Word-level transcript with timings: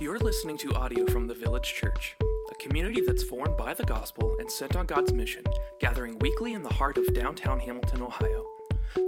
You're 0.00 0.20
listening 0.20 0.56
to 0.58 0.72
audio 0.76 1.04
from 1.06 1.26
the 1.26 1.34
Village 1.34 1.74
Church, 1.74 2.14
a 2.52 2.54
community 2.54 3.00
that's 3.00 3.24
formed 3.24 3.56
by 3.56 3.74
the 3.74 3.82
gospel 3.82 4.36
and 4.38 4.48
sent 4.48 4.76
on 4.76 4.86
God's 4.86 5.12
mission, 5.12 5.42
gathering 5.80 6.16
weekly 6.20 6.52
in 6.52 6.62
the 6.62 6.72
heart 6.72 6.98
of 6.98 7.12
downtown 7.14 7.58
Hamilton, 7.58 8.02
Ohio. 8.02 8.46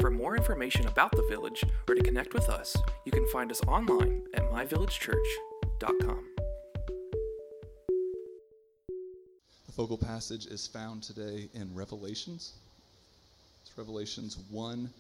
For 0.01 0.11
more 0.11 0.37
information 0.37 0.89
about 0.89 1.13
the 1.13 1.25
village 1.29 1.63
or 1.89 1.95
to 1.95 2.03
connect 2.03 2.35
with 2.35 2.49
us, 2.49 2.77
you 3.05 3.13
can 3.13 3.25
find 3.29 3.53
us 3.53 3.63
online 3.69 4.25
at 4.35 4.51
myvillagechurch.com. 4.51 6.25
The 9.67 9.73
focal 9.73 9.97
passage 9.97 10.47
is 10.47 10.67
found 10.67 11.05
today 11.05 11.49
in 11.55 11.73
Revelations. 11.73 12.55
It's 13.63 13.79
Revelations 13.79 14.39
1, 14.51 14.91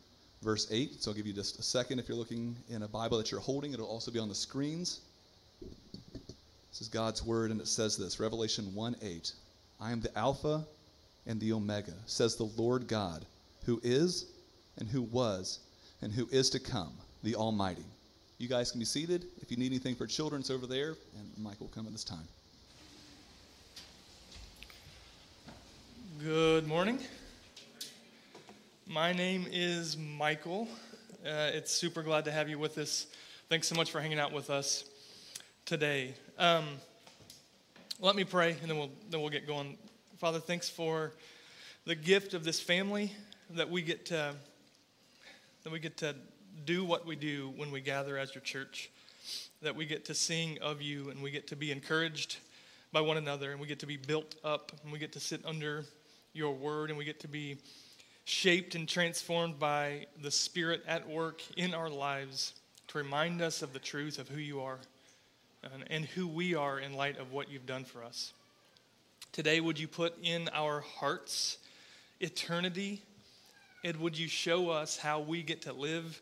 verse 0.42 0.68
8. 0.70 1.02
So 1.02 1.10
I'll 1.10 1.16
give 1.16 1.26
you 1.26 1.32
just 1.32 1.58
a 1.58 1.64
second 1.64 1.98
if 1.98 2.08
you're 2.08 2.16
looking 2.16 2.54
in 2.68 2.84
a 2.84 2.88
Bible 2.88 3.18
that 3.18 3.32
you're 3.32 3.40
holding. 3.40 3.72
It'll 3.72 3.88
also 3.88 4.12
be 4.12 4.20
on 4.20 4.28
the 4.28 4.36
screens. 4.36 5.00
This 6.70 6.82
is 6.82 6.88
God's 6.88 7.24
word, 7.24 7.50
and 7.50 7.60
it 7.60 7.66
says 7.66 7.96
this 7.96 8.20
Revelation 8.20 8.74
1 8.74 8.96
8. 9.02 9.32
I 9.80 9.90
am 9.90 10.00
the 10.00 10.16
Alpha 10.16 10.64
and 11.26 11.40
the 11.40 11.52
Omega, 11.52 11.94
says 12.06 12.36
the 12.36 12.50
Lord 12.56 12.86
God, 12.86 13.26
who 13.64 13.80
is, 13.82 14.26
and 14.78 14.88
who 14.88 15.02
was, 15.02 15.58
and 16.00 16.12
who 16.12 16.28
is 16.30 16.48
to 16.50 16.60
come, 16.60 16.92
the 17.22 17.34
Almighty. 17.34 17.84
You 18.38 18.48
guys 18.48 18.70
can 18.70 18.78
be 18.78 18.86
seated. 18.86 19.26
If 19.42 19.50
you 19.50 19.56
need 19.56 19.66
anything 19.66 19.96
for 19.96 20.06
children, 20.06 20.40
it's 20.40 20.50
over 20.50 20.66
there, 20.66 20.94
and 21.18 21.30
Mike 21.38 21.60
will 21.60 21.68
come 21.68 21.86
at 21.86 21.92
this 21.92 22.04
time. 22.04 22.26
Good 26.22 26.68
morning. 26.68 27.00
My 28.86 29.12
name 29.12 29.46
is 29.50 29.96
Michael. 29.96 30.68
Uh, 31.24 31.50
it's 31.52 31.72
super 31.72 32.02
glad 32.02 32.24
to 32.26 32.30
have 32.30 32.48
you 32.48 32.58
with 32.58 32.78
us. 32.78 33.06
Thanks 33.48 33.66
so 33.66 33.74
much 33.74 33.90
for 33.90 34.00
hanging 34.00 34.20
out 34.20 34.32
with 34.32 34.50
us 34.50 34.84
today. 35.66 36.14
Um, 36.40 36.64
let 38.00 38.16
me 38.16 38.24
pray, 38.24 38.56
and 38.62 38.70
then 38.70 38.78
we'll 38.78 38.88
then 39.10 39.20
we'll 39.20 39.28
get 39.28 39.46
going. 39.46 39.76
Father, 40.16 40.40
thanks 40.40 40.70
for 40.70 41.12
the 41.84 41.94
gift 41.94 42.32
of 42.32 42.44
this 42.44 42.58
family 42.58 43.12
that 43.50 43.68
we 43.68 43.82
get 43.82 44.06
to 44.06 44.34
that 45.64 45.70
we 45.70 45.78
get 45.78 45.98
to 45.98 46.16
do 46.64 46.82
what 46.82 47.04
we 47.04 47.14
do 47.14 47.52
when 47.56 47.70
we 47.70 47.82
gather 47.82 48.16
as 48.16 48.34
your 48.34 48.40
church. 48.40 48.90
That 49.60 49.76
we 49.76 49.84
get 49.84 50.06
to 50.06 50.14
sing 50.14 50.56
of 50.62 50.80
you, 50.80 51.10
and 51.10 51.22
we 51.22 51.30
get 51.30 51.46
to 51.48 51.56
be 51.56 51.70
encouraged 51.70 52.38
by 52.90 53.02
one 53.02 53.18
another, 53.18 53.50
and 53.50 53.60
we 53.60 53.66
get 53.66 53.80
to 53.80 53.86
be 53.86 53.98
built 53.98 54.36
up, 54.42 54.72
and 54.82 54.90
we 54.90 54.98
get 54.98 55.12
to 55.12 55.20
sit 55.20 55.44
under 55.44 55.84
your 56.32 56.54
word, 56.54 56.88
and 56.88 56.98
we 56.98 57.04
get 57.04 57.20
to 57.20 57.28
be 57.28 57.58
shaped 58.24 58.74
and 58.74 58.88
transformed 58.88 59.58
by 59.58 60.06
the 60.22 60.30
Spirit 60.30 60.82
at 60.88 61.06
work 61.06 61.42
in 61.58 61.74
our 61.74 61.90
lives 61.90 62.54
to 62.88 62.96
remind 62.96 63.42
us 63.42 63.60
of 63.60 63.74
the 63.74 63.78
truth 63.78 64.18
of 64.18 64.30
who 64.30 64.40
you 64.40 64.62
are 64.62 64.78
and, 65.88 66.04
who 66.04 66.26
we 66.26 66.54
are 66.54 66.78
in 66.78 66.94
light 66.94 67.18
of 67.18 67.32
what 67.32 67.50
you've 67.50 67.66
done 67.66 67.84
for 67.84 68.02
us. 68.02 68.32
Today, 69.32 69.60
would 69.60 69.78
you 69.78 69.88
put 69.88 70.14
in 70.22 70.48
our 70.52 70.80
hearts 70.80 71.58
eternity? 72.20 73.02
And 73.84 73.96
would 73.98 74.18
you 74.18 74.28
show 74.28 74.70
us 74.70 74.96
how 74.96 75.20
we 75.20 75.42
get 75.42 75.62
to 75.62 75.72
live 75.72 76.20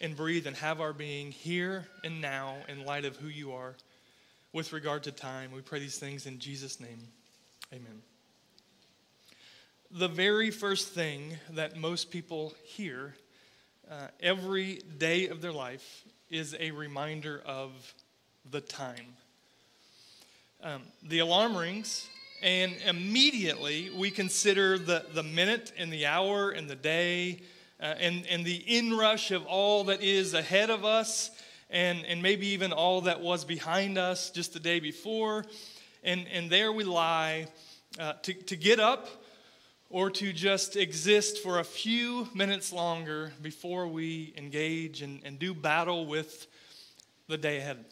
and 0.00 0.16
breathe 0.16 0.46
and 0.46 0.56
have 0.56 0.80
our 0.80 0.92
being 0.92 1.32
here 1.32 1.86
and 2.04 2.20
now 2.20 2.56
in 2.68 2.84
light 2.84 3.04
of 3.04 3.16
who 3.16 3.28
you 3.28 3.52
are 3.52 3.74
with 4.52 4.72
regard 4.72 5.04
to 5.04 5.12
time? 5.12 5.52
We 5.52 5.60
pray 5.60 5.80
these 5.80 5.98
things 5.98 6.26
in 6.26 6.38
Jesus' 6.38 6.80
name. 6.80 7.08
Amen 7.72 8.02
the 9.90 10.08
very 10.08 10.50
first 10.52 10.88
thing 10.88 11.36
that 11.50 11.76
most 11.76 12.10
people 12.12 12.54
hear 12.62 13.14
uh, 13.90 14.06
every 14.20 14.80
day 14.98 15.26
of 15.26 15.42
their 15.42 15.52
life 15.52 16.04
is 16.30 16.54
a 16.60 16.70
reminder 16.70 17.42
of 17.44 17.72
the 18.50 18.60
time. 18.60 19.16
Um, 20.62 20.82
the 21.02 21.20
alarm 21.20 21.56
rings, 21.56 22.06
and 22.42 22.74
immediately 22.86 23.90
we 23.96 24.10
consider 24.10 24.78
the, 24.78 25.04
the 25.14 25.22
minute 25.22 25.72
and 25.78 25.92
the 25.92 26.06
hour 26.06 26.50
and 26.50 26.68
the 26.68 26.76
day 26.76 27.42
uh, 27.80 27.94
and, 27.98 28.26
and 28.26 28.44
the 28.44 28.62
inrush 28.66 29.30
of 29.30 29.46
all 29.46 29.84
that 29.84 30.02
is 30.02 30.34
ahead 30.34 30.70
of 30.70 30.84
us 30.84 31.30
and, 31.70 32.04
and 32.06 32.22
maybe 32.22 32.48
even 32.48 32.72
all 32.72 33.02
that 33.02 33.20
was 33.20 33.44
behind 33.44 33.96
us 33.96 34.30
just 34.30 34.52
the 34.52 34.60
day 34.60 34.80
before. 34.80 35.44
And, 36.02 36.26
and 36.32 36.50
there 36.50 36.72
we 36.72 36.84
lie 36.84 37.46
uh, 37.98 38.14
to, 38.22 38.32
to 38.34 38.56
get 38.56 38.80
up 38.80 39.08
or 39.88 40.10
to 40.10 40.32
just 40.32 40.76
exist 40.76 41.42
for 41.42 41.58
a 41.58 41.64
few 41.64 42.28
minutes 42.34 42.72
longer 42.72 43.32
before 43.42 43.86
we 43.88 44.32
engage 44.36 45.02
and, 45.02 45.20
and 45.24 45.38
do 45.38 45.54
battle 45.54 46.06
with 46.06 46.46
the 47.28 47.38
day 47.38 47.58
ahead. 47.58 47.84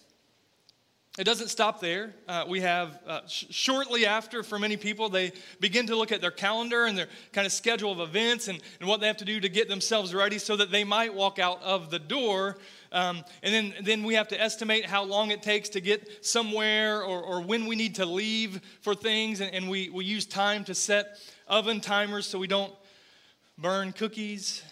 It 1.18 1.24
doesn't 1.24 1.48
stop 1.48 1.80
there. 1.80 2.14
Uh, 2.28 2.44
we 2.46 2.60
have 2.60 3.00
uh, 3.04 3.26
sh- 3.26 3.46
shortly 3.50 4.06
after, 4.06 4.44
for 4.44 4.56
many 4.56 4.76
people, 4.76 5.08
they 5.08 5.32
begin 5.58 5.88
to 5.88 5.96
look 5.96 6.12
at 6.12 6.20
their 6.20 6.30
calendar 6.30 6.84
and 6.84 6.96
their 6.96 7.08
kind 7.32 7.44
of 7.44 7.52
schedule 7.52 7.90
of 7.90 7.98
events 7.98 8.46
and, 8.46 8.60
and 8.78 8.88
what 8.88 9.00
they 9.00 9.08
have 9.08 9.16
to 9.16 9.24
do 9.24 9.40
to 9.40 9.48
get 9.48 9.68
themselves 9.68 10.14
ready 10.14 10.38
so 10.38 10.54
that 10.54 10.70
they 10.70 10.84
might 10.84 11.12
walk 11.12 11.40
out 11.40 11.60
of 11.64 11.90
the 11.90 11.98
door. 11.98 12.56
Um, 12.92 13.24
and 13.42 13.52
then, 13.52 13.74
then 13.82 14.04
we 14.04 14.14
have 14.14 14.28
to 14.28 14.40
estimate 14.40 14.86
how 14.86 15.02
long 15.02 15.32
it 15.32 15.42
takes 15.42 15.70
to 15.70 15.80
get 15.80 16.24
somewhere 16.24 17.02
or, 17.02 17.20
or 17.20 17.40
when 17.40 17.66
we 17.66 17.74
need 17.74 17.96
to 17.96 18.06
leave 18.06 18.60
for 18.82 18.94
things. 18.94 19.40
And, 19.40 19.52
and 19.52 19.68
we, 19.68 19.90
we 19.90 20.04
use 20.04 20.24
time 20.24 20.62
to 20.66 20.74
set 20.74 21.18
oven 21.48 21.80
timers 21.80 22.28
so 22.28 22.38
we 22.38 22.46
don't 22.46 22.72
burn 23.58 23.90
cookies 23.90 24.62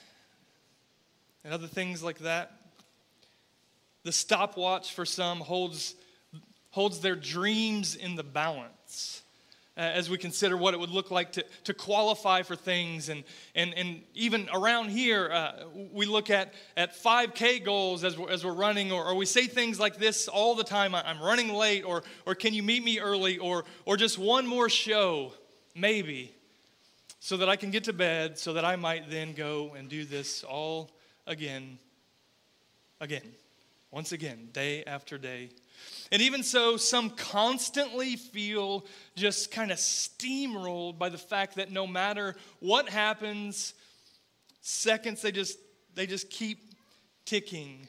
and 1.42 1.52
other 1.52 1.66
things 1.66 2.04
like 2.04 2.18
that. 2.20 2.52
The 4.04 4.12
stopwatch 4.12 4.92
for 4.92 5.04
some 5.04 5.40
holds, 5.40 5.96
holds 6.76 7.00
their 7.00 7.16
dreams 7.16 7.96
in 7.96 8.16
the 8.16 8.22
balance 8.22 9.22
uh, 9.78 9.80
as 9.80 10.10
we 10.10 10.18
consider 10.18 10.58
what 10.58 10.74
it 10.74 10.76
would 10.78 10.90
look 10.90 11.10
like 11.10 11.32
to, 11.32 11.42
to 11.64 11.72
qualify 11.72 12.42
for 12.42 12.54
things. 12.54 13.08
And, 13.08 13.24
and, 13.54 13.72
and 13.72 14.02
even 14.14 14.46
around 14.52 14.90
here, 14.90 15.30
uh, 15.32 15.52
we 15.90 16.04
look 16.04 16.28
at, 16.28 16.52
at 16.76 16.94
5K 16.94 17.64
goals 17.64 18.04
as 18.04 18.18
we're, 18.18 18.28
as 18.28 18.44
we're 18.44 18.52
running, 18.52 18.92
or, 18.92 19.06
or 19.06 19.14
we 19.14 19.24
say 19.24 19.46
things 19.46 19.80
like 19.80 19.96
this 19.96 20.28
all 20.28 20.54
the 20.54 20.64
time 20.64 20.94
I'm 20.94 21.18
running 21.18 21.48
late, 21.54 21.82
or, 21.82 22.02
or 22.26 22.34
can 22.34 22.52
you 22.52 22.62
meet 22.62 22.84
me 22.84 23.00
early, 23.00 23.38
or, 23.38 23.64
or 23.86 23.96
just 23.96 24.18
one 24.18 24.46
more 24.46 24.68
show, 24.68 25.32
maybe 25.74 26.34
so 27.20 27.38
that 27.38 27.48
I 27.48 27.56
can 27.56 27.70
get 27.70 27.84
to 27.84 27.94
bed, 27.94 28.38
so 28.38 28.52
that 28.52 28.66
I 28.66 28.76
might 28.76 29.08
then 29.08 29.32
go 29.32 29.72
and 29.78 29.88
do 29.88 30.04
this 30.04 30.44
all 30.44 30.90
again, 31.26 31.78
again, 33.00 33.32
once 33.90 34.12
again, 34.12 34.50
day 34.52 34.84
after 34.84 35.16
day. 35.16 35.48
And 36.12 36.22
even 36.22 36.42
so, 36.42 36.76
some 36.76 37.10
constantly 37.10 38.16
feel 38.16 38.86
just 39.16 39.50
kind 39.50 39.70
of 39.70 39.78
steamrolled 39.78 40.98
by 40.98 41.08
the 41.08 41.18
fact 41.18 41.56
that 41.56 41.70
no 41.70 41.86
matter 41.86 42.36
what 42.60 42.88
happens, 42.88 43.74
seconds 44.60 45.22
they 45.22 45.32
just 45.32 45.58
they 45.94 46.06
just 46.06 46.30
keep 46.30 46.74
ticking. 47.24 47.88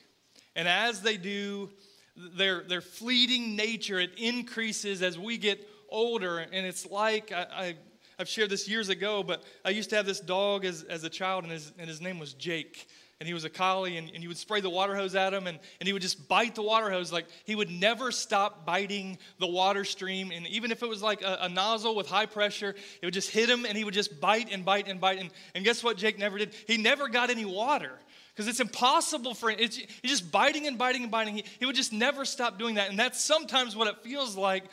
And 0.55 0.67
as 0.67 1.01
they 1.01 1.17
do, 1.17 1.69
their, 2.15 2.63
their 2.63 2.81
fleeting 2.81 3.55
nature, 3.55 3.99
it 3.99 4.17
increases 4.17 5.03
as 5.03 5.19
we 5.19 5.37
get 5.37 5.67
older. 5.89 6.39
And 6.39 6.65
it's 6.65 6.87
like 6.87 7.31
I, 7.31 7.45
I 7.51 7.75
I've 8.19 8.27
shared 8.27 8.49
this 8.49 8.67
years 8.67 8.89
ago, 8.89 9.21
but 9.21 9.43
I 9.63 9.69
used 9.69 9.91
to 9.91 9.95
have 9.95 10.07
this 10.07 10.19
dog 10.19 10.65
as, 10.65 10.81
as 10.83 11.03
a 11.03 11.09
child, 11.09 11.43
and 11.43 11.53
his, 11.53 11.71
and 11.77 11.87
his 11.87 12.01
name 12.01 12.17
was 12.17 12.33
Jake. 12.33 12.87
And 13.19 13.28
he 13.28 13.33
was 13.33 13.45
a 13.45 13.50
collie, 13.50 13.97
and, 13.97 14.11
and 14.13 14.22
you 14.22 14.29
would 14.29 14.38
spray 14.38 14.61
the 14.61 14.69
water 14.69 14.95
hose 14.95 15.16
at 15.16 15.33
him, 15.33 15.47
and, 15.47 15.57
and 15.79 15.88
he 15.88 15.94
would 15.94 16.03
just 16.03 16.28
bite 16.28 16.53
the 16.53 16.61
water 16.61 16.91
hose. 16.91 17.11
Like 17.11 17.25
he 17.45 17.55
would 17.55 17.72
never 17.72 18.11
stop 18.11 18.63
biting 18.63 19.17
the 19.39 19.47
water 19.47 19.83
stream. 19.85 20.31
And 20.31 20.45
even 20.47 20.72
if 20.72 20.83
it 20.83 20.89
was 20.89 21.01
like 21.01 21.23
a, 21.23 21.39
a 21.41 21.50
nozzle 21.50 21.95
with 21.95 22.07
high 22.07 22.28
pressure, 22.28 22.75
it 23.01 23.05
would 23.05 23.16
just 23.16 23.31
hit 23.31 23.50
him, 23.50 23.66
and 23.66 23.75
he 23.75 23.83
would 23.83 23.95
just 23.95 24.22
bite 24.22 24.50
and 24.51 24.63
bite 24.63 24.88
and 24.88 25.01
bite. 25.01 25.17
And, 25.17 25.31
and 25.55 25.66
guess 25.66 25.83
what 25.83 25.97
Jake 25.97 26.19
never 26.19 26.38
did? 26.38 26.53
He 26.67 26.78
never 26.78 27.07
got 27.07 27.31
any 27.31 27.45
water 27.45 27.94
because 28.35 28.47
it's 28.47 28.59
impossible 28.59 29.34
for 29.34 29.49
him. 29.49 29.57
It's, 29.59 29.78
he's 29.78 30.11
just 30.11 30.31
biting 30.31 30.67
and 30.67 30.78
biting 30.78 31.01
and 31.01 31.11
biting. 31.11 31.38
He, 31.38 31.45
he 31.59 31.66
would 31.66 31.75
just 31.75 31.91
never 31.91 32.23
stop 32.23 32.59
doing 32.59 32.75
that. 32.75 32.91
And 32.91 32.99
that's 32.99 33.19
sometimes 33.19 33.75
what 33.75 33.87
it 33.87 33.97
feels 34.03 34.37
like 34.37 34.66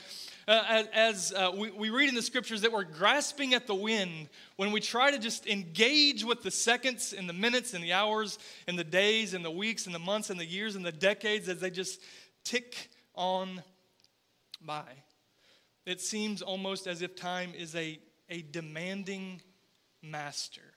uh, 0.47 0.85
as, 0.93 1.33
uh, 1.33 1.51
we, 1.57 1.71
we 1.71 1.91
read 1.91 2.09
in 2.09 2.15
the 2.15 2.23
scriptures 2.23 2.61
that 2.63 2.73
we're 2.73 2.85
grasping 2.85 3.55
at 3.55 3.67
the 3.67 3.75
wind 3.75 4.29
when 4.57 4.73
we 4.73 4.81
try 4.81 5.11
to 5.11 5.19
just 5.19 5.47
engage 5.47 6.25
with 6.25 6.43
the 6.43 6.51
seconds 6.51 7.15
and 7.17 7.29
the 7.29 7.33
minutes 7.33 7.75
and 7.75 7.83
the 7.83 7.93
hours 7.93 8.39
and 8.69 8.79
the 8.79 8.85
days 8.85 9.35
and 9.35 9.45
the 9.45 9.51
weeks 9.51 9.87
and 9.87 9.95
the 9.95 9.99
months 9.99 10.31
and 10.31 10.39
the 10.39 10.47
years 10.47 10.77
and 10.77 10.85
the 10.85 10.93
decades 10.93 11.49
as 11.49 11.61
they 11.61 11.71
just 11.71 12.01
tick 12.45 12.91
on 13.15 13.63
by. 14.61 14.85
It 15.87 16.01
seems 16.01 16.43
almost 16.43 16.87
as 16.87 17.03
if 17.03 17.17
time 17.17 17.53
is 17.57 17.75
a, 17.75 17.99
a 18.29 18.43
demanding 18.43 19.41
master 20.03 20.74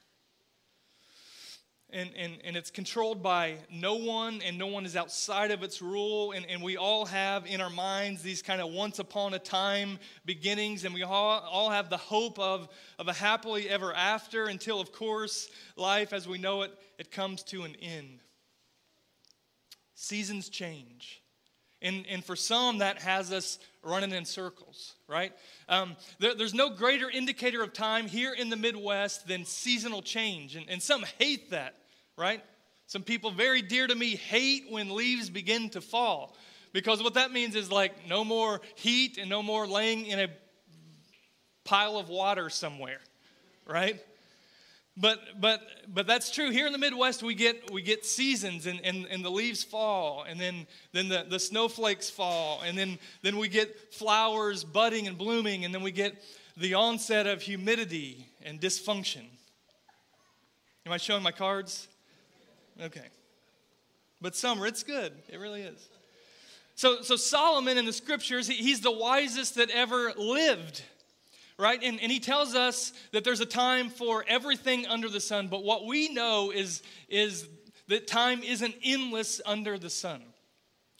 and, 1.89 2.09
and, 2.17 2.37
and 2.43 2.57
it's 2.57 2.69
controlled 2.69 3.23
by 3.23 3.55
no 3.71 3.95
one, 3.95 4.41
and 4.45 4.57
no 4.57 4.67
one 4.67 4.85
is 4.85 4.97
outside 4.97 5.51
of 5.51 5.63
its 5.63 5.81
rule. 5.81 6.33
And, 6.33 6.45
and 6.45 6.61
we 6.61 6.75
all 6.75 7.05
have 7.05 7.45
in 7.45 7.61
our 7.61 7.69
minds 7.69 8.21
these 8.21 8.41
kind 8.41 8.59
of 8.59 8.71
once 8.73 8.99
upon 8.99 9.33
a 9.33 9.39
time 9.39 9.97
beginnings, 10.25 10.83
and 10.83 10.93
we 10.93 11.03
all, 11.03 11.39
all 11.49 11.69
have 11.69 11.89
the 11.89 11.97
hope 11.97 12.39
of, 12.39 12.67
of 12.99 13.07
a 13.07 13.13
happily 13.13 13.69
ever 13.69 13.93
after 13.93 14.47
until, 14.47 14.81
of 14.81 14.91
course, 14.91 15.49
life 15.77 16.11
as 16.11 16.27
we 16.27 16.37
know 16.37 16.63
it, 16.63 16.71
it 16.97 17.09
comes 17.09 17.41
to 17.43 17.63
an 17.63 17.75
end. 17.81 18.19
Seasons 19.95 20.49
change, 20.49 21.21
And, 21.81 22.05
and 22.09 22.23
for 22.23 22.35
some, 22.35 22.79
that 22.79 23.01
has 23.01 23.31
us 23.31 23.59
running 23.81 24.11
in 24.11 24.25
circles, 24.25 24.96
right? 25.07 25.33
Um, 25.69 25.95
there, 26.19 26.35
there's 26.35 26.53
no 26.53 26.69
greater 26.69 27.09
indicator 27.09 27.63
of 27.63 27.73
time 27.73 28.07
here 28.07 28.33
in 28.33 28.49
the 28.49 28.55
Midwest 28.55 29.27
than 29.27 29.45
seasonal 29.45 30.01
change. 30.01 30.55
And, 30.55 30.69
and 30.69 30.81
some 30.81 31.03
hate 31.17 31.51
that, 31.51 31.75
right? 32.17 32.43
Some 32.87 33.03
people 33.03 33.31
very 33.31 33.61
dear 33.61 33.87
to 33.87 33.95
me 33.95 34.15
hate 34.15 34.65
when 34.69 34.89
leaves 34.89 35.29
begin 35.29 35.69
to 35.71 35.81
fall 35.81 36.35
because 36.73 37.01
what 37.01 37.15
that 37.15 37.31
means 37.31 37.55
is 37.55 37.71
like 37.71 38.07
no 38.07 38.23
more 38.23 38.61
heat 38.75 39.17
and 39.17 39.29
no 39.29 39.41
more 39.41 39.65
laying 39.67 40.05
in 40.05 40.19
a 40.19 40.29
pile 41.63 41.97
of 41.97 42.07
water 42.07 42.49
somewhere, 42.49 42.99
right? 43.65 43.99
But 44.99 45.39
but 45.39 45.61
but 45.87 46.07
that's 46.07 46.31
true. 46.31 46.49
Here 46.49 46.65
in 46.65 46.71
the 46.71 46.79
Midwest, 46.79 47.21
we 47.21 47.35
get 47.35 47.71
we 47.71 47.83
get 47.83 48.03
seasons 48.03 48.65
and, 48.65 48.81
and, 48.83 49.05
and 49.05 49.23
the 49.23 49.29
leaves 49.29 49.63
fall, 49.63 50.25
and 50.27 50.39
then 50.39 50.65
then 50.91 51.07
the, 51.07 51.25
the 51.29 51.39
snowflakes 51.39 52.09
fall, 52.09 52.61
and 52.65 52.75
then 52.75 52.97
then 53.21 53.37
we 53.37 53.47
get 53.47 53.93
flowers 53.93 54.63
budding 54.63 55.07
and 55.07 55.15
blooming, 55.15 55.65
and 55.65 55.73
then 55.73 55.83
we 55.83 55.91
get 55.91 56.23
the 56.57 56.73
onset 56.73 57.27
of 57.27 57.43
humidity 57.43 58.27
and 58.43 58.59
dysfunction. 58.59 59.25
Am 60.87 60.91
I 60.91 60.97
showing 60.97 61.21
my 61.21 61.31
cards? 61.31 61.87
Okay. 62.81 63.05
But 64.19 64.35
summer, 64.35 64.65
it's 64.65 64.81
good. 64.81 65.13
It 65.29 65.37
really 65.37 65.61
is. 65.61 65.89
So, 66.73 67.01
so 67.01 67.15
Solomon 67.15 67.77
in 67.77 67.85
the 67.85 67.93
scriptures, 67.93 68.47
he, 68.47 68.55
he's 68.55 68.81
the 68.81 68.91
wisest 68.91 69.55
that 69.55 69.69
ever 69.69 70.13
lived 70.15 70.81
right? 71.57 71.79
And, 71.81 71.99
and 71.99 72.11
he 72.11 72.19
tells 72.19 72.55
us 72.55 72.93
that 73.11 73.23
there's 73.23 73.39
a 73.39 73.45
time 73.45 73.89
for 73.89 74.23
everything 74.27 74.85
under 74.85 75.09
the 75.09 75.19
sun, 75.19 75.47
but 75.47 75.63
what 75.63 75.85
we 75.85 76.09
know 76.09 76.51
is, 76.51 76.83
is 77.09 77.47
that 77.87 78.07
time 78.07 78.43
isn't 78.43 78.75
endless 78.83 79.41
under 79.45 79.77
the 79.77 79.89
sun. 79.89 80.21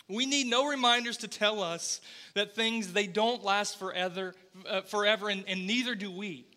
We 0.10 0.26
need 0.26 0.48
no 0.48 0.68
reminders 0.68 1.18
to 1.18 1.28
tell 1.28 1.62
us 1.62 2.00
that 2.34 2.56
things 2.56 2.94
they 2.94 3.08
don't 3.08 3.44
last 3.44 3.78
forever, 3.78 4.34
uh, 4.68 4.82
forever 4.82 5.30
and, 5.30 5.44
and 5.48 5.68
neither 5.68 5.96
do 5.96 6.10
we. 6.10 6.48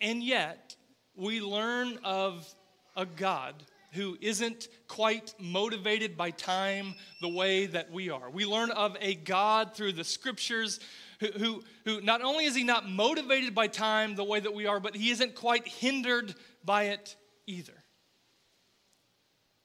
And 0.00 0.22
yet, 0.22 0.76
we 1.16 1.40
learn 1.40 1.98
of 2.04 2.46
a 2.94 3.06
God 3.06 3.54
who 3.92 4.18
isn't 4.20 4.68
quite 4.88 5.34
motivated 5.38 6.16
by 6.16 6.30
time 6.30 6.94
the 7.20 7.28
way 7.28 7.66
that 7.66 7.90
we 7.90 8.10
are. 8.10 8.28
We 8.28 8.44
learn 8.44 8.70
of 8.72 8.96
a 9.00 9.14
God 9.14 9.74
through 9.74 9.92
the 9.92 10.04
scriptures 10.04 10.80
who, 11.32 11.62
who, 11.84 12.00
not 12.00 12.22
only 12.22 12.44
is 12.44 12.54
he 12.54 12.64
not 12.64 12.88
motivated 12.88 13.54
by 13.54 13.66
time 13.66 14.14
the 14.14 14.24
way 14.24 14.40
that 14.40 14.54
we 14.54 14.66
are, 14.66 14.80
but 14.80 14.96
he 14.96 15.10
isn't 15.10 15.34
quite 15.34 15.66
hindered 15.66 16.34
by 16.64 16.84
it 16.84 17.16
either. 17.46 17.84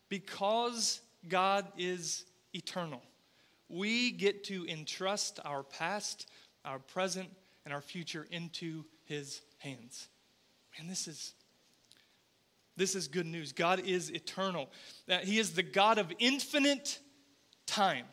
Because 0.09 1.01
God 1.27 1.67
is 1.77 2.25
eternal, 2.53 3.01
we 3.67 4.11
get 4.11 4.43
to 4.45 4.65
entrust 4.67 5.39
our 5.45 5.63
past, 5.63 6.27
our 6.65 6.79
present, 6.79 7.29
and 7.65 7.73
our 7.73 7.81
future 7.81 8.27
into 8.31 8.85
his 9.05 9.41
hands. 9.59 10.07
And 10.77 10.89
this 10.89 11.07
is 11.07 11.33
this 12.75 12.95
is 12.95 13.09
good 13.09 13.25
news. 13.25 13.51
God 13.51 13.81
is 13.85 14.09
eternal. 14.09 14.69
He 15.23 15.37
is 15.37 15.51
the 15.51 15.63
God 15.63 15.97
of 15.97 16.13
infinite 16.17 16.99
time 17.67 18.05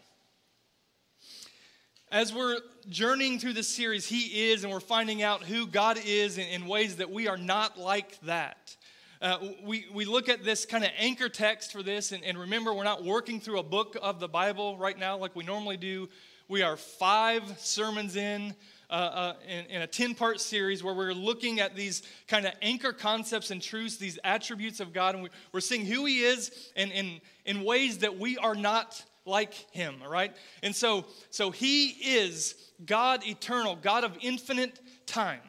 as 2.11 2.33
we're 2.33 2.59
journeying 2.89 3.39
through 3.39 3.55
this 3.55 3.69
series, 3.69 4.07
He 4.07 4.51
is, 4.51 4.63
and 4.63 4.73
we're 4.73 4.81
finding 4.81 5.23
out 5.23 5.43
who 5.43 5.67
God 5.67 5.99
is 6.05 6.39
in, 6.39 6.47
in 6.47 6.67
ways 6.67 6.97
that 6.97 7.11
we 7.11 7.27
are 7.27 7.37
not 7.37 7.79
like 7.79 8.21
that. 8.21 8.77
Uh, 9.21 9.39
we, 9.65 9.87
we 9.93 10.05
look 10.05 10.29
at 10.29 10.45
this 10.45 10.67
kind 10.67 10.85
of 10.85 10.91
anchor 10.99 11.29
text 11.29 11.73
for 11.73 11.83
this, 11.83 12.13
and, 12.13 12.23
and 12.23 12.39
remember, 12.39 12.73
we're 12.73 12.85
not 12.85 13.05
working 13.05 13.41
through 13.41 13.59
a 13.59 13.63
book 13.63 13.97
of 14.01 14.21
the 14.21 14.29
Bible 14.29 14.77
right 14.79 14.99
now 14.99 15.17
like 15.17 15.35
we 15.35 15.43
normally 15.43 15.77
do. 15.77 16.09
We 16.49 16.63
are 16.63 16.77
five 16.77 17.43
sermons 17.59 18.15
in, 18.15 18.55
uh, 18.89 18.93
uh, 18.93 19.33
in, 19.49 19.65
in, 19.67 19.83
a 19.83 19.87
10 19.89 20.15
part 20.15 20.41
series 20.41 20.85
where 20.85 20.95
we're 20.95 21.13
looking 21.13 21.59
at 21.59 21.75
these 21.75 22.05
kind 22.29 22.47
of 22.47 22.53
anchor 22.63 22.93
concepts 22.93 23.51
and 23.51 23.61
truths, 23.61 23.97
these 23.97 24.17
attributes 24.23 24.79
of 24.79 24.93
God, 24.93 25.17
and 25.17 25.25
we, 25.25 25.31
are 25.53 25.61
seeing 25.61 25.85
who 25.85 26.05
He 26.05 26.21
is 26.21 26.71
and 26.77 26.93
in, 26.93 27.21
in 27.47 27.65
ways 27.65 27.99
that 27.99 28.17
we 28.17 28.39
are 28.39 28.55
not 28.55 29.05
like 29.27 29.55
him, 29.73 29.97
all 30.03 30.11
right? 30.11 30.35
And 30.63 30.75
so, 30.75 31.05
so 31.31 31.51
he 31.51 31.89
is 31.89 32.55
God 32.85 33.27
eternal, 33.27 33.77
God 33.77 34.05
of 34.05 34.17
infinite 34.21 34.81
time. 35.07 35.41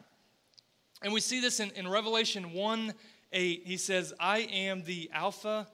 And 1.02 1.12
we 1.12 1.20
see 1.20 1.40
this 1.40 1.60
in, 1.60 1.70
in 1.70 1.88
Revelation 1.88 2.52
1 2.52 2.94
8. 3.32 3.62
He 3.64 3.76
says, 3.76 4.12
I 4.18 4.38
am 4.38 4.82
the 4.84 5.10
Alpha 5.12 5.66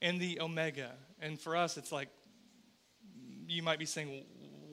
and 0.00 0.20
the 0.20 0.40
Omega. 0.40 0.92
And 1.20 1.38
for 1.38 1.56
us, 1.56 1.76
it's 1.76 1.92
like, 1.92 2.08
you 3.46 3.62
might 3.62 3.78
be 3.78 3.86
saying, 3.86 4.24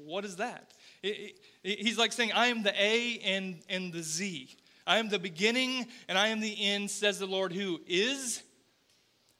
what 0.05 0.25
is 0.25 0.37
that? 0.37 0.71
It, 1.03 1.39
it, 1.63 1.79
he's 1.79 1.97
like 1.97 2.11
saying, 2.11 2.31
I 2.31 2.47
am 2.47 2.63
the 2.63 2.73
A 2.81 3.19
and, 3.19 3.59
and 3.69 3.93
the 3.93 4.01
Z. 4.01 4.55
I 4.87 4.97
am 4.97 5.09
the 5.09 5.19
beginning 5.19 5.85
and 6.07 6.17
I 6.17 6.29
am 6.29 6.39
the 6.39 6.55
end, 6.59 6.89
says 6.89 7.19
the 7.19 7.27
Lord, 7.27 7.53
who 7.53 7.79
is, 7.85 8.41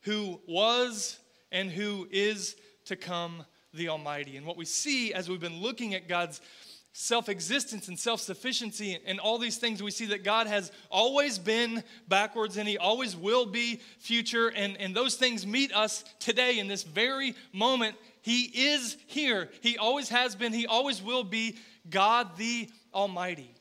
who 0.01 0.40
was, 0.48 1.18
and 1.51 1.72
who 1.72 2.07
is 2.12 2.56
to 2.89 2.95
come 2.95 3.45
the 3.74 3.88
Almighty. 3.88 4.36
And 4.36 4.45
what 4.45 4.57
we 4.57 4.65
see 4.65 5.13
as 5.13 5.30
we've 5.30 5.39
been 5.39 5.62
looking 5.62 5.94
at 5.94 6.07
God's 6.07 6.41
self 6.91 7.30
existence 7.30 7.88
and 7.88 7.97
self 7.97 8.19
sufficiency 8.19 8.97
and 9.06 9.19
all 9.19 9.38
these 9.38 9.57
things, 9.57 9.81
we 9.81 9.91
see 9.91 10.07
that 10.07 10.24
God 10.24 10.47
has 10.47 10.71
always 10.89 11.38
been 11.38 11.83
backwards 12.07 12.57
and 12.57 12.68
He 12.68 12.77
always 12.77 13.15
will 13.15 13.45
be 13.45 13.80
future. 14.00 14.47
And, 14.50 14.75
and 14.77 14.95
those 14.95 15.15
things 15.15 15.45
meet 15.45 15.74
us 15.74 16.03
today 16.19 16.57
in 16.57 16.68
this 16.68 16.83
very 16.83 17.36
moment. 17.53 17.95
He 18.21 18.45
is 18.45 18.97
here. 19.06 19.50
He 19.62 19.77
always 19.77 20.09
has 20.09 20.36
been. 20.36 20.51
He 20.51 20.65
always 20.65 21.01
will 21.01 21.24
be 21.24 21.57
God 21.89 22.38
the 22.38 22.69
Almighty. 22.94 23.53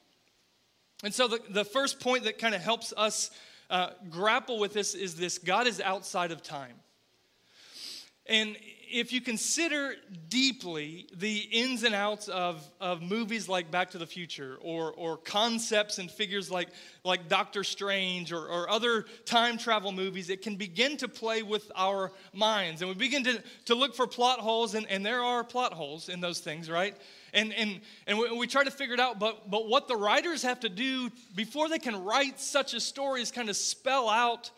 And 1.04 1.14
so, 1.14 1.28
the, 1.28 1.40
the 1.50 1.64
first 1.64 2.00
point 2.00 2.24
that 2.24 2.38
kind 2.38 2.54
of 2.54 2.62
helps 2.62 2.94
us 2.96 3.30
uh, 3.68 3.90
grapple 4.08 4.58
with 4.58 4.72
this 4.72 4.94
is 4.94 5.16
this 5.16 5.36
God 5.36 5.66
is 5.66 5.82
outside 5.82 6.32
of 6.32 6.42
time. 6.42 6.74
And 8.24 8.56
if 8.90 9.12
you 9.12 9.20
consider 9.20 9.94
deeply 10.28 11.08
the 11.16 11.38
ins 11.50 11.82
and 11.82 11.94
outs 11.94 12.28
of, 12.28 12.68
of 12.80 13.02
movies 13.02 13.48
like 13.48 13.70
Back 13.70 13.90
to 13.90 13.98
the 13.98 14.06
Future 14.06 14.58
or, 14.60 14.92
or 14.92 15.16
concepts 15.16 15.98
and 15.98 16.10
figures 16.10 16.50
like, 16.50 16.68
like 17.04 17.28
Doctor 17.28 17.64
Strange 17.64 18.32
or, 18.32 18.46
or 18.46 18.70
other 18.70 19.04
time 19.24 19.58
travel 19.58 19.92
movies, 19.92 20.30
it 20.30 20.42
can 20.42 20.56
begin 20.56 20.96
to 20.98 21.08
play 21.08 21.42
with 21.42 21.70
our 21.76 22.12
minds. 22.32 22.82
And 22.82 22.88
we 22.88 22.94
begin 22.94 23.24
to, 23.24 23.42
to 23.66 23.74
look 23.74 23.94
for 23.94 24.06
plot 24.06 24.40
holes, 24.40 24.74
and, 24.74 24.86
and 24.90 25.04
there 25.04 25.22
are 25.22 25.44
plot 25.44 25.72
holes 25.72 26.08
in 26.08 26.20
those 26.20 26.40
things, 26.40 26.70
right? 26.70 26.96
And, 27.34 27.52
and, 27.54 27.80
and 28.06 28.18
we, 28.18 28.36
we 28.36 28.46
try 28.46 28.64
to 28.64 28.70
figure 28.70 28.94
it 28.94 29.00
out, 29.00 29.18
but, 29.18 29.50
but 29.50 29.68
what 29.68 29.88
the 29.88 29.96
writers 29.96 30.42
have 30.42 30.60
to 30.60 30.68
do 30.68 31.10
before 31.34 31.68
they 31.68 31.78
can 31.78 32.04
write 32.04 32.40
such 32.40 32.74
a 32.74 32.80
story 32.80 33.22
is 33.22 33.30
kind 33.30 33.50
of 33.50 33.56
spell 33.56 34.08
out 34.08 34.50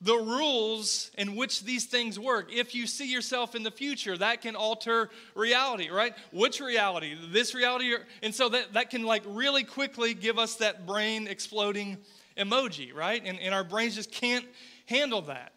the 0.00 0.14
rules 0.14 1.10
in 1.16 1.36
which 1.36 1.62
these 1.64 1.86
things 1.86 2.18
work. 2.18 2.52
If 2.52 2.74
you 2.74 2.86
see 2.86 3.10
yourself 3.10 3.54
in 3.54 3.62
the 3.62 3.70
future, 3.70 4.16
that 4.18 4.42
can 4.42 4.54
alter 4.54 5.08
reality, 5.34 5.88
right? 5.88 6.14
Which 6.32 6.60
reality? 6.60 7.16
This 7.30 7.54
reality? 7.54 7.94
And 8.22 8.34
so 8.34 8.50
that, 8.50 8.74
that 8.74 8.90
can 8.90 9.04
like 9.04 9.22
really 9.26 9.64
quickly 9.64 10.12
give 10.12 10.38
us 10.38 10.56
that 10.56 10.86
brain 10.86 11.26
exploding 11.26 11.96
emoji, 12.36 12.94
right? 12.94 13.22
And, 13.24 13.40
and 13.40 13.54
our 13.54 13.64
brains 13.64 13.94
just 13.94 14.12
can't 14.12 14.44
handle 14.84 15.22
that. 15.22 15.52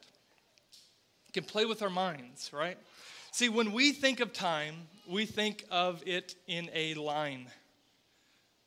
It 1.27 1.33
can 1.33 1.43
play 1.43 1.65
with 1.65 1.81
our 1.81 1.89
minds, 1.89 2.51
right? 2.53 2.77
See, 3.31 3.49
when 3.49 3.73
we 3.73 3.91
think 3.91 4.21
of 4.21 4.31
time, 4.31 4.75
we 5.07 5.25
think 5.25 5.65
of 5.69 6.01
it 6.05 6.35
in 6.47 6.69
a 6.73 6.93
line. 6.93 7.47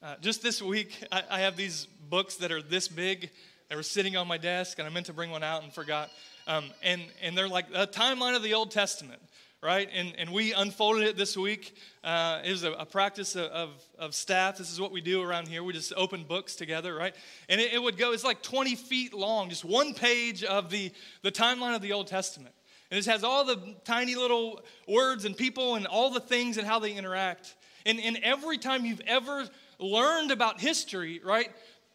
Uh, 0.03 0.17
just 0.21 0.43
this 0.43 0.61
week, 0.61 1.03
I, 1.11 1.23
I 1.31 1.41
have 1.41 1.57
these 1.57 1.87
books 2.11 2.37
that 2.37 2.53
are 2.53 2.61
this 2.61 2.89
big 2.89 3.31
they 3.73 3.77
were 3.77 3.83
sitting 3.83 4.19
on 4.19 4.29
my 4.29 4.37
desk, 4.37 4.79
and 4.79 4.87
I 4.87 4.91
meant 4.91 5.07
to 5.07 5.15
bring 5.15 5.31
one 5.31 5.43
out 5.43 5.63
and 5.63 5.73
forgot. 5.73 6.11
Um, 6.47 6.67
and, 6.83 7.01
and 7.23 7.35
they're 7.35 7.49
like 7.49 7.65
a 7.73 7.87
timeline 7.87 8.37
of 8.37 8.43
the 8.43 8.53
Old 8.53 8.71
Testament, 8.71 9.23
right? 9.63 9.89
And, 9.95 10.13
and 10.19 10.29
we 10.29 10.53
unfolded 10.53 11.05
it 11.05 11.17
this 11.17 11.39
week. 11.39 11.75
Uh, 12.05 12.43
it 12.45 12.51
was 12.51 12.65
a, 12.65 12.73
a 12.73 12.85
practice 12.85 13.35
of, 13.35 13.47
of, 13.47 13.71
of, 13.99 14.15
staff. 14.15 14.59
This 14.59 14.71
is 14.71 14.79
what 14.79 14.93
we 14.93 15.01
do 15.01 15.23
around 15.23 15.49
here. 15.49 15.65
We 15.65 15.73
just 15.73 15.95
open 15.97 16.25
books 16.25 16.55
together, 16.55 16.95
right? 16.95 17.17
And 17.49 17.63
it, 17.63 17.73
it 17.73 17.83
would 17.83 17.97
go, 17.97 18.13
it's 18.13 18.25
like 18.25 18.43
20 18.43 18.75
feet 18.75 19.15
long, 19.15 19.49
just 19.49 19.65
one 19.65 19.95
page 19.95 20.45
of 20.45 20.69
the, 20.69 20.93
the 21.23 21.33
timeline 21.33 21.75
of 21.75 21.81
the 21.81 21.95
Old 21.95 22.09
Testament. 22.09 22.55
And 22.91 22.99
it 22.99 23.07
has 23.07 23.25
all 23.25 23.47
the 23.47 23.75
tiny 23.87 24.17
little 24.17 24.61
words 24.87 25.25
and 25.25 25.35
people 25.35 25.77
and 25.77 25.87
all 25.87 26.11
the 26.11 26.21
things 26.21 26.59
and 26.59 26.67
how 26.67 26.79
they 26.79 26.93
interact. 26.93 27.57
And, 27.87 27.99
and 27.99 28.19
every 28.23 28.59
time 28.59 28.85
you've 28.85 29.01
ever 29.07 29.49
learned 29.79 30.31
about 30.31 30.61
history, 30.61 31.23
right, 31.25 31.51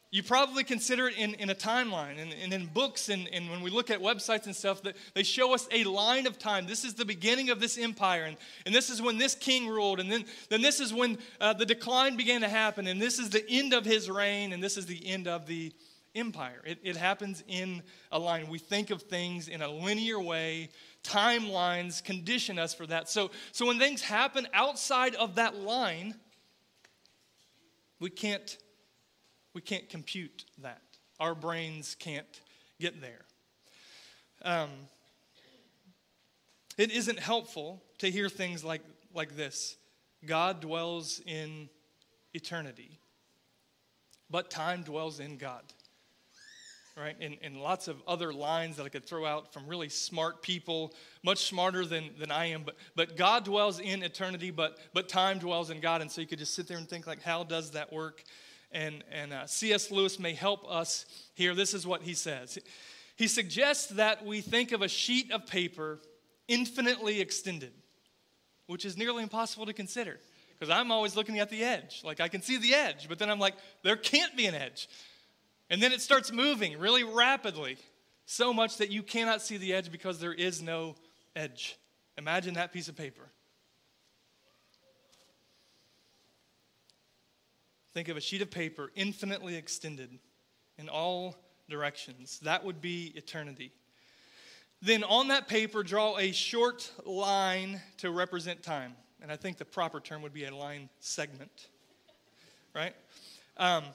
you 0.09 0.23
probably 0.23 0.63
consider 0.63 1.09
it 1.09 1.17
in, 1.17 1.33
in 1.35 1.49
a 1.49 1.55
timeline 1.55 2.21
and, 2.21 2.33
and 2.41 2.53
in 2.53 2.67
books 2.67 3.09
and, 3.09 3.27
and 3.33 3.49
when 3.49 3.61
we 3.61 3.69
look 3.69 3.89
at 3.89 3.99
websites 3.99 4.45
and 4.45 4.55
stuff 4.55 4.81
that 4.83 4.95
they 5.13 5.23
show 5.23 5.53
us 5.53 5.67
a 5.71 5.83
line 5.83 6.25
of 6.25 6.39
time. 6.39 6.65
This 6.65 6.85
is 6.85 6.93
the 6.93 7.03
beginning 7.03 7.49
of 7.49 7.59
this 7.59 7.77
empire 7.77 8.23
and, 8.23 8.37
and 8.65 8.73
this 8.73 8.89
is 8.89 9.01
when 9.01 9.17
this 9.17 9.35
king 9.35 9.67
ruled 9.67 9.99
and 9.99 10.09
then, 10.09 10.23
then 10.49 10.61
this 10.61 10.79
is 10.79 10.93
when 10.93 11.17
uh, 11.41 11.53
the 11.53 11.65
decline 11.65 12.15
began 12.15 12.41
to 12.41 12.47
happen 12.47 12.87
and 12.87 13.01
this 13.01 13.19
is 13.19 13.29
the 13.29 13.43
end 13.49 13.73
of 13.73 13.83
his 13.83 14.09
reign 14.09 14.53
and 14.53 14.63
this 14.63 14.77
is 14.77 14.85
the 14.85 15.05
end 15.05 15.27
of 15.27 15.45
the 15.45 15.73
empire. 16.15 16.61
It, 16.65 16.79
it 16.83 16.95
happens 16.95 17.43
in 17.47 17.83
a 18.11 18.19
line. 18.19 18.47
We 18.47 18.59
think 18.59 18.89
of 18.89 19.03
things 19.03 19.49
in 19.49 19.61
a 19.61 19.69
linear 19.69 20.19
way. 20.19 20.69
Timelines 21.03 22.03
condition 22.03 22.57
us 22.57 22.73
for 22.73 22.87
that. 22.87 23.09
So, 23.09 23.31
so 23.51 23.65
when 23.65 23.77
things 23.77 24.01
happen 24.01 24.47
outside 24.53 25.15
of 25.15 25.35
that 25.35 25.57
line, 25.57 26.15
we 27.99 28.09
can't, 28.09 28.57
we 29.57 29.61
can't 29.61 29.89
compute 29.89 30.45
that. 30.61 30.83
Our 31.19 31.33
brains 31.33 31.95
can't 31.97 32.27
get 32.79 33.01
there. 33.01 33.25
Um, 34.43 34.69
it 36.77 36.91
isn't 36.91 37.17
helpful 37.17 37.81
to 37.97 38.11
hear 38.11 38.29
things 38.29 38.63
like, 38.63 38.81
like 39.15 39.35
this 39.35 39.75
God 40.23 40.59
dwells 40.61 41.21
in 41.25 41.69
eternity, 42.35 42.99
but 44.29 44.51
time 44.51 44.83
dwells 44.83 45.19
in 45.19 45.37
God. 45.37 45.63
Right? 46.95 47.15
And, 47.19 47.37
and 47.41 47.57
lots 47.57 47.87
of 47.87 47.97
other 48.07 48.31
lines 48.31 48.77
that 48.77 48.85
I 48.85 48.89
could 48.89 49.07
throw 49.07 49.25
out 49.25 49.51
from 49.51 49.65
really 49.65 49.89
smart 49.89 50.43
people, 50.43 50.93
much 51.23 51.45
smarter 51.45 51.83
than, 51.83 52.11
than 52.19 52.29
I 52.29 52.45
am. 52.51 52.61
But, 52.61 52.75
but 52.95 53.17
God 53.17 53.43
dwells 53.43 53.79
in 53.79 54.03
eternity, 54.03 54.51
but, 54.51 54.77
but 54.93 55.09
time 55.09 55.39
dwells 55.39 55.71
in 55.71 55.79
God. 55.79 56.01
And 56.01 56.11
so 56.11 56.21
you 56.21 56.27
could 56.27 56.37
just 56.37 56.53
sit 56.53 56.67
there 56.67 56.77
and 56.77 56.87
think, 56.87 57.07
like, 57.07 57.23
how 57.23 57.43
does 57.43 57.71
that 57.71 57.91
work? 57.91 58.23
And, 58.71 59.03
and 59.11 59.33
uh, 59.33 59.47
C.S. 59.47 59.91
Lewis 59.91 60.19
may 60.19 60.33
help 60.33 60.69
us 60.69 61.05
here. 61.33 61.55
This 61.55 61.73
is 61.73 61.87
what 61.87 62.01
he 62.01 62.13
says. 62.13 62.57
He 63.15 63.27
suggests 63.27 63.87
that 63.87 64.25
we 64.25 64.41
think 64.41 64.71
of 64.71 64.81
a 64.81 64.87
sheet 64.87 65.31
of 65.31 65.47
paper 65.47 65.99
infinitely 66.47 67.21
extended, 67.21 67.71
which 68.67 68.85
is 68.85 68.97
nearly 68.97 69.23
impossible 69.23 69.65
to 69.65 69.73
consider 69.73 70.19
because 70.57 70.73
I'm 70.73 70.91
always 70.91 71.15
looking 71.15 71.39
at 71.39 71.49
the 71.49 71.63
edge. 71.63 72.01
Like 72.03 72.19
I 72.19 72.27
can 72.27 72.41
see 72.41 72.57
the 72.57 72.73
edge, 72.73 73.07
but 73.07 73.19
then 73.19 73.29
I'm 73.29 73.39
like, 73.39 73.55
there 73.83 73.95
can't 73.95 74.35
be 74.35 74.47
an 74.47 74.55
edge. 74.55 74.89
And 75.69 75.81
then 75.81 75.91
it 75.91 76.01
starts 76.01 76.31
moving 76.31 76.79
really 76.79 77.03
rapidly, 77.03 77.77
so 78.25 78.53
much 78.53 78.77
that 78.77 78.89
you 78.89 79.03
cannot 79.03 79.41
see 79.41 79.57
the 79.57 79.73
edge 79.73 79.91
because 79.91 80.19
there 80.19 80.33
is 80.33 80.61
no 80.61 80.95
edge. 81.35 81.77
Imagine 82.17 82.55
that 82.55 82.73
piece 82.73 82.87
of 82.87 82.95
paper. 82.95 83.23
Think 87.97 88.09
of 88.09 88.17
a 88.17 88.21
sheet 88.21 88.43
of 88.43 88.51
paper 88.51 88.91
infinitely 88.93 89.55
extended 89.55 90.19
in 90.77 90.87
all 90.87 91.35
directions. 91.67 92.37
That 92.43 92.63
would 92.63 92.79
be 92.79 93.11
eternity. 93.15 93.71
Then 94.83 95.03
on 95.03 95.29
that 95.29 95.47
paper, 95.47 95.81
draw 95.81 96.15
a 96.19 96.31
short 96.31 96.91
line 97.07 97.81
to 97.97 98.11
represent 98.11 98.61
time. 98.61 98.93
And 99.19 99.31
I 99.31 99.35
think 99.35 99.57
the 99.57 99.65
proper 99.65 99.99
term 99.99 100.21
would 100.21 100.31
be 100.31 100.45
a 100.45 100.55
line 100.55 100.89
segment, 100.99 101.69
right? 102.75 102.93
Um, 103.57 103.85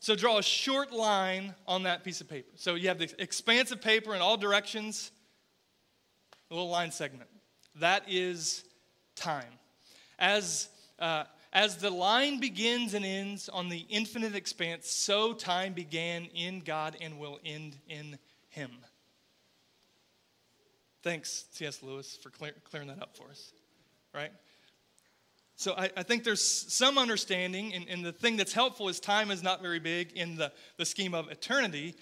so 0.00 0.16
draw 0.16 0.38
a 0.38 0.42
short 0.42 0.90
line 0.92 1.54
on 1.68 1.84
that 1.84 2.02
piece 2.02 2.20
of 2.20 2.28
paper. 2.28 2.50
So 2.56 2.74
you 2.74 2.88
have 2.88 2.98
the 2.98 3.14
expanse 3.22 3.70
of 3.70 3.80
paper 3.80 4.12
in 4.12 4.20
all 4.20 4.36
directions, 4.36 5.12
a 6.50 6.54
little 6.54 6.68
line 6.68 6.90
segment. 6.90 7.30
That 7.76 8.02
is 8.08 8.64
time. 9.14 9.52
As, 10.18 10.68
uh, 10.98 11.26
as 11.52 11.76
the 11.76 11.90
line 11.90 12.40
begins 12.40 12.94
and 12.94 13.04
ends 13.04 13.48
on 13.48 13.68
the 13.68 13.84
infinite 13.88 14.34
expanse, 14.34 14.88
so 14.88 15.32
time 15.32 15.74
began 15.74 16.26
in 16.34 16.60
God 16.60 16.96
and 17.00 17.18
will 17.18 17.38
end 17.44 17.76
in 17.88 18.18
Him. 18.48 18.70
Thanks, 21.02 21.46
C.S. 21.50 21.82
Lewis, 21.82 22.18
for 22.22 22.30
clear, 22.30 22.52
clearing 22.64 22.88
that 22.88 23.02
up 23.02 23.16
for 23.16 23.28
us, 23.28 23.52
right? 24.14 24.30
So 25.56 25.74
I, 25.76 25.90
I 25.96 26.02
think 26.02 26.24
there's 26.24 26.42
some 26.42 26.96
understanding, 26.96 27.74
and, 27.74 27.86
and, 27.88 28.04
the 28.04 28.12
thing 28.12 28.36
that's 28.36 28.52
helpful 28.52 28.88
is 28.88 28.98
time 28.98 29.30
is 29.30 29.42
not 29.42 29.60
very 29.60 29.78
big 29.78 30.12
in 30.12 30.36
the, 30.36 30.52
the 30.76 30.84
scheme 30.84 31.14
of 31.14 31.30
eternity. 31.30 31.94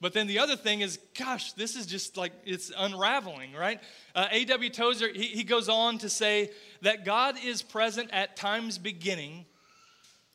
But 0.00 0.12
then 0.12 0.28
the 0.28 0.38
other 0.38 0.56
thing 0.56 0.80
is, 0.80 0.98
gosh, 1.18 1.52
this 1.54 1.74
is 1.74 1.84
just 1.86 2.16
like 2.16 2.32
it's 2.44 2.70
unraveling, 2.76 3.52
right? 3.52 3.80
Uh, 4.14 4.28
A.W. 4.30 4.70
Tozer, 4.70 5.08
he, 5.12 5.24
he 5.24 5.44
goes 5.44 5.68
on 5.68 5.98
to 5.98 6.08
say 6.08 6.50
that 6.82 7.04
God 7.04 7.36
is 7.44 7.62
present 7.62 8.10
at 8.12 8.36
time's 8.36 8.78
beginning 8.78 9.44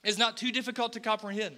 is 0.04 0.18
not 0.18 0.36
too 0.36 0.52
difficult 0.52 0.94
to 0.94 1.00
comprehend. 1.00 1.56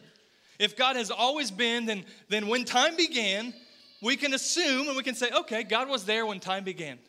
If 0.60 0.78
God 0.78 0.96
has 0.96 1.10
always 1.10 1.50
been, 1.50 1.86
then, 1.86 2.06
then 2.30 2.48
when 2.48 2.64
time 2.64 2.96
began, 2.96 3.54
we 4.02 4.16
can 4.16 4.36
assume 4.36 4.88
and 4.88 4.96
we 4.96 5.04
can 5.04 5.16
say, 5.16 5.32
okay, 5.32 5.64
God 5.64 5.90
was 5.90 6.06
there 6.06 6.26
when 6.28 6.40
time 6.40 6.64
began. 6.64 7.00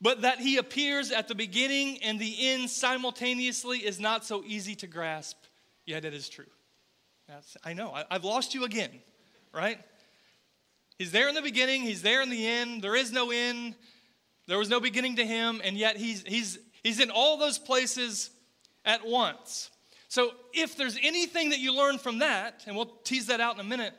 But 0.00 0.22
that 0.22 0.38
he 0.38 0.58
appears 0.58 1.10
at 1.10 1.26
the 1.26 1.34
beginning 1.34 1.98
and 2.04 2.20
the 2.20 2.36
end 2.48 2.70
simultaneously 2.70 3.78
is 3.78 3.98
not 3.98 4.24
so 4.24 4.44
easy 4.46 4.76
to 4.76 4.86
grasp, 4.86 5.36
yet 5.86 6.04
it 6.04 6.14
is 6.14 6.28
true. 6.28 6.46
That's, 7.28 7.58
I 7.62 7.74
know, 7.74 7.92
I, 7.92 8.04
I've 8.10 8.24
lost 8.24 8.54
you 8.54 8.64
again, 8.64 8.90
right? 9.52 9.78
He's 10.96 11.12
there 11.12 11.28
in 11.28 11.34
the 11.34 11.42
beginning, 11.42 11.82
he's 11.82 12.00
there 12.00 12.22
in 12.22 12.30
the 12.30 12.46
end. 12.46 12.80
There 12.80 12.96
is 12.96 13.12
no 13.12 13.30
end, 13.30 13.74
there 14.46 14.56
was 14.56 14.70
no 14.70 14.80
beginning 14.80 15.16
to 15.16 15.26
him, 15.26 15.60
and 15.62 15.76
yet 15.76 15.98
he's, 15.98 16.22
he's, 16.22 16.58
he's 16.82 17.00
in 17.00 17.10
all 17.10 17.36
those 17.36 17.58
places 17.58 18.30
at 18.86 19.06
once. 19.06 19.70
So 20.08 20.30
if 20.54 20.74
there's 20.74 20.98
anything 21.02 21.50
that 21.50 21.58
you 21.58 21.76
learn 21.76 21.98
from 21.98 22.20
that, 22.20 22.64
and 22.66 22.74
we'll 22.74 22.96
tease 23.04 23.26
that 23.26 23.42
out 23.42 23.54
in 23.54 23.60
a 23.60 23.64
minute, 23.64 23.92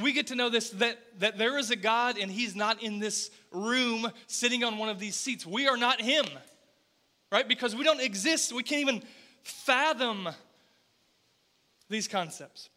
we 0.00 0.14
get 0.14 0.28
to 0.28 0.34
know 0.34 0.48
this 0.48 0.70
that, 0.70 0.98
that 1.20 1.36
there 1.36 1.58
is 1.58 1.70
a 1.70 1.76
God 1.76 2.18
and 2.18 2.30
He's 2.30 2.56
not 2.56 2.82
in 2.82 2.98
this 2.98 3.30
room 3.50 4.10
sitting 4.26 4.64
on 4.64 4.78
one 4.78 4.88
of 4.88 4.98
these 4.98 5.16
seats. 5.16 5.46
We 5.46 5.68
are 5.68 5.76
not 5.76 6.00
Him, 6.00 6.26
right? 7.30 7.46
Because 7.46 7.74
we 7.74 7.84
don't 7.84 8.00
exist. 8.00 8.52
We 8.52 8.62
can't 8.62 8.80
even 8.80 9.02
fathom 9.42 10.28
these 11.88 12.08
concepts. 12.08 12.68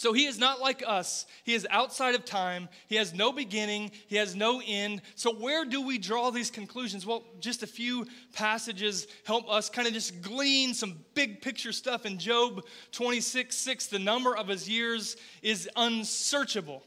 So 0.00 0.14
he 0.14 0.24
is 0.24 0.38
not 0.38 0.60
like 0.60 0.82
us. 0.86 1.26
He 1.44 1.52
is 1.52 1.66
outside 1.68 2.14
of 2.14 2.24
time. 2.24 2.70
He 2.86 2.96
has 2.96 3.12
no 3.12 3.32
beginning. 3.32 3.90
He 4.06 4.16
has 4.16 4.34
no 4.34 4.62
end. 4.66 5.02
So, 5.14 5.30
where 5.34 5.66
do 5.66 5.82
we 5.82 5.98
draw 5.98 6.30
these 6.30 6.50
conclusions? 6.50 7.04
Well, 7.04 7.22
just 7.38 7.62
a 7.62 7.66
few 7.66 8.06
passages 8.32 9.06
help 9.26 9.50
us 9.50 9.68
kind 9.68 9.86
of 9.86 9.92
just 9.92 10.22
glean 10.22 10.72
some 10.72 11.04
big 11.12 11.42
picture 11.42 11.70
stuff. 11.70 12.06
In 12.06 12.18
Job 12.18 12.64
26 12.92 13.54
6, 13.54 13.86
the 13.88 13.98
number 13.98 14.34
of 14.34 14.48
his 14.48 14.66
years 14.66 15.18
is 15.42 15.68
unsearchable. 15.76 16.82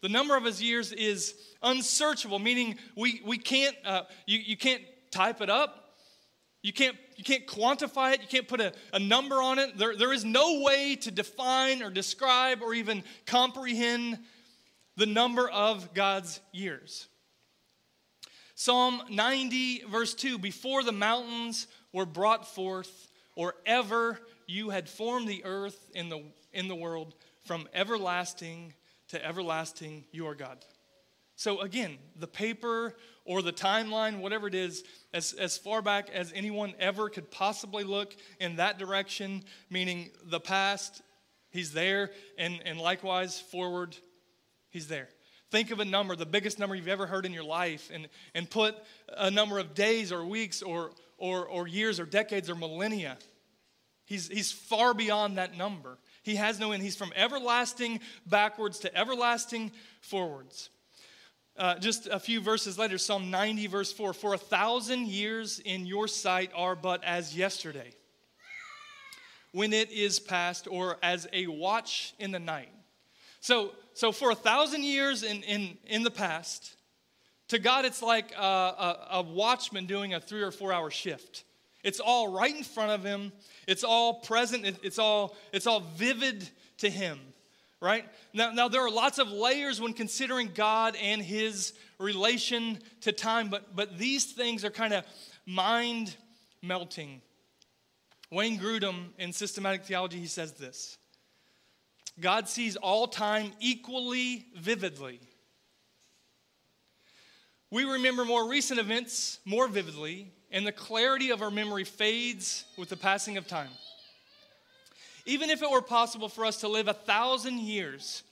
The 0.00 0.08
number 0.08 0.34
of 0.34 0.44
his 0.44 0.62
years 0.62 0.92
is 0.92 1.34
unsearchable, 1.62 2.38
meaning 2.38 2.76
we, 2.96 3.20
we 3.22 3.36
can't, 3.36 3.76
uh, 3.84 4.04
you, 4.26 4.38
you 4.38 4.56
can't 4.56 4.82
type 5.10 5.42
it 5.42 5.50
up. 5.50 5.87
You 6.62 6.72
can't, 6.72 6.96
you 7.16 7.24
can't 7.24 7.46
quantify 7.46 8.14
it, 8.14 8.20
you 8.20 8.28
can't 8.28 8.48
put 8.48 8.60
a, 8.60 8.72
a 8.92 8.98
number 8.98 9.36
on 9.36 9.58
it. 9.58 9.78
There, 9.78 9.96
there 9.96 10.12
is 10.12 10.24
no 10.24 10.60
way 10.60 10.96
to 10.96 11.10
define 11.10 11.82
or 11.82 11.90
describe 11.90 12.62
or 12.62 12.74
even 12.74 13.04
comprehend 13.26 14.18
the 14.96 15.06
number 15.06 15.48
of 15.48 15.94
God's 15.94 16.40
years. 16.52 17.06
Psalm 18.56 19.02
90, 19.08 19.84
verse 19.88 20.14
2 20.14 20.38
Before 20.38 20.82
the 20.82 20.92
mountains 20.92 21.68
were 21.92 22.06
brought 22.06 22.46
forth, 22.52 23.08
or 23.36 23.54
ever 23.64 24.18
you 24.48 24.70
had 24.70 24.88
formed 24.88 25.28
the 25.28 25.44
earth 25.44 25.90
in 25.94 26.08
the, 26.08 26.24
in 26.52 26.66
the 26.66 26.74
world, 26.74 27.14
from 27.44 27.68
everlasting 27.72 28.74
to 29.08 29.24
everlasting, 29.24 30.04
you 30.10 30.26
are 30.26 30.34
God. 30.34 30.58
So 31.36 31.60
again, 31.60 31.98
the 32.16 32.26
paper 32.26 32.96
or 33.28 33.42
the 33.42 33.52
timeline, 33.52 34.20
whatever 34.20 34.48
it 34.48 34.54
is, 34.54 34.82
as, 35.12 35.34
as 35.34 35.58
far 35.58 35.82
back 35.82 36.08
as 36.08 36.32
anyone 36.34 36.72
ever 36.80 37.10
could 37.10 37.30
possibly 37.30 37.84
look 37.84 38.16
in 38.40 38.56
that 38.56 38.78
direction, 38.78 39.44
meaning 39.68 40.10
the 40.24 40.40
past, 40.40 41.02
he's 41.50 41.72
there, 41.72 42.10
and, 42.38 42.58
and 42.64 42.80
likewise 42.80 43.38
forward, 43.38 43.94
he's 44.70 44.88
there. 44.88 45.10
Think 45.50 45.70
of 45.70 45.78
a 45.78 45.84
number, 45.84 46.16
the 46.16 46.24
biggest 46.24 46.58
number 46.58 46.74
you've 46.74 46.88
ever 46.88 47.06
heard 47.06 47.26
in 47.26 47.34
your 47.34 47.44
life, 47.44 47.90
and, 47.92 48.08
and 48.34 48.48
put 48.48 48.74
a 49.14 49.30
number 49.30 49.58
of 49.58 49.74
days 49.74 50.10
or 50.10 50.24
weeks 50.24 50.62
or, 50.62 50.92
or, 51.18 51.46
or 51.46 51.68
years 51.68 52.00
or 52.00 52.06
decades 52.06 52.48
or 52.48 52.54
millennia. 52.54 53.18
He's, 54.06 54.28
he's 54.28 54.50
far 54.50 54.94
beyond 54.94 55.36
that 55.36 55.54
number. 55.54 55.98
He 56.22 56.36
has 56.36 56.58
no 56.58 56.72
end. 56.72 56.82
He's 56.82 56.96
from 56.96 57.12
everlasting 57.14 58.00
backwards 58.26 58.78
to 58.80 58.98
everlasting 58.98 59.70
forwards. 60.00 60.70
Uh, 61.58 61.76
just 61.76 62.06
a 62.06 62.20
few 62.20 62.40
verses 62.40 62.78
later, 62.78 62.96
Psalm 62.98 63.32
90, 63.32 63.66
verse 63.66 63.92
4 63.92 64.12
For 64.12 64.32
a 64.32 64.38
thousand 64.38 65.08
years 65.08 65.58
in 65.58 65.86
your 65.86 66.06
sight 66.06 66.52
are 66.54 66.76
but 66.76 67.02
as 67.02 67.36
yesterday, 67.36 67.90
when 69.50 69.72
it 69.72 69.90
is 69.90 70.20
past, 70.20 70.68
or 70.70 70.98
as 71.02 71.26
a 71.32 71.48
watch 71.48 72.14
in 72.20 72.30
the 72.30 72.38
night. 72.38 72.68
So, 73.40 73.72
so 73.92 74.12
for 74.12 74.30
a 74.30 74.36
thousand 74.36 74.84
years 74.84 75.24
in, 75.24 75.42
in, 75.42 75.76
in 75.88 76.04
the 76.04 76.12
past, 76.12 76.76
to 77.48 77.58
God, 77.58 77.84
it's 77.84 78.02
like 78.02 78.32
a, 78.38 78.40
a, 78.40 79.08
a 79.12 79.22
watchman 79.22 79.86
doing 79.86 80.14
a 80.14 80.20
three 80.20 80.42
or 80.42 80.52
four 80.52 80.72
hour 80.72 80.92
shift. 80.92 81.42
It's 81.82 81.98
all 81.98 82.30
right 82.30 82.54
in 82.54 82.62
front 82.62 82.92
of 82.92 83.02
him. 83.02 83.32
It's 83.66 83.82
all 83.82 84.20
present. 84.20 84.78
It's 84.84 84.98
all, 85.00 85.36
it's 85.52 85.66
all 85.66 85.80
vivid 85.96 86.48
to 86.78 86.88
him 86.88 87.18
right? 87.80 88.04
Now, 88.32 88.50
now, 88.50 88.68
there 88.68 88.84
are 88.84 88.90
lots 88.90 89.18
of 89.18 89.30
layers 89.30 89.80
when 89.80 89.92
considering 89.92 90.50
God 90.54 90.96
and 91.00 91.22
his 91.22 91.72
relation 91.98 92.78
to 93.02 93.12
time, 93.12 93.48
but, 93.48 93.74
but 93.74 93.98
these 93.98 94.32
things 94.32 94.64
are 94.64 94.70
kind 94.70 94.92
of 94.92 95.04
mind 95.46 96.16
melting. 96.62 97.22
Wayne 98.30 98.58
Grudem 98.58 99.08
in 99.18 99.32
Systematic 99.32 99.84
Theology, 99.84 100.18
he 100.18 100.26
says 100.26 100.52
this 100.52 100.98
God 102.20 102.48
sees 102.48 102.76
all 102.76 103.06
time 103.06 103.52
equally 103.60 104.46
vividly. 104.56 105.20
We 107.70 107.84
remember 107.84 108.24
more 108.24 108.48
recent 108.48 108.80
events 108.80 109.40
more 109.44 109.68
vividly, 109.68 110.32
and 110.50 110.66
the 110.66 110.72
clarity 110.72 111.30
of 111.30 111.42
our 111.42 111.50
memory 111.50 111.84
fades 111.84 112.64
with 112.78 112.88
the 112.88 112.96
passing 112.96 113.36
of 113.36 113.46
time. 113.46 113.68
Even 115.28 115.50
if 115.50 115.60
it 115.60 115.70
were 115.70 115.82
possible 115.82 116.30
for 116.30 116.46
us 116.46 116.60
to 116.60 116.68
live 116.68 116.88
a 116.88 116.94
thousand 116.94 117.60
years, 117.60 118.22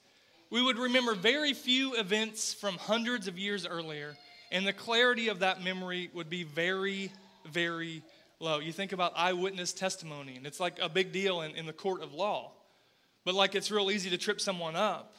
we 0.48 0.62
would 0.62 0.78
remember 0.78 1.14
very 1.14 1.52
few 1.52 1.94
events 1.94 2.54
from 2.54 2.78
hundreds 2.78 3.28
of 3.28 3.38
years 3.38 3.66
earlier, 3.66 4.16
and 4.50 4.66
the 4.66 4.72
clarity 4.72 5.28
of 5.28 5.40
that 5.40 5.62
memory 5.62 6.08
would 6.14 6.30
be 6.30 6.42
very, 6.42 7.12
very 7.44 8.02
low. 8.40 8.60
You 8.60 8.72
think 8.72 8.92
about 8.92 9.12
eyewitness 9.14 9.74
testimony, 9.74 10.36
and 10.36 10.46
it's 10.46 10.58
like 10.58 10.78
a 10.80 10.88
big 10.88 11.12
deal 11.12 11.42
in, 11.42 11.54
in 11.54 11.66
the 11.66 11.72
court 11.74 12.02
of 12.02 12.14
law, 12.14 12.52
but 13.26 13.34
like 13.34 13.54
it's 13.54 13.70
real 13.70 13.90
easy 13.90 14.08
to 14.08 14.16
trip 14.16 14.40
someone 14.40 14.74
up. 14.74 15.16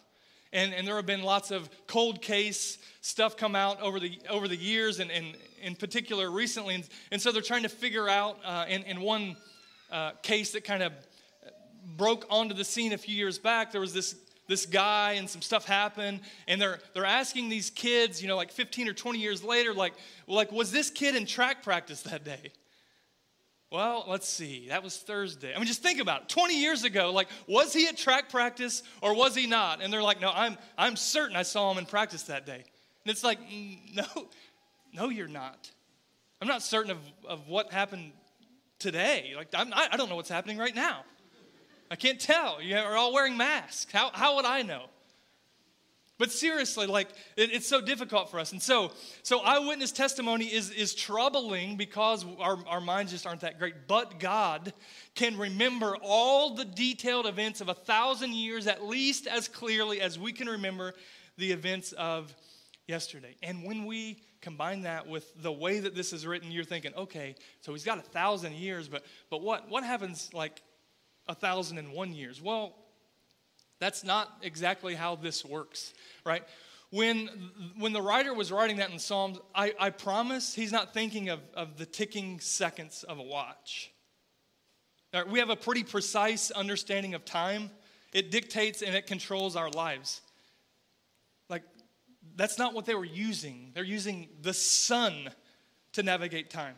And, 0.52 0.74
and 0.74 0.88
there 0.88 0.96
have 0.96 1.06
been 1.06 1.22
lots 1.22 1.52
of 1.52 1.70
cold 1.86 2.24
case 2.24 2.80
stuff 3.02 3.38
come 3.38 3.56
out 3.56 3.80
over 3.82 4.00
the, 4.00 4.18
over 4.32 4.48
the 4.48 4.56
years, 4.58 5.00
and, 5.00 5.12
and 5.12 5.36
in 5.62 5.76
particular 5.76 6.32
recently. 6.32 6.74
And, 6.74 6.90
and 7.12 7.22
so 7.22 7.32
they're 7.32 7.44
trying 7.44 7.64
to 7.64 7.70
figure 7.70 8.10
out 8.10 8.40
uh, 8.44 8.66
in, 8.68 8.82
in 8.82 9.00
one 9.00 9.38
uh, 9.92 10.14
case 10.24 10.54
that 10.54 10.64
kind 10.64 10.82
of 10.82 10.92
broke 11.96 12.26
onto 12.30 12.54
the 12.54 12.66
scene 12.66 12.94
a 12.94 12.98
few 12.98 13.16
years 13.16 13.40
back, 13.40 13.72
there 13.72 13.82
was 13.82 13.94
this 13.94 14.16
this 14.48 14.66
guy 14.66 15.14
and 15.14 15.30
some 15.30 15.42
stuff 15.42 15.66
happened 15.66 16.22
and 16.48 16.62
they're 16.62 16.80
they're 16.94 17.06
asking 17.06 17.50
these 17.50 17.70
kids 17.70 18.22
you 18.22 18.28
know 18.28 18.38
like 18.38 18.52
15 18.52 18.88
or 18.88 18.94
20 18.94 19.20
years 19.20 19.44
later 19.44 19.74
like 19.74 19.94
like 20.26 20.52
was 20.52 20.72
this 20.72 20.90
kid 20.90 21.16
in 21.16 21.26
track 21.26 21.64
practice 21.64 22.02
that 22.04 22.24
day? 22.24 22.52
Well 23.72 24.06
let's 24.08 24.28
see. 24.28 24.70
That 24.70 24.84
was 24.84 24.98
thursday. 24.98 25.54
I 25.54 25.58
mean 25.58 25.68
just 25.68 25.84
think 25.84 26.00
about 26.00 26.24
it. 26.24 26.30
20 26.30 26.60
years 26.60 26.84
ago 26.84 27.12
like 27.12 27.28
was 27.46 27.74
he 27.74 27.88
at 27.88 27.98
track 27.98 28.30
practice 28.30 28.84
or 29.02 29.14
was 29.14 29.36
he 29.36 29.48
not? 29.48 29.82
And 29.82 29.92
they're 29.92 30.04
like 30.04 30.22
no 30.22 30.32
i'm 30.34 30.58
i'm 30.78 30.96
certain 30.96 31.36
i 31.36 31.44
saw 31.44 31.72
him 31.72 31.78
in 31.78 31.86
practice 31.86 32.24
that 32.24 32.46
day. 32.46 32.64
And 33.04 33.12
it's 33.12 33.24
like 33.24 33.40
no 33.94 34.06
no 34.94 35.10
you're 35.10 35.28
not. 35.28 35.70
I'm 36.40 36.48
not 36.48 36.62
certain 36.62 36.92
of, 36.92 37.00
of 37.28 37.48
what 37.48 37.74
happened 37.74 38.12
today. 38.80 39.34
Like 39.36 39.50
I'm, 39.54 39.74
i 39.74 39.98
don't 39.98 40.10
know 40.10 40.16
what's 40.16 40.30
happening 40.30 40.58
right 40.58 40.76
now 40.76 41.04
I 41.90 41.96
can't 41.96 42.20
tell. 42.20 42.62
You're 42.62 42.98
all 42.98 43.14
wearing 43.14 43.38
masks. 43.38 43.92
How, 43.92 44.12
how 44.14 44.36
would 44.36 44.46
I 44.46 44.62
know? 44.62 44.86
But 46.18 46.32
seriously, 46.32 46.88
like 46.88 47.10
it, 47.36 47.52
it's 47.52 47.68
so 47.68 47.80
difficult 47.80 48.32
for 48.32 48.40
us. 48.40 48.52
And 48.52 48.62
so, 48.62 48.92
so 49.22 49.40
eyewitness 49.40 49.92
testimony 49.92 50.46
is, 50.46 50.72
is 50.72 50.96
troubling 50.96 51.78
because 51.78 52.26
our, 52.40 52.58
our 52.68 52.82
minds 52.82 53.12
just 53.12 53.28
aren't 53.28 53.42
that 53.42 53.60
great. 53.60 53.88
But 53.88 54.20
God 54.20 54.74
can 55.14 55.38
remember 55.38 55.96
all 56.02 56.56
the 56.56 56.66
detailed 56.66 57.28
events 57.28 57.62
of 57.62 57.70
a 57.70 57.76
thousand 57.76 58.34
years 58.34 58.66
at 58.66 58.84
least 58.84 59.28
as 59.28 59.48
clearly 59.48 60.02
as 60.02 60.18
we 60.18 60.32
can 60.32 60.48
remember 60.48 60.94
the 61.38 61.52
events 61.52 61.92
of 61.94 62.34
yesterday. 62.88 63.36
And 63.44 63.64
when 63.64 63.86
we 63.86 64.18
combine 64.42 64.82
that 64.84 65.08
with 65.08 65.32
the 65.44 65.52
way 65.52 65.80
that 65.80 65.94
this 65.94 66.14
is 66.14 66.26
written, 66.26 66.52
you're 66.52 66.64
thinking, 66.64 66.94
okay, 66.96 67.36
so 67.62 67.74
he's 67.74 67.84
got 67.84 68.00
a 68.00 68.02
thousand 68.02 68.54
years, 68.54 68.88
but 68.88 69.04
but 69.30 69.42
what 69.44 69.70
what 69.70 69.84
happens 69.84 70.34
like 70.34 70.64
a 71.28 71.36
thousand 71.36 71.78
and 71.78 71.92
one 71.92 72.14
years. 72.14 72.42
Well, 72.42 72.76
that's 73.80 74.04
not 74.04 74.38
exactly 74.42 74.96
how 74.96 75.16
this 75.16 75.46
works, 75.46 75.94
right? 76.26 76.44
When, 76.90 77.30
when 77.78 77.94
the 77.94 78.02
writer 78.02 78.34
was 78.34 78.52
writing 78.52 78.78
that 78.78 78.92
in 78.92 79.00
Psalms, 79.00 79.40
I, 79.54 79.74
I 79.80 79.90
promise 79.90 80.54
he's 80.54 80.72
not 80.72 80.94
thinking 80.94 81.30
of, 81.30 81.42
of 81.54 81.78
the 81.78 81.86
ticking 81.86 82.40
seconds 82.40 83.04
of 83.04 83.20
a 83.20 83.24
watch. 83.24 83.92
We 85.30 85.40
have 85.40 85.50
a 85.50 85.56
pretty 85.56 85.84
precise 85.84 86.52
understanding 86.52 87.14
of 87.14 87.26
time. 87.26 87.72
It 88.14 88.32
dictates 88.32 88.82
and 88.82 88.96
it 88.96 89.08
controls 89.08 89.56
our 89.56 89.70
lives. 89.70 90.22
Like, 91.50 91.64
that's 92.36 92.58
not 92.58 92.74
what 92.74 92.86
they 92.86 92.96
were 92.96 93.06
using. 93.06 93.72
They're 93.74 93.84
using 93.84 94.30
the 94.42 94.54
sun 94.54 95.30
to 95.94 96.04
navigate 96.04 96.50
time 96.50 96.76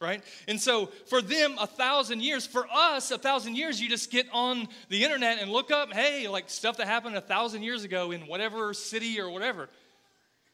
right? 0.00 0.22
And 0.48 0.58
so 0.58 0.86
for 1.06 1.20
them, 1.20 1.56
a 1.60 1.66
thousand 1.66 2.22
years, 2.22 2.46
for 2.46 2.66
us, 2.72 3.10
a 3.10 3.18
thousand 3.18 3.56
years, 3.56 3.80
you 3.80 3.88
just 3.88 4.10
get 4.10 4.26
on 4.32 4.66
the 4.88 5.04
internet 5.04 5.38
and 5.40 5.50
look 5.50 5.70
up, 5.70 5.92
hey, 5.92 6.26
like 6.26 6.48
stuff 6.48 6.78
that 6.78 6.86
happened 6.86 7.16
a 7.16 7.20
thousand 7.20 7.62
years 7.62 7.84
ago 7.84 8.10
in 8.10 8.26
whatever 8.26 8.72
city 8.72 9.20
or 9.20 9.30
whatever. 9.30 9.68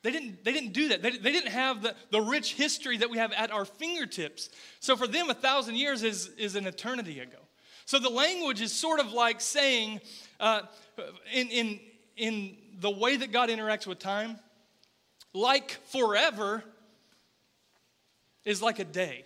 They 0.02 0.10
didn't, 0.10 0.44
they 0.44 0.52
didn't 0.52 0.72
do 0.72 0.88
that. 0.88 1.02
They, 1.02 1.10
they 1.10 1.32
didn't 1.32 1.50
have 1.52 1.82
the, 1.82 1.94
the 2.10 2.20
rich 2.20 2.54
history 2.54 2.96
that 2.98 3.10
we 3.10 3.18
have 3.18 3.32
at 3.32 3.50
our 3.50 3.64
fingertips. 3.64 4.50
So 4.80 4.96
for 4.96 5.06
them, 5.06 5.30
a 5.30 5.34
thousand 5.34 5.76
years 5.76 6.02
is, 6.02 6.28
is 6.38 6.56
an 6.56 6.66
eternity 6.66 7.20
ago. 7.20 7.38
So 7.86 7.98
the 8.00 8.10
language 8.10 8.60
is 8.60 8.72
sort 8.72 8.98
of 8.98 9.12
like 9.12 9.40
saying, 9.40 10.00
uh, 10.40 10.62
in, 11.32 11.48
in, 11.48 11.80
in 12.16 12.56
the 12.80 12.90
way 12.90 13.16
that 13.16 13.30
God 13.30 13.48
interacts 13.48 13.86
with 13.86 14.00
time, 14.00 14.38
like 15.32 15.78
forever 15.86 16.64
is 18.44 18.62
like 18.62 18.78
a 18.78 18.84
day. 18.84 19.24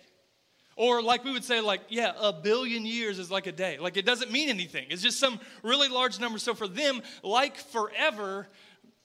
Or, 0.81 0.99
like 0.99 1.23
we 1.23 1.31
would 1.31 1.43
say, 1.43 1.61
like, 1.61 1.81
yeah, 1.89 2.13
a 2.19 2.33
billion 2.33 2.87
years 2.87 3.19
is 3.19 3.29
like 3.29 3.45
a 3.45 3.51
day. 3.51 3.77
Like, 3.77 3.97
it 3.97 4.03
doesn't 4.03 4.31
mean 4.31 4.49
anything. 4.49 4.87
It's 4.89 5.03
just 5.03 5.19
some 5.19 5.39
really 5.61 5.87
large 5.87 6.19
number. 6.19 6.39
So, 6.39 6.55
for 6.55 6.67
them, 6.67 7.03
like 7.21 7.57
forever, 7.57 8.47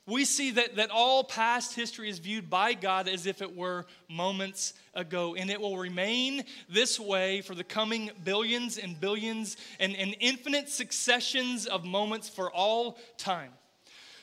we 0.07 0.25
see 0.25 0.53
that, 0.53 0.77
that 0.77 0.89
all 0.89 1.23
past 1.23 1.75
history 1.75 2.09
is 2.09 2.19
viewed 2.19 2.49
by 2.49 2.73
God 2.73 3.09
as 3.09 3.27
if 3.27 3.43
it 3.43 3.55
were 3.55 3.85
moments 4.09 4.73
ago. 4.95 5.35
And 5.35 5.51
it 5.51 5.61
will 5.61 5.77
remain 5.77 6.45
this 6.67 6.99
way 6.99 7.43
for 7.43 7.55
the 7.55 7.62
coming 7.62 8.11
billions 8.25 8.79
and 8.79 8.99
billions 8.99 9.59
and, 9.79 9.95
and 9.97 10.17
infinite 10.19 10.71
successions 10.71 11.67
of 11.67 11.85
moments 11.85 12.27
for 12.27 12.51
all 12.51 12.97
time. 13.19 13.51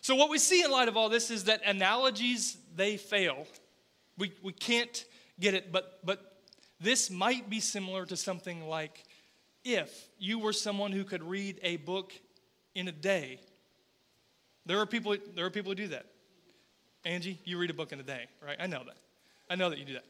So, 0.02 0.16
what 0.16 0.32
we 0.32 0.40
see 0.40 0.64
in 0.64 0.72
light 0.72 0.88
of 0.88 0.98
all 0.98 1.08
this 1.08 1.30
is 1.30 1.44
that 1.44 1.62
analogies, 1.64 2.58
they 2.76 2.98
fail. 2.98 3.46
We, 4.18 4.34
we 4.42 4.54
can't 4.54 5.06
get 5.40 5.54
it, 5.54 5.72
but, 5.72 6.00
but 6.04 6.33
this 6.84 7.10
might 7.10 7.50
be 7.50 7.60
similar 7.60 8.06
to 8.06 8.18
something 8.18 8.68
like 8.68 9.04
if 9.64 10.10
you 10.20 10.40
were 10.40 10.54
someone 10.54 10.92
who 10.92 11.04
could 11.04 11.24
read 11.24 11.60
a 11.64 11.78
book 11.78 12.14
in 12.76 12.88
a 12.88 12.92
day. 12.92 13.40
There 14.66 14.80
are 14.80 14.86
people, 14.86 15.16
there 15.36 15.46
are 15.46 15.50
people 15.50 15.72
who 15.72 15.76
do 15.76 15.88
that. 15.90 16.06
Angie, 17.06 17.40
you 17.44 17.58
read 17.58 17.70
a 17.70 17.74
book 17.74 17.92
in 17.92 18.00
a 18.00 18.04
day, 18.04 18.28
right? 18.46 18.58
I 18.60 18.68
know 18.68 18.84
that. 18.86 18.98
I 19.50 19.56
know 19.56 19.70
that 19.70 19.80
you 19.80 19.86
do 19.86 19.94
that. 19.94 20.06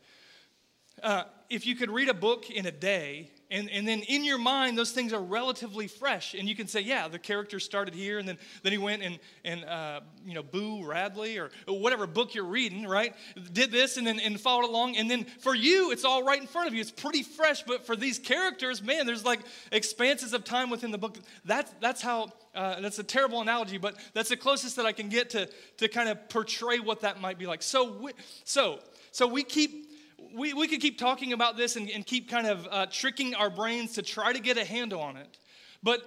Uh, 1.01 1.23
if 1.49 1.65
you 1.65 1.75
could 1.75 1.91
read 1.91 2.09
a 2.09 2.13
book 2.13 2.49
in 2.49 2.65
a 2.65 2.71
day, 2.71 3.29
and, 3.51 3.69
and 3.69 3.87
then 3.87 4.01
in 4.01 4.23
your 4.23 4.39
mind, 4.39 4.75
those 4.75 4.91
things 4.91 5.13
are 5.13 5.21
relatively 5.21 5.85
fresh, 5.85 6.33
and 6.33 6.49
you 6.49 6.55
can 6.55 6.67
say, 6.67 6.81
yeah, 6.81 7.07
the 7.07 7.19
character 7.19 7.59
started 7.59 7.93
here, 7.93 8.17
and 8.17 8.27
then, 8.27 8.39
then 8.63 8.71
he 8.71 8.79
went 8.79 9.03
and, 9.03 9.19
and 9.45 9.63
uh, 9.65 9.99
you 10.25 10.33
know, 10.33 10.41
Boo 10.41 10.83
Radley, 10.83 11.37
or 11.37 11.51
whatever 11.67 12.07
book 12.07 12.33
you're 12.33 12.45
reading, 12.45 12.87
right? 12.87 13.13
Did 13.51 13.71
this 13.71 13.97
and 13.97 14.07
then 14.07 14.19
and 14.19 14.39
followed 14.39 14.67
along, 14.67 14.97
and 14.97 15.11
then 15.11 15.25
for 15.25 15.53
you, 15.53 15.91
it's 15.91 16.03
all 16.03 16.23
right 16.23 16.41
in 16.41 16.47
front 16.47 16.67
of 16.67 16.73
you. 16.73 16.81
It's 16.81 16.89
pretty 16.89 17.21
fresh, 17.21 17.61
but 17.61 17.85
for 17.85 17.95
these 17.95 18.17
characters, 18.17 18.81
man, 18.81 19.05
there's 19.05 19.25
like 19.25 19.41
expanses 19.71 20.33
of 20.33 20.43
time 20.43 20.71
within 20.71 20.89
the 20.89 20.97
book. 20.97 21.19
That's, 21.45 21.71
that's 21.79 22.01
how, 22.01 22.31
uh, 22.55 22.81
that's 22.81 22.97
a 22.97 23.03
terrible 23.03 23.41
analogy, 23.41 23.77
but 23.77 23.95
that's 24.13 24.29
the 24.29 24.37
closest 24.37 24.77
that 24.77 24.87
I 24.87 24.93
can 24.93 25.09
get 25.09 25.29
to, 25.31 25.47
to 25.77 25.87
kind 25.87 26.09
of 26.09 26.27
portray 26.29 26.79
what 26.79 27.01
that 27.01 27.21
might 27.21 27.37
be 27.37 27.45
like. 27.45 27.61
So, 27.61 27.91
we, 27.91 28.11
so, 28.45 28.79
so 29.11 29.27
we 29.27 29.43
keep 29.43 29.82
we, 30.33 30.53
we 30.53 30.67
could 30.67 30.81
keep 30.81 30.97
talking 30.97 31.33
about 31.33 31.57
this 31.57 31.75
and, 31.75 31.89
and 31.89 32.05
keep 32.05 32.29
kind 32.29 32.47
of 32.47 32.67
uh, 32.69 32.85
tricking 32.87 33.35
our 33.35 33.49
brains 33.49 33.93
to 33.93 34.01
try 34.01 34.33
to 34.33 34.39
get 34.39 34.57
a 34.57 34.65
handle 34.65 35.01
on 35.01 35.17
it. 35.17 35.37
But, 35.81 36.01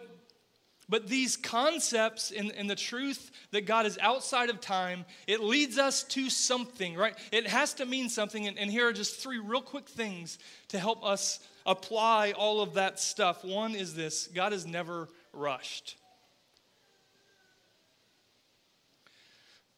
but 0.88 1.06
these 1.06 1.36
concepts 1.36 2.30
and, 2.30 2.52
and 2.52 2.68
the 2.68 2.76
truth 2.76 3.30
that 3.52 3.66
God 3.66 3.86
is 3.86 3.98
outside 4.00 4.50
of 4.50 4.60
time, 4.60 5.04
it 5.26 5.40
leads 5.40 5.78
us 5.78 6.02
to 6.04 6.28
something, 6.30 6.96
right? 6.96 7.16
It 7.32 7.46
has 7.46 7.74
to 7.74 7.86
mean 7.86 8.08
something. 8.08 8.46
And, 8.46 8.58
and 8.58 8.70
here 8.70 8.88
are 8.88 8.92
just 8.92 9.20
three 9.20 9.38
real 9.38 9.62
quick 9.62 9.88
things 9.88 10.38
to 10.68 10.78
help 10.78 11.04
us 11.04 11.40
apply 11.64 12.32
all 12.32 12.60
of 12.60 12.74
that 12.74 12.98
stuff. 12.98 13.44
One 13.44 13.74
is 13.74 13.94
this 13.94 14.28
God 14.28 14.52
is 14.52 14.66
never 14.66 15.08
rushed. 15.32 15.96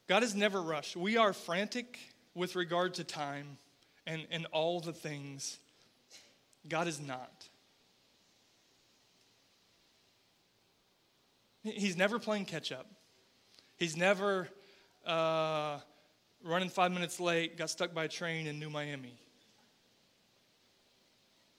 God 0.06 0.22
is 0.22 0.34
never 0.34 0.62
rushed. 0.62 0.96
We 0.96 1.18
are 1.18 1.34
frantic 1.34 1.98
with 2.34 2.56
regard 2.56 2.94
to 2.94 3.04
time 3.04 3.58
and, 4.08 4.26
and 4.30 4.46
all 4.46 4.80
the 4.80 4.92
things. 4.92 5.58
God 6.68 6.88
is 6.88 7.00
not. 7.00 7.48
He's 11.62 11.96
never 11.96 12.18
playing 12.18 12.46
catch 12.46 12.72
up. 12.72 12.86
He's 13.76 13.96
never 13.96 14.48
uh, 15.06 15.78
running 16.42 16.70
five 16.70 16.90
minutes 16.90 17.20
late, 17.20 17.58
got 17.58 17.68
stuck 17.70 17.94
by 17.94 18.04
a 18.04 18.08
train 18.08 18.46
in 18.46 18.58
New 18.58 18.70
Miami. 18.70 19.14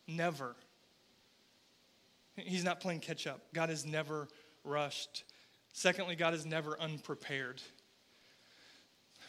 Never. 0.07 0.55
He's 2.35 2.63
not 2.63 2.79
playing 2.79 3.01
catch 3.01 3.27
up. 3.27 3.41
God 3.53 3.69
is 3.69 3.85
never 3.85 4.27
rushed. 4.63 5.23
Secondly, 5.71 6.15
God 6.15 6.33
is 6.33 6.45
never 6.45 6.79
unprepared 6.79 7.61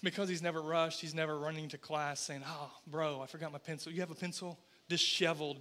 because 0.03 0.29
he's 0.29 0.43
never 0.43 0.61
rushed, 0.61 1.01
he's 1.01 1.15
never 1.15 1.39
running 1.39 1.69
to 1.69 1.79
class 1.79 2.21
saying, 2.21 2.43
Oh, 2.47 2.71
bro, 2.87 3.21
I 3.21 3.27
forgot 3.27 3.53
my 3.53 3.59
pencil. 3.59 3.93
You 3.93 4.01
have 4.01 4.11
a 4.11 4.15
pencil? 4.15 4.59
Disheveled, 4.89 5.59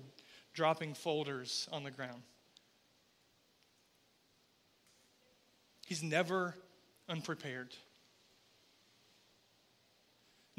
dropping 0.54 0.93
folders 0.93 1.67
on 1.71 1.84
the 1.84 1.91
ground. 1.91 2.21
He's 5.86 6.04
never 6.04 6.56
unprepared. 7.08 7.75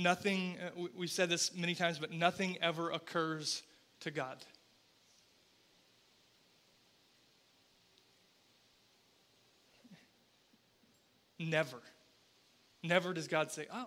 nothing, 0.01 0.57
uh, 0.59 0.88
we've 0.97 1.11
said 1.11 1.29
this 1.29 1.55
many 1.55 1.75
times, 1.75 1.99
but 1.99 2.11
nothing 2.11 2.59
ever 2.61 2.90
occurs 2.90 3.62
to 4.01 4.11
God. 4.11 4.38
Never. 11.38 11.81
Never 12.83 13.12
does 13.12 13.29
God 13.29 13.51
say, 13.51 13.66
oh, 13.73 13.87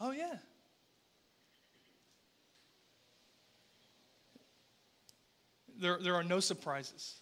oh 0.00 0.12
yeah. 0.12 0.36
There, 5.78 5.98
there 6.00 6.14
are 6.14 6.24
no 6.24 6.40
surprises. 6.40 7.14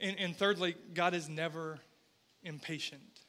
And, 0.00 0.18
and 0.18 0.36
thirdly, 0.36 0.74
God 0.94 1.14
is 1.14 1.28
never 1.28 1.78
impatient. 2.42 3.20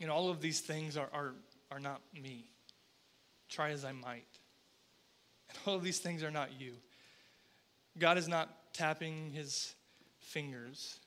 And 0.00 0.10
all 0.10 0.30
of 0.30 0.40
these 0.40 0.60
things 0.60 0.96
are, 0.96 1.08
are, 1.12 1.34
are 1.70 1.78
not 1.78 2.00
me. 2.12 2.46
Try 3.48 3.70
as 3.70 3.84
I 3.84 3.92
might. 3.92 4.26
And 5.48 5.58
all 5.66 5.74
of 5.74 5.84
these 5.84 5.98
things 5.98 6.22
are 6.22 6.30
not 6.30 6.48
you. 6.58 6.72
God 7.98 8.18
is 8.18 8.26
not 8.26 8.48
tapping 8.72 9.30
his 9.30 9.74
fingers, 10.18 10.98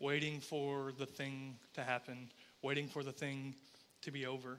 waiting 0.00 0.40
for 0.40 0.92
the 0.98 1.06
thing 1.06 1.56
to 1.74 1.82
happen, 1.82 2.30
waiting 2.62 2.88
for 2.88 3.02
the 3.02 3.12
thing 3.12 3.54
to 4.02 4.10
be 4.10 4.26
over. 4.26 4.58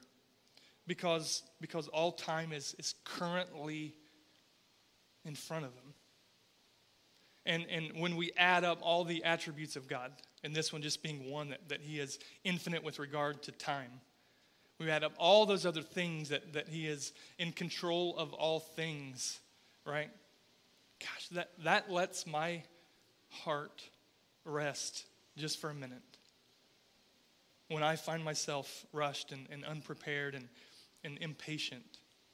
Because, 0.87 1.43
because 1.61 1.87
all 1.89 2.11
time 2.11 2.51
is, 2.51 2.75
is 2.79 2.95
currently 3.03 3.93
in 5.25 5.35
front 5.35 5.65
of 5.65 5.73
him. 5.73 5.93
And, 7.45 7.65
and 7.69 7.99
when 7.99 8.15
we 8.15 8.31
add 8.37 8.63
up 8.63 8.79
all 8.81 9.03
the 9.03 9.23
attributes 9.23 9.75
of 9.75 9.87
God, 9.87 10.11
and 10.43 10.55
this 10.55 10.71
one 10.71 10.81
just 10.81 11.01
being 11.01 11.29
one 11.31 11.49
that, 11.49 11.69
that 11.69 11.81
he 11.81 11.99
is 11.99 12.19
infinite 12.43 12.83
with 12.83 12.99
regard 12.99 13.43
to 13.43 13.51
time, 13.51 13.91
we 14.79 14.89
add 14.89 15.03
up 15.03 15.13
all 15.17 15.45
those 15.45 15.65
other 15.65 15.81
things 15.81 16.29
that, 16.29 16.53
that 16.53 16.69
he 16.69 16.87
is 16.87 17.11
in 17.37 17.51
control 17.51 18.15
of 18.17 18.33
all 18.33 18.59
things, 18.59 19.39
right? 19.85 20.09
Gosh, 20.99 21.27
that, 21.31 21.51
that 21.63 21.91
lets 21.91 22.25
my 22.25 22.63
heart 23.29 23.83
rest 24.45 25.05
just 25.37 25.59
for 25.59 25.69
a 25.69 25.73
minute. 25.73 26.01
When 27.69 27.83
I 27.83 27.95
find 27.95 28.23
myself 28.23 28.85
rushed 28.91 29.31
and, 29.31 29.47
and 29.51 29.63
unprepared 29.63 30.35
and, 30.35 30.49
and 31.03 31.17
impatient, 31.21 31.83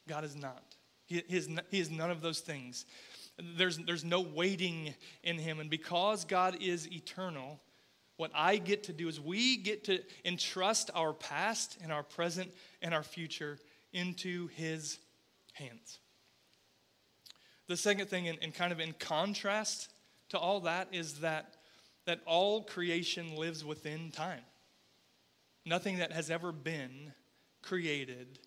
God 0.08 0.24
is 0.24 0.36
not. 0.36 0.76
He, 1.06 1.24
he, 1.28 1.38
is, 1.38 1.50
he 1.70 1.80
is 1.80 1.92
none 1.92 2.10
of 2.10 2.22
those 2.22 2.40
things. 2.40 2.86
There's, 3.58 3.78
there's 3.78 4.06
no 4.06 4.22
waiting 4.22 4.94
in 5.24 5.38
him. 5.38 5.60
And 5.60 5.70
because 5.70 6.26
God 6.26 6.58
is 6.62 6.92
eternal, 6.92 7.60
what 8.18 8.32
I 8.34 8.58
get 8.58 8.84
to 8.84 8.94
do 8.94 9.08
is 9.08 9.20
we 9.20 9.58
get 9.58 9.84
to 9.86 10.00
entrust 10.24 10.90
our 10.96 11.14
past 11.14 11.78
and 11.84 11.92
our 11.92 12.04
present 12.04 12.52
and 12.82 12.94
our 12.94 13.04
future 13.04 13.60
into 13.92 14.48
his 14.48 15.00
hands. 15.54 16.00
The 17.68 17.78
second 17.78 18.08
thing, 18.08 18.30
and 18.30 18.54
kind 18.54 18.72
of 18.72 18.80
in 18.80 18.94
contrast 19.00 19.92
to 20.30 20.38
all 20.38 20.62
that, 20.62 20.90
is 20.92 21.20
that, 21.22 21.56
that 22.06 22.22
all 22.26 22.64
creation 22.64 23.36
lives 23.36 23.66
within 23.66 24.12
time. 24.12 24.42
Nothing 25.66 25.98
that 25.98 26.12
has 26.12 26.30
ever 26.30 26.52
been 26.52 27.14
created 27.62 28.40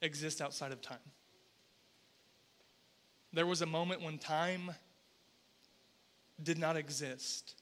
exists 0.00 0.40
outside 0.40 0.72
of 0.72 0.80
time. 0.80 0.98
There 3.32 3.46
was 3.46 3.62
a 3.62 3.66
moment 3.66 4.02
when 4.02 4.18
time 4.18 4.72
did 6.42 6.58
not 6.58 6.76
exist. 6.76 7.54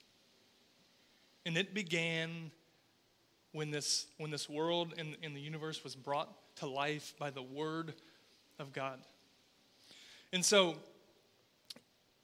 And 1.44 1.56
it 1.56 1.74
began 1.74 2.50
when 3.52 3.70
this, 3.70 4.06
when 4.18 4.30
this 4.30 4.48
world 4.48 4.94
and, 4.96 5.16
and 5.22 5.34
the 5.34 5.40
universe 5.40 5.82
was 5.82 5.96
brought 5.96 6.28
to 6.56 6.66
life 6.66 7.14
by 7.18 7.30
the 7.30 7.42
Word 7.42 7.94
of 8.58 8.72
God. 8.72 9.00
And 10.32 10.44
so, 10.44 10.76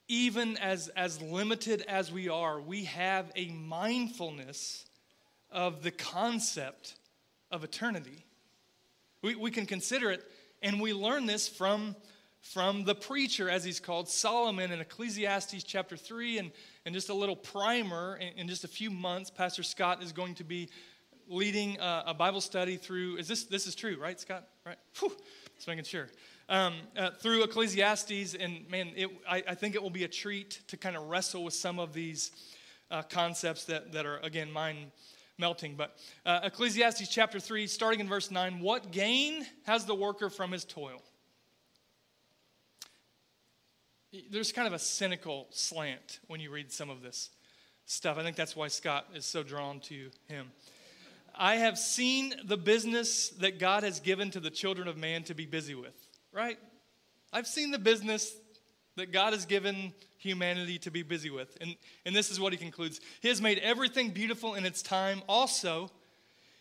even 0.09 0.57
as, 0.59 0.89
as 0.89 1.21
limited 1.21 1.83
as 1.89 2.13
we 2.13 2.29
are, 2.29 2.61
we 2.61 2.85
have 2.85 3.33
a 3.35 3.49
mindfulness 3.49 4.87
of 5.57 5.83
the 5.83 5.91
concept 5.91 6.95
of 7.51 7.65
eternity. 7.65 8.25
We, 9.23 9.35
we 9.35 9.51
can 9.51 9.65
consider 9.67 10.13
it, 10.13 10.23
and 10.63 10.81
we 10.81 10.93
learn 10.93 11.27
this 11.27 11.49
from 11.49 11.97
from 12.53 12.85
the 12.85 12.95
preacher, 12.95 13.51
as 13.51 13.65
he's 13.65 13.81
called, 13.81 14.09
Solomon 14.09 14.71
in 14.71 14.81
Ecclesiastes 14.81 15.65
chapter 15.65 15.97
3. 15.97 16.39
And, 16.39 16.53
and 16.85 16.95
just 16.95 17.09
a 17.09 17.15
little 17.15 17.35
primer, 17.35 18.17
in, 18.19 18.29
in 18.39 18.49
just 18.49 18.63
a 18.63 18.69
few 18.69 18.89
months, 18.89 19.31
Pastor 19.31 19.65
Scott 19.65 20.01
is 20.01 20.13
going 20.13 20.37
to 20.37 20.45
be 20.45 20.69
leading 21.27 21.77
a, 21.81 22.05
a, 22.09 22.15
Bible 22.15 22.41
study 22.41 22.77
through, 22.77 23.17
is 23.17 23.27
this, 23.27 23.45
this 23.45 23.67
is 23.67 23.75
true, 23.75 23.97
right, 24.01 24.21
Scott? 24.21 24.47
Right? 24.65 24.77
Whew, 25.01 25.13
just 25.57 25.67
making 25.67 25.87
sure. 25.87 26.07
Um, 26.49 26.75
uh, 26.97 27.11
through 27.11 27.43
Ecclesiastes, 27.43 28.37
and 28.37 28.69
man, 28.71 28.93
it, 28.95 29.11
I, 29.29 29.43
I, 29.49 29.55
think 29.57 29.75
it 29.75 29.83
will 29.83 29.91
be 29.91 30.05
a 30.05 30.09
treat 30.09 30.61
to 30.69 30.77
kind 30.77 30.97
of 30.97 31.09
wrestle 31.09 31.43
with 31.43 31.55
some 31.55 31.81
of 31.81 31.93
these 31.93 32.31
uh, 32.93 33.03
concepts 33.03 33.65
that, 33.65 33.91
that 33.91 34.07
are, 34.07 34.19
again, 34.19 34.53
mind 34.53 34.93
melting. 35.39 35.75
But 35.77 35.97
uh, 36.25 36.41
Ecclesiastes 36.45 37.09
chapter 37.09 37.41
3, 37.41 37.67
starting 37.67 38.01
in 38.01 38.09
verse 38.09 38.31
9 38.31 38.61
What 38.61 38.91
gain 38.91 39.47
has 39.65 39.85
the 39.85 39.95
worker 39.95 40.31
from 40.31 40.53
his 40.53 40.65
toil? 40.65 41.03
there's 44.31 44.53
kind 44.53 44.67
of 44.67 44.73
a 44.73 44.79
cynical 44.79 45.47
slant 45.51 46.21
when 46.27 46.41
you 46.41 46.51
read 46.51 46.73
some 46.73 46.91
of 46.91 47.03
this 47.03 47.31
stuff. 47.85 48.19
I 48.19 48.23
think 48.23 48.37
that's 48.37 48.57
why 48.57 48.69
Scott 48.69 49.07
is 49.15 49.27
so 49.27 49.43
drawn 49.43 49.81
to 49.81 50.11
him. 50.29 50.51
I 51.35 51.57
have 51.57 51.79
seen 51.79 52.35
the 52.45 52.57
business 52.57 53.29
that 53.41 53.59
God 53.59 53.83
has 53.83 54.01
given 54.01 54.31
to 54.31 54.41
the 54.41 54.51
children 54.51 54.89
of 54.89 54.97
man 54.97 55.23
to 55.25 55.35
be 55.35 55.45
busy 55.45 55.75
with, 55.75 55.95
right? 56.33 56.59
I've 57.33 57.47
seen 57.47 57.71
the 57.71 57.79
business 57.79 58.35
that 58.97 59.13
God 59.13 59.33
has 59.33 59.45
given 59.45 59.93
humanity 60.19 60.79
to 60.79 60.91
be 60.91 61.03
busy 61.03 61.31
with. 61.31 61.57
And, 61.61 61.77
and 62.05 62.15
this 62.15 62.31
is 62.31 62.41
what 62.41 62.53
he 62.53 62.59
concludes 62.59 63.01
He 63.21 63.29
has 63.29 63.41
made 63.41 63.59
everything 63.59 64.11
beautiful 64.11 64.55
in 64.55 64.65
its 64.65 64.83
time. 64.83 65.23
Also, 65.29 65.91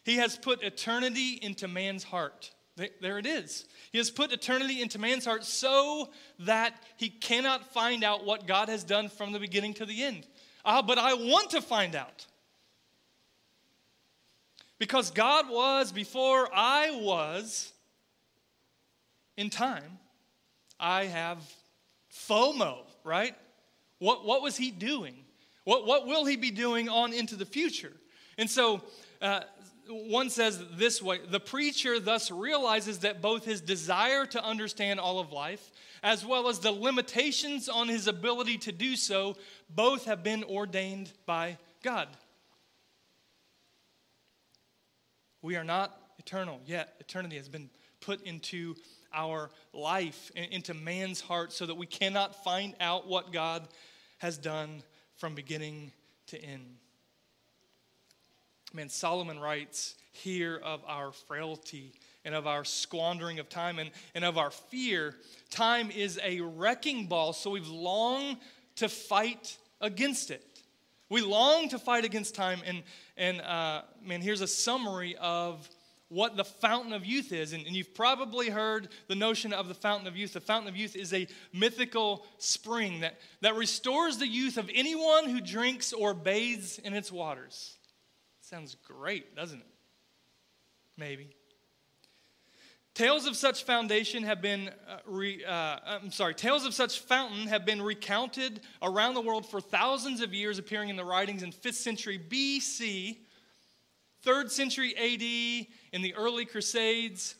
He 0.03 0.17
has 0.17 0.37
put 0.37 0.61
eternity 0.63 1.39
into 1.41 1.67
man's 1.67 2.03
heart. 2.03 2.51
There 3.01 3.17
it 3.17 3.25
is. 3.25 3.65
He 3.93 3.97
has 3.99 4.11
put 4.11 4.33
eternity 4.33 4.81
into 4.81 4.99
man's 4.99 5.23
heart 5.23 5.45
so 5.45 6.09
that 6.39 6.73
he 6.97 7.07
cannot 7.07 7.71
find 7.73 8.03
out 8.03 8.25
what 8.25 8.47
God 8.47 8.67
has 8.67 8.83
done 8.83 9.07
from 9.07 9.31
the 9.31 9.39
beginning 9.39 9.73
to 9.75 9.85
the 9.85 10.03
end. 10.03 10.27
Ah, 10.65 10.81
but 10.81 10.97
I 10.97 11.13
want 11.13 11.51
to 11.51 11.61
find 11.61 11.95
out. 11.95 12.25
Because 14.77 15.09
God 15.09 15.49
was 15.49 15.93
before 15.93 16.49
I 16.53 16.99
was 17.01 17.71
in 19.37 19.49
time, 19.49 19.99
I 20.77 21.05
have 21.05 21.39
FOMO, 22.27 22.79
right? 23.03 23.35
What, 23.99 24.25
what 24.25 24.41
was 24.41 24.57
he 24.57 24.71
doing? 24.71 25.15
What, 25.63 25.85
what 25.85 26.07
will 26.07 26.25
he 26.25 26.35
be 26.35 26.51
doing 26.51 26.89
on 26.89 27.13
into 27.13 27.35
the 27.35 27.45
future? 27.45 27.93
And 28.37 28.49
so, 28.49 28.81
uh, 29.21 29.41
one 29.87 30.29
says 30.29 30.61
this 30.73 31.01
way 31.01 31.19
the 31.29 31.39
preacher 31.39 31.99
thus 31.99 32.31
realizes 32.31 32.99
that 32.99 33.21
both 33.21 33.45
his 33.45 33.61
desire 33.61 34.25
to 34.25 34.43
understand 34.43 34.99
all 34.99 35.19
of 35.19 35.31
life 35.31 35.71
as 36.03 36.25
well 36.25 36.47
as 36.47 36.59
the 36.59 36.71
limitations 36.71 37.69
on 37.69 37.87
his 37.87 38.07
ability 38.07 38.57
to 38.57 38.71
do 38.71 38.95
so 38.95 39.35
both 39.69 40.05
have 40.05 40.23
been 40.23 40.43
ordained 40.45 41.11
by 41.25 41.57
god 41.83 42.07
we 45.41 45.55
are 45.55 45.63
not 45.63 45.95
eternal 46.17 46.59
yet 46.65 46.95
eternity 46.99 47.37
has 47.37 47.47
been 47.47 47.69
put 48.01 48.21
into 48.23 48.75
our 49.15 49.49
life 49.73 50.31
into 50.35 50.73
man's 50.73 51.21
heart 51.21 51.51
so 51.51 51.65
that 51.65 51.75
we 51.75 51.85
cannot 51.85 52.43
find 52.43 52.75
out 52.79 53.07
what 53.07 53.31
god 53.31 53.67
has 54.19 54.37
done 54.37 54.83
from 55.15 55.33
beginning 55.33 55.91
to 56.27 56.39
end 56.43 56.75
Man, 58.75 58.89
Solomon 58.89 59.39
writes 59.39 59.95
here 60.11 60.59
of 60.61 60.83
our 60.85 61.13
frailty 61.13 61.93
and 62.25 62.35
of 62.35 62.45
our 62.45 62.65
squandering 62.65 63.39
of 63.39 63.47
time 63.47 63.79
and, 63.79 63.89
and 64.13 64.25
of 64.25 64.37
our 64.37 64.51
fear. 64.51 65.15
Time 65.49 65.89
is 65.91 66.19
a 66.21 66.41
wrecking 66.41 67.05
ball, 67.05 67.31
so 67.31 67.49
we've 67.49 67.69
longed 67.69 68.35
to 68.75 68.89
fight 68.89 69.57
against 69.79 70.29
it. 70.29 70.43
We 71.09 71.21
long 71.21 71.69
to 71.69 71.79
fight 71.79 72.03
against 72.03 72.35
time. 72.35 72.59
And, 72.65 72.83
and 73.15 73.39
uh, 73.39 73.83
man, 74.03 74.19
here's 74.19 74.41
a 74.41 74.47
summary 74.47 75.15
of 75.21 75.69
what 76.09 76.37
the 76.37 76.43
fountain 76.43 76.93
of 76.93 77.05
youth 77.05 77.31
is. 77.31 77.53
And, 77.53 77.65
and, 77.65 77.75
you've 77.75 77.95
probably 77.95 78.49
heard 78.49 78.89
the 79.07 79.15
notion 79.15 79.53
of 79.53 79.67
the 79.67 79.73
fountain 79.73 80.07
of 80.07 80.15
youth. 80.15 80.33
The 80.33 80.39
fountain 80.39 80.69
of 80.69 80.75
youth 80.75 80.95
is 80.95 81.13
a 81.13 81.27
mythical 81.51 82.25
spring 82.37 82.99
that, 83.01 83.19
that 83.41 83.55
restores 83.55 84.17
the 84.17 84.27
youth 84.27 84.57
of 84.57 84.69
anyone 84.73 85.29
who 85.29 85.41
drinks 85.41 85.93
or 85.93 86.13
bathes 86.13 86.79
in 86.79 86.93
its 86.93 87.11
waters. 87.11 87.77
Sounds 88.41 88.75
great, 88.75 89.35
doesn't 89.35 89.59
it? 89.59 89.67
Maybe. 90.97 91.29
Tales 92.93 93.25
of 93.25 93.35
such 93.35 93.65
foundation 93.65 94.23
have 94.23 94.41
been, 94.41 94.69
uh, 94.87 94.99
re, 95.05 95.43
uh, 95.43 95.77
I'm 95.85 96.11
sorry, 96.11 96.33
tales 96.33 96.65
of 96.65 96.73
such 96.73 96.99
fountain 96.99 97.47
have 97.47 97.65
been 97.65 97.81
recounted 97.81 98.61
around 98.81 99.15
the 99.15 99.21
world 99.21 99.45
for 99.45 99.59
thousands 99.59 100.21
of 100.21 100.33
years, 100.33 100.59
appearing 100.59 100.87
in 100.87 100.95
the 100.95 101.03
writings 101.03 101.43
in 101.43 101.51
5th 101.51 101.73
century 101.73 102.17
BC 102.17 103.17
3rd 104.25 104.49
century 104.49 104.95
AD 104.97 105.67
in 105.93 106.01
the 106.01 106.15
early 106.15 106.45
Crusades, 106.45 107.35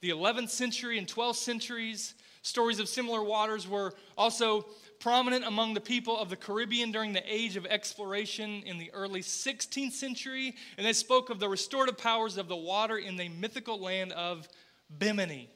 the 0.00 0.10
11th 0.10 0.50
century 0.50 0.98
and 0.98 1.06
12th 1.06 1.36
centuries. 1.36 2.14
Stories 2.42 2.78
of 2.78 2.88
similar 2.88 3.24
waters 3.24 3.66
were 3.66 3.92
also 4.16 4.66
prominent 5.00 5.44
among 5.44 5.74
the 5.74 5.80
people 5.80 6.16
of 6.16 6.30
the 6.30 6.36
Caribbean 6.36 6.92
during 6.92 7.12
the 7.12 7.22
age 7.26 7.56
of 7.56 7.66
exploration 7.66 8.62
in 8.64 8.78
the 8.78 8.90
early 8.92 9.20
16th 9.20 9.92
century, 9.92 10.54
and 10.78 10.86
they 10.86 10.92
spoke 10.92 11.28
of 11.28 11.40
the 11.40 11.48
restorative 11.48 11.98
powers 11.98 12.36
of 12.36 12.46
the 12.48 12.56
water 12.56 12.98
in 12.98 13.16
the 13.16 13.28
mythical 13.28 13.80
land 13.80 14.12
of 14.12 14.48
Bimini. 14.96 15.50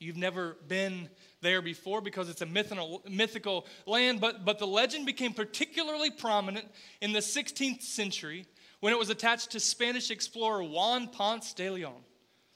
You've 0.00 0.16
never 0.16 0.56
been 0.66 1.08
there 1.40 1.62
before 1.62 2.00
because 2.00 2.28
it's 2.28 2.42
a 2.42 2.46
mythical, 2.46 3.66
land, 3.86 4.20
but, 4.20 4.44
but 4.44 4.58
the 4.58 4.66
legend 4.66 5.06
became 5.06 5.32
particularly 5.32 6.10
prominent 6.10 6.66
in 7.00 7.12
the 7.12 7.20
16th 7.20 7.82
century 7.82 8.46
when 8.84 8.92
it 8.92 8.98
was 8.98 9.08
attached 9.08 9.52
to 9.52 9.58
Spanish 9.58 10.10
explorer 10.10 10.62
Juan 10.62 11.08
Ponce 11.08 11.54
de 11.54 11.70
Leon, 11.70 12.02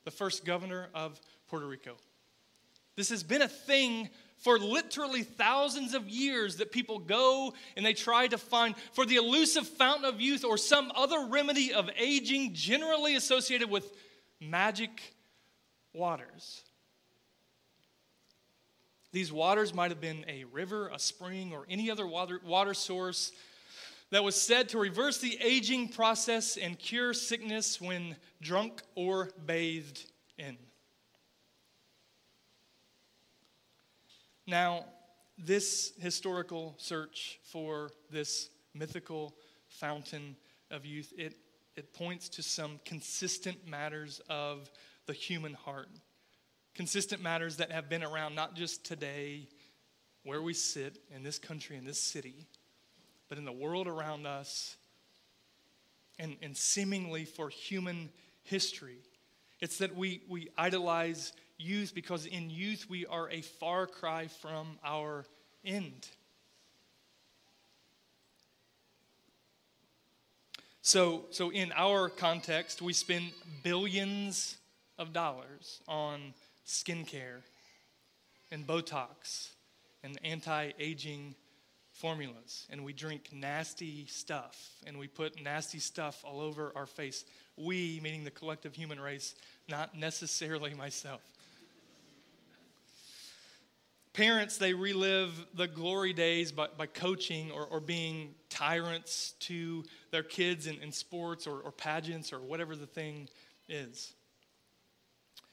the 0.04 0.10
first 0.10 0.44
governor 0.44 0.90
of 0.92 1.18
Puerto 1.48 1.66
Rico. 1.66 1.96
This 2.96 3.08
has 3.08 3.22
been 3.22 3.40
a 3.40 3.48
thing 3.48 4.10
for 4.36 4.58
literally 4.58 5.22
thousands 5.22 5.94
of 5.94 6.06
years 6.06 6.56
that 6.56 6.70
people 6.70 6.98
go 6.98 7.54
and 7.78 7.86
they 7.86 7.94
try 7.94 8.26
to 8.26 8.36
find 8.36 8.74
for 8.92 9.06
the 9.06 9.16
elusive 9.16 9.66
fountain 9.66 10.04
of 10.04 10.20
youth 10.20 10.44
or 10.44 10.58
some 10.58 10.92
other 10.94 11.24
remedy 11.30 11.72
of 11.72 11.88
aging, 11.96 12.52
generally 12.52 13.14
associated 13.14 13.70
with 13.70 13.90
magic 14.38 15.14
waters. 15.94 16.62
These 19.12 19.32
waters 19.32 19.72
might 19.72 19.90
have 19.90 20.00
been 20.02 20.26
a 20.28 20.44
river, 20.44 20.88
a 20.88 20.98
spring, 20.98 21.54
or 21.54 21.64
any 21.70 21.90
other 21.90 22.06
water, 22.06 22.38
water 22.44 22.74
source 22.74 23.32
that 24.10 24.24
was 24.24 24.40
said 24.40 24.70
to 24.70 24.78
reverse 24.78 25.18
the 25.18 25.38
aging 25.40 25.88
process 25.88 26.56
and 26.56 26.78
cure 26.78 27.12
sickness 27.12 27.80
when 27.80 28.16
drunk 28.40 28.82
or 28.94 29.30
bathed 29.44 30.10
in. 30.38 30.56
Now, 34.46 34.86
this 35.36 35.92
historical 36.00 36.74
search 36.78 37.38
for 37.44 37.90
this 38.10 38.48
mythical 38.74 39.34
fountain 39.68 40.36
of 40.70 40.86
youth, 40.86 41.12
it, 41.16 41.36
it 41.76 41.92
points 41.92 42.30
to 42.30 42.42
some 42.42 42.80
consistent 42.84 43.68
matters 43.68 44.22
of 44.30 44.70
the 45.06 45.12
human 45.12 45.52
heart. 45.52 45.88
Consistent 46.74 47.22
matters 47.22 47.56
that 47.56 47.70
have 47.70 47.88
been 47.88 48.02
around 48.02 48.34
not 48.34 48.54
just 48.54 48.84
today, 48.84 49.48
where 50.24 50.40
we 50.40 50.54
sit 50.54 50.98
in 51.14 51.22
this 51.22 51.38
country, 51.38 51.76
in 51.76 51.84
this 51.84 52.00
city, 52.00 52.46
but 53.28 53.38
in 53.38 53.44
the 53.44 53.52
world 53.52 53.86
around 53.86 54.26
us, 54.26 54.76
and, 56.18 56.36
and 56.42 56.56
seemingly 56.56 57.24
for 57.24 57.48
human 57.48 58.10
history. 58.42 58.98
It's 59.60 59.78
that 59.78 59.94
we, 59.94 60.22
we 60.28 60.48
idolize 60.56 61.32
youth 61.58 61.94
because 61.94 62.26
in 62.26 62.50
youth 62.50 62.86
we 62.88 63.06
are 63.06 63.30
a 63.30 63.42
far 63.42 63.86
cry 63.86 64.28
from 64.28 64.78
our 64.84 65.24
end. 65.64 66.08
So, 70.82 71.26
so 71.30 71.50
in 71.50 71.72
our 71.76 72.08
context, 72.08 72.80
we 72.80 72.94
spend 72.94 73.32
billions 73.62 74.56
of 74.98 75.12
dollars 75.12 75.82
on 75.86 76.32
skincare 76.66 77.42
and 78.50 78.66
Botox 78.66 79.50
and 80.02 80.18
anti 80.24 80.70
aging 80.78 81.34
formulas. 81.98 82.66
And 82.70 82.84
we 82.84 82.92
drink 82.92 83.30
nasty 83.32 84.06
stuff 84.06 84.70
and 84.86 84.98
we 84.98 85.06
put 85.08 85.42
nasty 85.42 85.78
stuff 85.78 86.24
all 86.24 86.40
over 86.40 86.72
our 86.74 86.86
face. 86.86 87.24
We, 87.56 88.00
meaning 88.02 88.24
the 88.24 88.30
collective 88.30 88.74
human 88.74 89.00
race, 89.00 89.34
not 89.68 89.96
necessarily 89.96 90.74
myself. 90.78 91.20
Parents, 94.12 94.58
they 94.58 94.74
relive 94.74 95.46
the 95.54 95.68
glory 95.68 96.12
days 96.12 96.50
by, 96.50 96.66
by 96.76 96.86
coaching 96.86 97.52
or, 97.52 97.66
or 97.66 97.78
being 97.78 98.34
tyrants 98.48 99.34
to 99.40 99.84
their 100.10 100.24
kids 100.24 100.66
in, 100.66 100.80
in 100.82 100.90
sports 100.90 101.46
or, 101.46 101.60
or 101.60 101.70
pageants 101.70 102.32
or 102.32 102.40
whatever 102.40 102.74
the 102.74 102.86
thing 102.86 103.28
is. 103.68 104.12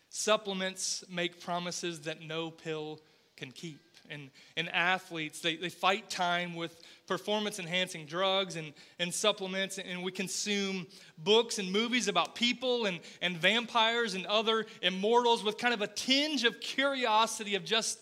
Supplements 0.09 1.03
make 1.09 1.41
promises 1.41 2.01
that 2.01 2.21
no 2.21 2.49
pill 2.49 3.01
can 3.35 3.51
keep. 3.51 3.79
And, 4.09 4.29
and 4.57 4.69
athletes, 4.69 5.39
they, 5.41 5.55
they 5.55 5.69
fight 5.69 6.09
time 6.09 6.55
with 6.55 6.81
performance 7.07 7.59
enhancing 7.59 8.05
drugs 8.05 8.55
and, 8.55 8.73
and 8.99 9.13
supplements, 9.13 9.77
and 9.77 10.03
we 10.03 10.11
consume 10.11 10.87
books 11.17 11.59
and 11.59 11.71
movies 11.71 12.07
about 12.07 12.35
people 12.35 12.85
and, 12.85 12.99
and 13.21 13.37
vampires 13.37 14.13
and 14.13 14.25
other 14.25 14.65
immortals 14.81 15.43
with 15.43 15.57
kind 15.57 15.73
of 15.73 15.81
a 15.81 15.87
tinge 15.87 16.43
of 16.43 16.59
curiosity 16.59 17.55
of 17.55 17.63
just 17.63 17.99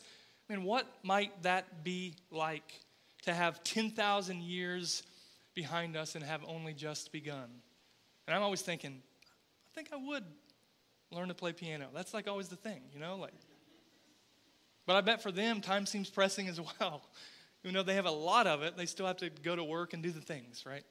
I 0.49 0.53
mean, 0.53 0.65
what 0.65 0.87
might 1.03 1.43
that 1.43 1.83
be 1.83 2.15
like 2.29 2.81
to 3.23 3.33
have 3.33 3.63
10,000 3.63 4.41
years 4.41 5.03
behind 5.55 5.95
us 5.95 6.15
and 6.15 6.23
have 6.23 6.41
only 6.45 6.73
just 6.73 7.11
begun? 7.11 7.49
And 8.27 8.35
I'm 8.35 8.43
always 8.43 8.61
thinking, 8.61 9.01
I 9.65 9.69
think 9.73 9.89
I 9.93 9.95
would 9.95 10.25
learn 11.11 11.29
to 11.29 11.33
play 11.33 11.53
piano. 11.53 11.87
That's 11.93 12.13
like 12.13 12.27
always 12.27 12.49
the 12.49 12.55
thing, 12.55 12.81
you 12.93 12.99
know? 12.99 13.15
Like, 13.15 13.33
but 14.85 14.95
I 14.95 15.01
bet 15.01 15.21
for 15.21 15.31
them, 15.31 15.61
time 15.61 15.85
seems 15.85 16.09
pressing 16.09 16.47
as 16.47 16.59
well. 16.79 17.03
Even 17.63 17.75
though 17.75 17.83
they 17.83 17.95
have 17.95 18.05
a 18.05 18.11
lot 18.11 18.47
of 18.47 18.61
it, 18.61 18.75
they 18.75 18.85
still 18.85 19.07
have 19.07 19.17
to 19.17 19.29
go 19.29 19.55
to 19.55 19.63
work 19.63 19.93
and 19.93 20.03
do 20.03 20.11
the 20.11 20.21
things, 20.21 20.65
right? 20.65 20.83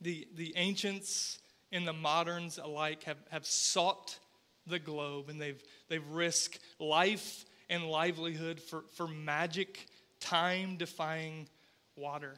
The, 0.00 0.26
the 0.34 0.54
ancients 0.56 1.38
and 1.70 1.86
the 1.86 1.92
moderns 1.92 2.58
alike 2.58 3.04
have, 3.04 3.18
have 3.30 3.46
sought 3.46 4.18
the 4.66 4.78
globe 4.78 5.28
and 5.28 5.40
they've, 5.40 5.62
they've 5.88 6.06
risked 6.08 6.60
life 6.78 7.44
and 7.68 7.84
livelihood 7.84 8.60
for, 8.60 8.84
for 8.94 9.06
magic, 9.06 9.86
time 10.20 10.76
defying 10.76 11.48
water. 11.96 12.34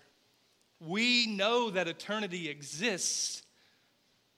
We 0.80 1.26
know 1.26 1.70
that 1.70 1.88
eternity 1.88 2.48
exists, 2.48 3.42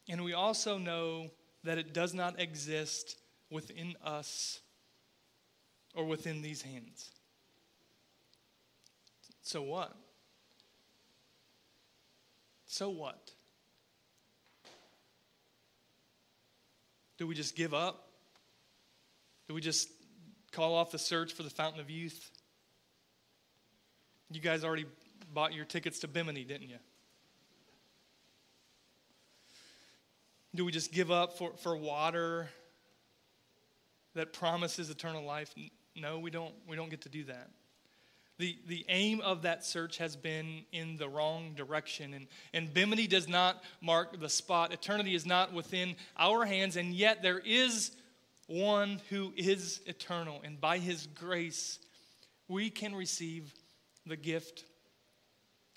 and 0.08 0.22
we 0.22 0.32
also 0.32 0.78
know 0.78 1.30
that 1.64 1.78
it 1.78 1.92
does 1.92 2.14
not 2.14 2.38
exist 2.38 3.18
within 3.50 3.94
us 4.04 4.60
or 5.96 6.04
within 6.04 6.42
these 6.42 6.62
hands. 6.62 7.10
So 9.42 9.62
what? 9.62 9.96
So 12.66 12.90
what? 12.90 13.30
Do 17.16 17.26
we 17.26 17.34
just 17.34 17.56
give 17.56 17.72
up? 17.72 18.08
Do 19.48 19.54
we 19.54 19.60
just 19.60 19.88
call 20.52 20.74
off 20.74 20.90
the 20.90 20.98
search 20.98 21.32
for 21.32 21.42
the 21.42 21.50
fountain 21.50 21.80
of 21.80 21.88
youth? 21.88 22.30
You 24.30 24.40
guys 24.40 24.64
already 24.64 24.86
bought 25.32 25.54
your 25.54 25.64
tickets 25.64 26.00
to 26.00 26.08
Bimini, 26.08 26.44
didn't 26.44 26.68
you? 26.68 26.78
Do 30.54 30.64
we 30.64 30.72
just 30.72 30.92
give 30.92 31.10
up 31.10 31.38
for, 31.38 31.52
for 31.58 31.76
water 31.76 32.48
that 34.14 34.32
promises 34.32 34.90
eternal 34.90 35.22
life? 35.22 35.54
No, 35.96 36.18
we 36.18 36.30
don't, 36.30 36.54
we 36.68 36.76
don't 36.76 36.90
get 36.90 37.02
to 37.02 37.08
do 37.08 37.24
that. 37.24 37.50
The, 38.38 38.58
the 38.66 38.84
aim 38.90 39.22
of 39.22 39.42
that 39.42 39.64
search 39.64 39.96
has 39.96 40.14
been 40.14 40.64
in 40.70 40.98
the 40.98 41.08
wrong 41.08 41.54
direction. 41.54 42.12
And, 42.12 42.26
and 42.52 42.72
Bimini 42.72 43.06
does 43.06 43.28
not 43.28 43.64
mark 43.80 44.20
the 44.20 44.28
spot. 44.28 44.74
Eternity 44.74 45.14
is 45.14 45.24
not 45.24 45.54
within 45.54 45.96
our 46.18 46.44
hands, 46.44 46.76
and 46.76 46.92
yet 46.92 47.22
there 47.22 47.38
is 47.38 47.92
one 48.46 49.00
who 49.08 49.32
is 49.36 49.80
eternal. 49.86 50.42
And 50.44 50.60
by 50.60 50.78
his 50.78 51.06
grace, 51.06 51.78
we 52.46 52.68
can 52.68 52.94
receive 52.94 53.54
the 54.04 54.16
gift 54.16 54.64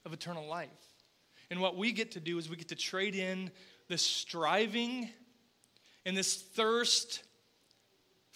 of 0.06 0.12
eternal 0.12 0.46
life. 0.46 0.70
And 1.50 1.62
what 1.62 1.78
we 1.78 1.94
get 1.94 2.12
to 2.12 2.20
do 2.20 2.38
is 2.38 2.50
we 2.50 2.58
get 2.58 2.68
to 2.70 2.76
trade 2.76 3.16
in 3.16 3.52
this 3.88 4.02
striving 4.02 5.10
and 6.06 6.16
this 6.16 6.36
thirst 6.36 7.24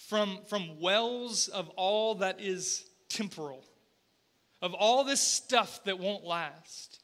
from, 0.08 0.38
from 0.48 0.80
wells 0.80 1.48
of 1.48 1.68
all 1.70 2.16
that 2.16 2.40
is 2.40 2.84
temporal 3.08 3.64
of 4.64 4.72
all 4.72 5.04
this 5.04 5.20
stuff 5.20 5.84
that 5.84 5.98
won't 5.98 6.24
last. 6.24 7.02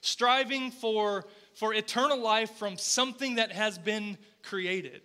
Striving 0.00 0.72
for, 0.72 1.24
for 1.54 1.72
eternal 1.72 2.20
life 2.20 2.50
from 2.56 2.76
something 2.76 3.36
that 3.36 3.52
has 3.52 3.78
been 3.78 4.18
created. 4.42 5.00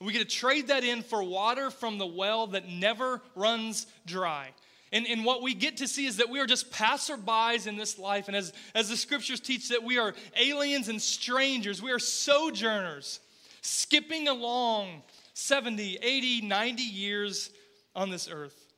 We 0.00 0.14
get 0.14 0.26
to 0.26 0.36
trade 0.36 0.68
that 0.68 0.84
in 0.84 1.02
for 1.02 1.22
water 1.22 1.70
from 1.70 1.98
the 1.98 2.06
well 2.06 2.46
that 2.48 2.66
never 2.66 3.20
runs 3.34 3.86
dry. 4.06 4.48
And, 4.90 5.06
and 5.06 5.22
what 5.22 5.42
we 5.42 5.52
get 5.52 5.76
to 5.76 5.86
see 5.86 6.06
is 6.06 6.16
that 6.16 6.30
we 6.30 6.40
are 6.40 6.46
just 6.46 6.72
passerbys 6.72 7.66
in 7.66 7.76
this 7.76 7.98
life. 7.98 8.28
And 8.28 8.36
as, 8.36 8.54
as 8.74 8.88
the 8.88 8.96
scriptures 8.96 9.40
teach, 9.40 9.68
that 9.68 9.82
we 9.82 9.98
are 9.98 10.14
aliens 10.40 10.88
and 10.88 11.00
strangers, 11.00 11.82
we 11.82 11.92
are 11.92 11.98
sojourners, 11.98 13.20
skipping 13.60 14.28
along 14.28 15.02
70, 15.34 15.98
80, 16.02 16.42
90 16.42 16.82
years 16.82 17.50
on 17.94 18.10
this 18.10 18.28
earth. 18.30 18.72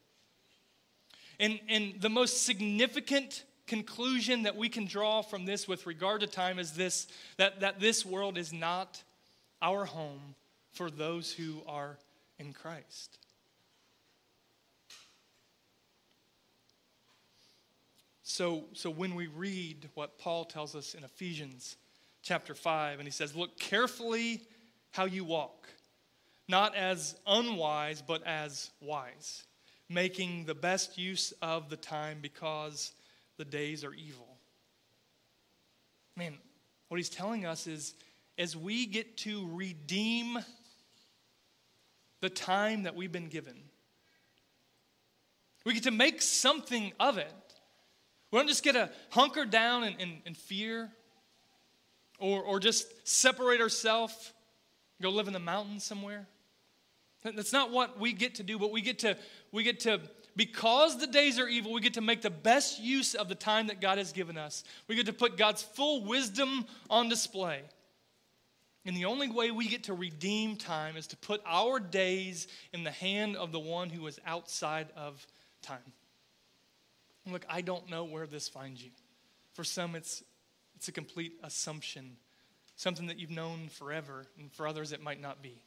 And, 1.40 1.58
and 1.68 1.94
the 2.00 2.08
most 2.08 2.44
significant 2.44 3.44
conclusion 3.66 4.42
that 4.42 4.56
we 4.56 4.68
can 4.68 4.86
draw 4.86 5.22
from 5.22 5.46
this 5.46 5.66
with 5.66 5.86
regard 5.86 6.20
to 6.20 6.26
time 6.26 6.58
is 6.58 6.72
this 6.72 7.08
that, 7.38 7.60
that 7.60 7.80
this 7.80 8.04
world 8.04 8.38
is 8.38 8.52
not 8.52 9.02
our 9.62 9.84
home 9.84 10.34
for 10.72 10.90
those 10.90 11.32
who 11.32 11.62
are 11.66 11.96
in 12.38 12.52
Christ. 12.52 13.18
So, 18.22 18.64
so 18.72 18.90
when 18.90 19.14
we 19.14 19.28
read 19.28 19.88
what 19.94 20.18
Paul 20.18 20.44
tells 20.44 20.74
us 20.74 20.94
in 20.94 21.04
Ephesians 21.04 21.76
chapter 22.22 22.54
5, 22.54 22.98
and 22.98 23.06
he 23.06 23.12
says, 23.12 23.36
Look 23.36 23.58
carefully 23.58 24.42
how 24.90 25.04
you 25.04 25.24
walk, 25.24 25.68
not 26.48 26.74
as 26.74 27.16
unwise, 27.26 28.02
but 28.02 28.22
as 28.26 28.70
wise, 28.80 29.44
making 29.88 30.44
the 30.44 30.54
best 30.54 30.98
use 30.98 31.32
of 31.42 31.70
the 31.70 31.76
time 31.76 32.18
because 32.20 32.92
the 33.38 33.44
days 33.44 33.84
are 33.84 33.94
evil. 33.94 34.28
Man, 36.16 36.34
what 36.88 36.98
he's 36.98 37.08
telling 37.08 37.44
us 37.44 37.66
is 37.66 37.94
as 38.38 38.56
we 38.56 38.86
get 38.86 39.16
to 39.18 39.48
redeem 39.52 40.38
the 42.20 42.30
time 42.30 42.84
that 42.84 42.94
we've 42.94 43.12
been 43.12 43.28
given, 43.28 43.56
we 45.64 45.72
get 45.72 45.84
to 45.84 45.90
make 45.90 46.20
something 46.20 46.92
of 47.00 47.18
it. 47.18 47.32
We 48.30 48.38
don't 48.38 48.48
just 48.48 48.62
get 48.62 48.72
to 48.72 48.90
hunker 49.10 49.44
down 49.44 49.84
in, 49.84 49.94
in, 49.94 50.22
in 50.26 50.34
fear 50.34 50.90
or, 52.18 52.42
or 52.42 52.60
just 52.60 52.86
separate 53.06 53.60
ourselves, 53.60 54.32
go 55.00 55.10
live 55.10 55.26
in 55.26 55.32
the 55.32 55.38
mountains 55.38 55.84
somewhere. 55.84 56.26
That's 57.24 57.52
not 57.52 57.70
what 57.70 57.98
we 57.98 58.12
get 58.12 58.34
to 58.36 58.42
do, 58.42 58.58
but 58.58 58.70
we 58.70 58.82
get 58.82 58.98
to, 59.00 59.16
we 59.50 59.62
get 59.62 59.80
to, 59.80 60.00
because 60.36 60.98
the 60.98 61.06
days 61.06 61.38
are 61.38 61.48
evil, 61.48 61.72
we 61.72 61.80
get 61.80 61.94
to 61.94 62.02
make 62.02 62.20
the 62.20 62.30
best 62.30 62.80
use 62.80 63.14
of 63.14 63.28
the 63.28 63.34
time 63.34 63.68
that 63.68 63.80
God 63.80 63.96
has 63.98 64.12
given 64.12 64.36
us. 64.36 64.62
We 64.88 64.94
get 64.94 65.06
to 65.06 65.12
put 65.12 65.38
God's 65.38 65.62
full 65.62 66.04
wisdom 66.04 66.66
on 66.90 67.08
display. 67.08 67.62
And 68.84 68.94
the 68.94 69.06
only 69.06 69.30
way 69.30 69.50
we 69.50 69.68
get 69.68 69.84
to 69.84 69.94
redeem 69.94 70.56
time 70.56 70.98
is 70.98 71.06
to 71.08 71.16
put 71.16 71.40
our 71.46 71.80
days 71.80 72.46
in 72.74 72.84
the 72.84 72.90
hand 72.90 73.36
of 73.36 73.50
the 73.50 73.60
one 73.60 73.88
who 73.88 74.06
is 74.06 74.20
outside 74.26 74.88
of 74.94 75.26
time. 75.62 75.78
Look, 77.26 77.46
I 77.48 77.62
don't 77.62 77.88
know 77.88 78.04
where 78.04 78.26
this 78.26 78.48
finds 78.48 78.82
you. 78.84 78.90
For 79.54 79.64
some, 79.64 79.94
it's, 79.94 80.22
it's 80.76 80.88
a 80.88 80.92
complete 80.92 81.32
assumption, 81.42 82.16
something 82.76 83.06
that 83.06 83.18
you've 83.18 83.30
known 83.30 83.68
forever, 83.70 84.26
and 84.38 84.52
for 84.52 84.68
others, 84.68 84.92
it 84.92 85.02
might 85.02 85.22
not 85.22 85.40
be. 85.42 85.62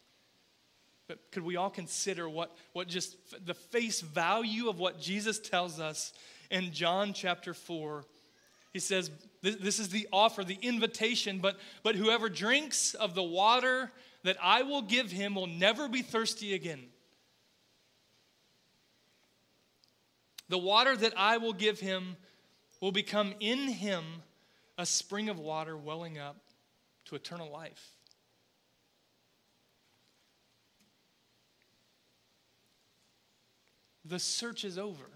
But 1.08 1.32
could 1.32 1.44
we 1.44 1.56
all 1.56 1.70
consider 1.70 2.28
what, 2.28 2.56
what 2.74 2.88
just 2.88 3.16
the 3.46 3.54
face 3.54 4.02
value 4.02 4.68
of 4.68 4.80
what 4.80 5.00
Jesus 5.00 5.40
tells 5.40 5.80
us 5.80 6.12
in 6.52 6.74
John 6.74 7.14
chapter 7.14 7.54
4? 7.54 8.04
He 8.74 8.80
says, 8.80 9.10
this, 9.42 9.56
this 9.56 9.80
is 9.80 9.90
the 9.90 10.08
offer, 10.12 10.44
the 10.44 10.60
invitation, 10.62 11.40
but, 11.40 11.58
but 11.82 11.96
whoever 11.96 12.28
drinks 12.28 12.94
of 12.94 13.16
the 13.16 13.24
water 13.24 13.92
that 14.24 14.38
I 14.42 14.64
will 14.64 14.82
give 14.82 15.10
him 15.10 15.36
will 15.36 15.48
never 15.48 15.88
be 15.88 16.02
thirsty 16.02 16.54
again. 16.54 16.84
The 20.50 20.58
water 20.58 20.96
that 20.96 21.14
I 21.18 21.38
will 21.38 21.54
give 21.54 21.80
him 21.80 22.18
will 22.82 22.92
become 22.92 23.34
in 23.40 23.68
him 23.68 24.04
a 24.78 24.86
spring 24.86 25.30
of 25.30 25.40
water 25.40 25.76
welling 25.76 26.20
up 26.20 26.38
to 27.06 27.16
eternal 27.16 27.52
life. 27.52 27.97
The 34.08 34.20
search 34.20 34.64
is 34.64 34.78
over. 34.78 35.10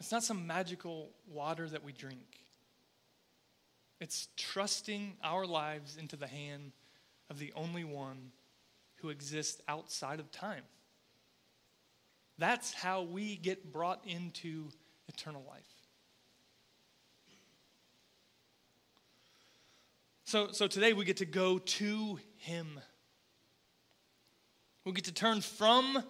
It's 0.00 0.10
not 0.10 0.24
some 0.24 0.46
magical 0.46 1.10
water 1.28 1.68
that 1.68 1.84
we 1.84 1.92
drink. 1.92 2.40
It's 4.00 4.28
trusting 4.36 5.16
our 5.22 5.46
lives 5.46 5.96
into 5.96 6.16
the 6.16 6.26
hand 6.26 6.72
of 7.30 7.38
the 7.38 7.52
only 7.54 7.84
one 7.84 8.32
who 8.96 9.10
exists 9.10 9.60
outside 9.68 10.18
of 10.18 10.30
time. 10.30 10.64
That's 12.38 12.74
how 12.74 13.02
we 13.02 13.36
get 13.36 13.72
brought 13.72 14.02
into 14.06 14.68
eternal 15.08 15.44
life. 15.48 15.62
So, 20.24 20.50
so 20.50 20.66
today 20.66 20.92
we 20.92 21.04
get 21.04 21.18
to 21.18 21.26
go 21.26 21.58
to 21.58 22.18
Him. 22.38 22.80
We 24.84 24.92
get 24.92 25.04
to 25.04 25.12
turn 25.12 25.40
from 25.40 26.02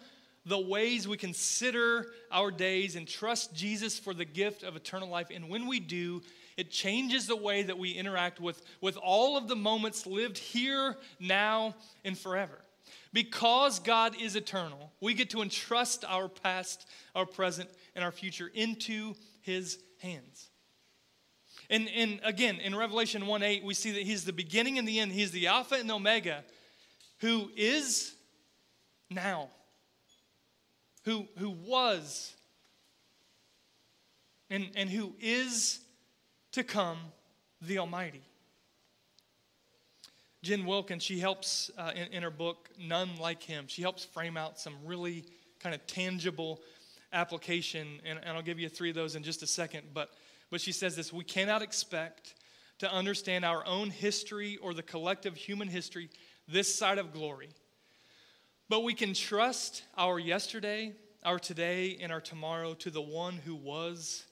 the 0.46 0.58
ways 0.58 1.08
we 1.08 1.16
consider 1.16 2.06
our 2.30 2.50
days 2.50 2.96
and 2.96 3.08
trust 3.08 3.54
Jesus 3.54 3.98
for 3.98 4.12
the 4.12 4.24
gift 4.24 4.62
of 4.62 4.76
eternal 4.76 5.08
life. 5.08 5.28
And 5.34 5.48
when 5.48 5.66
we 5.66 5.80
do, 5.80 6.22
it 6.56 6.70
changes 6.70 7.26
the 7.26 7.37
way 7.37 7.62
that 7.62 7.78
we 7.78 7.92
interact 7.92 8.40
with, 8.40 8.62
with 8.80 8.96
all 8.96 9.37
of 9.37 9.48
the 9.48 9.56
moments 9.56 10.06
lived 10.06 10.38
here, 10.38 10.96
now, 11.18 11.74
and 12.04 12.18
forever. 12.18 12.58
Because 13.12 13.78
God 13.78 14.20
is 14.20 14.37
eternal, 14.37 14.92
we 15.00 15.14
get 15.14 15.30
to 15.30 15.40
entrust 15.40 16.04
our 16.04 16.28
past, 16.28 16.87
our 17.14 17.26
present, 17.26 17.70
and 17.94 18.04
our 18.04 18.12
future 18.12 18.50
into 18.52 19.14
His 19.40 19.78
hands. 20.02 20.50
And, 21.70 21.88
and 21.94 22.20
again, 22.24 22.56
in 22.56 22.74
Revelation 22.74 23.26
1 23.26 23.42
8, 23.42 23.64
we 23.64 23.72
see 23.72 23.92
that 23.92 24.02
He's 24.02 24.24
the 24.24 24.32
beginning 24.32 24.78
and 24.78 24.87
the 24.87 24.98
end. 24.98 25.12
He's 25.12 25.30
the 25.30 25.46
Alpha 25.46 25.76
and 25.76 25.88
the 25.88 25.94
Omega, 25.94 26.44
who 27.20 27.50
is 27.56 28.14
now, 29.14 29.48
who, 31.05 31.27
who 31.38 31.50
was, 31.50 32.35
and, 34.50 34.70
and 34.77 34.90
who 34.90 35.14
is 35.20 35.81
to 36.53 36.64
come, 36.64 36.98
the 37.61 37.79
Almighty. 37.79 38.22
Jen 40.42 40.66
Wilkins, 40.66 41.03
she 41.03 41.18
helps 41.18 41.70
uh, 41.79 41.92
in, 41.94 42.12
in 42.12 42.22
her 42.22 42.31
book, 42.31 42.68
None 42.79 43.16
Like 43.16 43.42
Him. 43.42 43.64
She 43.66 43.81
helps 43.81 44.05
frame 44.05 44.37
out 44.37 44.59
some 44.59 44.74
really 44.85 45.24
kind 45.59 45.74
of 45.74 45.87
tangible 45.87 46.61
application, 47.14 48.00
and, 48.05 48.18
and 48.22 48.37
I'll 48.37 48.42
give 48.42 48.59
you 48.59 48.68
three 48.68 48.90
of 48.90 48.94
those 48.94 49.16
in 49.16 49.22
just 49.22 49.42
a 49.42 49.46
second. 49.46 49.88
But, 49.94 50.11
but 50.50 50.61
she 50.61 50.72
says 50.72 50.96
this 50.96 51.12
We 51.12 51.24
cannot 51.24 51.62
expect 51.62 52.35
to 52.79 52.92
understand 52.92 53.44
our 53.44 53.66
own 53.66 53.88
history 53.88 54.59
or 54.59 54.74
the 54.74 54.83
collective 54.83 55.35
human 55.37 55.68
history 55.68 56.11
this 56.46 56.74
side 56.74 56.98
of 56.98 57.12
glory. 57.12 57.48
But 58.68 58.83
we 58.83 58.94
can 58.94 59.14
trust 59.14 59.85
our 59.96 60.18
yesterday, 60.18 60.92
our 61.24 61.38
today, 61.38 61.98
and 62.00 62.11
our 62.11 62.20
tomorrow 62.20 62.74
to 62.74 62.90
the 62.90 63.03
one 63.03 63.35
who 63.35 63.55
was 63.55 64.24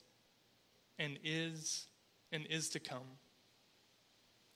and 0.99 1.18
is 1.23 1.87
and 2.33 2.47
is 2.47 2.71
to 2.71 2.81
come 2.81 3.18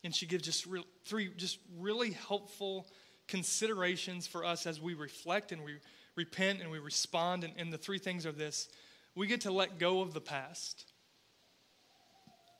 and 0.06 0.14
she 0.14 0.24
gives 0.24 0.44
just 0.44 0.66
re- 0.66 0.84
three 1.04 1.30
just 1.36 1.58
really 1.76 2.12
helpful 2.12 2.86
considerations 3.26 4.26
for 4.26 4.44
us 4.44 4.64
as 4.64 4.80
we 4.80 4.94
reflect 4.94 5.50
and 5.50 5.64
we 5.64 5.78
repent 6.14 6.60
and 6.60 6.70
we 6.70 6.78
respond. 6.78 7.42
And, 7.42 7.52
and 7.58 7.72
the 7.72 7.78
three 7.78 7.98
things 7.98 8.24
are 8.24 8.32
this 8.32 8.68
we 9.16 9.26
get 9.26 9.42
to 9.42 9.50
let 9.50 9.78
go 9.78 10.00
of 10.00 10.14
the 10.14 10.20
past. 10.20 10.92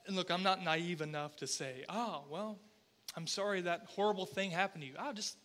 And 0.07 0.17
look, 0.17 0.31
I'm 0.31 0.43
not 0.43 0.63
naive 0.63 1.01
enough 1.01 1.37
to 1.37 1.47
say, 1.47 1.85
oh, 1.89 2.25
well, 2.31 2.59
I'm 3.17 3.27
sorry 3.27 3.61
that 3.63 3.87
horrible 3.89 4.27
thing 4.27 4.51
happened 4.51 4.83
to 4.83 4.89
you. 4.89 4.95
I'll 4.99 5.13
just 5.13 5.37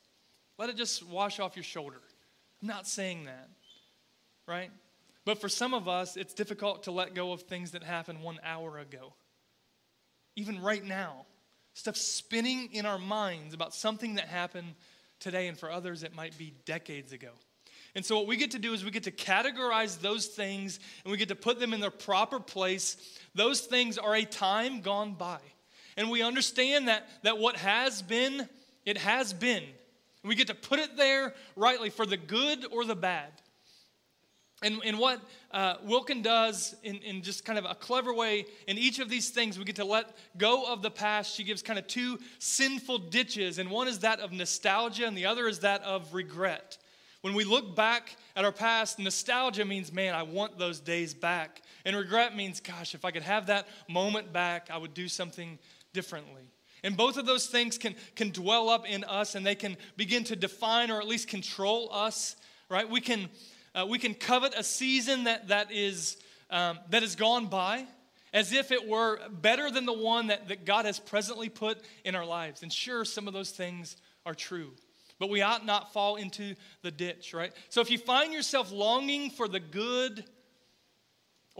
let 0.62 0.70
it 0.70 0.78
just 0.78 1.02
wash 1.08 1.40
off 1.40 1.56
your 1.56 1.64
shoulder. 1.64 2.00
I'm 2.62 2.68
not 2.68 2.86
saying 2.86 3.26
that, 3.26 3.50
right? 4.48 4.70
But 5.26 5.42
for 5.42 5.50
some 5.50 5.74
of 5.74 5.88
us, 5.88 6.18
it's 6.18 6.36
difficult 6.36 6.84
to 6.84 6.92
let 6.92 7.16
go 7.16 7.32
of 7.32 7.42
things 7.42 7.72
that 7.72 7.82
happened 7.82 8.22
one 8.22 8.40
hour 8.44 8.78
ago, 8.78 9.14
even 10.36 10.62
right 10.62 10.84
now 10.84 11.26
stuff 11.74 11.98
spinning 11.98 12.70
in 12.74 12.86
our 12.86 13.00
minds 13.00 13.56
about 13.56 13.74
something 13.74 14.16
that 14.16 14.28
happened 14.28 14.76
today, 15.20 15.48
and 15.48 15.58
for 15.58 15.72
others, 15.72 16.04
it 16.04 16.14
might 16.14 16.38
be 16.38 16.54
decades 16.66 17.12
ago. 17.12 17.32
And 17.96 18.06
so, 18.06 18.16
what 18.16 18.28
we 18.28 18.38
get 18.38 18.52
to 18.52 18.60
do 18.60 18.72
is 18.74 18.86
we 18.86 18.92
get 18.92 19.06
to 19.06 19.12
categorize 19.12 20.00
those 20.00 20.28
things 20.28 20.80
and 21.04 21.12
we 21.12 21.18
get 21.18 21.30
to 21.30 21.36
put 21.36 21.60
them 21.60 21.74
in 21.74 21.80
their 21.80 21.90
proper 21.90 22.40
place. 22.40 22.98
Those 23.34 23.62
things 23.62 23.98
are 23.98 24.14
a 24.14 24.26
time 24.26 24.82
gone 24.82 25.16
by. 25.16 25.40
And 25.98 26.12
we 26.12 26.22
understand 26.22 26.88
that, 26.88 27.10
that 27.24 27.40
what 27.40 27.56
has 27.56 28.04
been, 28.04 28.48
it 28.86 29.00
has 29.00 29.34
been. 29.34 29.64
We 30.24 30.36
get 30.36 30.48
to 30.48 30.56
put 30.56 30.80
it 30.80 30.98
there 30.98 31.34
rightly 31.56 31.90
for 31.90 32.06
the 32.06 32.18
good 32.18 32.66
or 32.72 32.86
the 32.86 32.96
bad. 32.96 33.32
And, 34.64 34.80
and 34.86 35.00
what 35.00 35.20
uh, 35.52 35.78
Wilkin 35.84 36.22
does 36.22 36.76
in, 36.84 36.98
in 36.98 37.24
just 37.24 37.44
kind 37.44 37.58
of 37.58 37.66
a 37.66 37.74
clever 37.74 38.14
way, 38.14 38.46
in 38.68 38.78
each 38.78 39.00
of 39.00 39.10
these 39.10 39.32
things, 39.32 39.58
we 39.58 39.66
get 39.66 39.78
to 39.78 39.86
let 39.86 40.16
go 40.38 40.72
of 40.72 40.84
the 40.84 40.92
past. 40.92 41.36
She 41.36 41.44
gives 41.44 41.64
kind 41.64 41.80
of 41.80 41.88
two 41.88 42.20
sinful 42.38 43.00
ditches, 43.00 43.58
and 43.58 43.72
one 43.72 43.88
is 43.88 44.00
that 44.00 44.20
of 44.20 44.32
nostalgia, 44.32 45.08
and 45.08 45.18
the 45.18 45.26
other 45.26 45.48
is 45.48 45.60
that 45.60 45.82
of 45.82 46.14
regret. 46.14 46.78
When 47.22 47.34
we 47.34 47.44
look 47.44 47.76
back 47.76 48.16
at 48.36 48.46
our 48.46 48.52
past, 48.52 49.00
nostalgia 49.00 49.66
means, 49.66 49.92
man, 49.92 50.14
I 50.14 50.24
want 50.24 50.60
those 50.60 50.80
days 50.80 51.16
back. 51.16 51.64
And 51.84 51.96
regret 51.96 52.36
means, 52.36 52.60
gosh, 52.60 52.94
if 52.94 53.04
I 53.04 53.10
could 53.10 53.24
have 53.24 53.48
that 53.48 53.68
moment 53.90 54.32
back, 54.32 54.70
I 54.72 54.78
would 54.78 54.94
do 54.94 55.08
something 55.08 55.58
differently. 55.94 56.44
And 56.84 56.98
both 56.98 57.18
of 57.18 57.26
those 57.26 57.48
things 57.48 57.78
can, 57.78 57.96
can 58.16 58.32
dwell 58.32 58.70
up 58.70 58.88
in 58.88 59.04
us 59.04 59.36
and 59.36 59.46
they 59.46 59.56
can 59.56 59.78
begin 59.98 60.24
to 60.26 60.36
define 60.36 60.90
or 60.90 61.00
at 61.00 61.08
least 61.08 61.28
control 61.28 61.90
us, 61.92 62.36
right? 62.70 62.90
We 62.90 63.02
can 63.02 63.30
uh, 63.74 63.86
we 63.88 64.00
can 64.00 64.14
covet 64.14 64.54
a 64.58 64.64
season 64.64 65.24
that, 65.26 65.48
that 65.48 65.72
is 65.72 66.18
um, 66.50 66.80
that 66.90 67.04
has 67.04 67.16
gone 67.16 67.48
by 67.48 67.86
as 68.34 68.54
if 68.54 68.72
it 68.72 68.88
were 68.88 69.20
better 69.30 69.70
than 69.70 69.86
the 69.86 69.94
one 69.94 70.28
that, 70.28 70.48
that 70.48 70.66
God 70.66 70.86
has 70.86 71.00
presently 71.00 71.50
put 71.50 71.80
in 72.04 72.16
our 72.16 72.26
lives. 72.26 72.64
And 72.64 72.72
sure, 72.72 73.06
some 73.06 73.28
of 73.28 73.34
those 73.34 73.52
things 73.52 73.98
are 74.26 74.34
true, 74.34 74.72
but 75.20 75.30
we 75.30 75.42
ought 75.42 75.66
not 75.66 75.94
fall 75.94 76.16
into 76.16 76.56
the 76.82 76.92
ditch, 76.92 77.34
right? 77.34 77.52
So 77.70 77.82
if 77.82 77.90
you 77.90 77.98
find 77.98 78.34
yourself 78.34 78.72
longing 78.72 79.32
for 79.32 79.48
the 79.48 79.60
good 79.60 80.24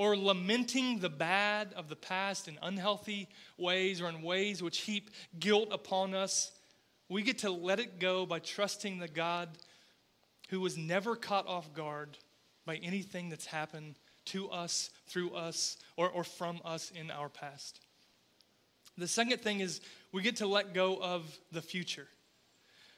or 0.02 0.18
lamenting 0.18 0.98
the 0.98 1.10
bad 1.10 1.72
of 1.76 1.88
the 1.88 1.96
past 1.96 2.48
in 2.48 2.58
unhealthy 2.64 3.30
ways 3.56 4.02
or 4.02 4.10
in 4.10 4.24
ways 4.24 4.64
which 4.64 4.80
heap 4.80 5.12
guilt 5.40 5.68
upon 5.70 6.16
us, 6.16 6.52
we 7.08 7.22
get 7.22 7.38
to 7.38 7.52
let 7.52 7.80
it 7.80 8.00
go 8.00 8.26
by 8.26 8.40
trusting 8.40 8.98
the 8.98 9.08
God 9.08 9.48
who 10.50 10.60
was 10.60 10.76
never 10.76 11.16
caught 11.16 11.46
off 11.46 11.72
guard 11.76 12.18
by 12.66 12.78
anything 12.78 13.30
that's 13.30 13.46
happened 13.46 13.94
to 14.26 14.50
us, 14.50 14.90
through 15.06 15.36
us, 15.36 15.78
or, 15.98 16.10
or 16.10 16.24
from 16.24 16.60
us 16.66 16.92
in 16.96 17.12
our 17.12 17.30
past. 17.30 17.80
The 18.98 19.08
second 19.08 19.42
thing 19.42 19.60
is 19.60 19.82
we 20.12 20.24
get 20.24 20.38
to 20.38 20.48
let 20.48 20.74
go 20.74 20.98
of 21.00 21.38
the 21.52 21.62
future. 21.62 22.08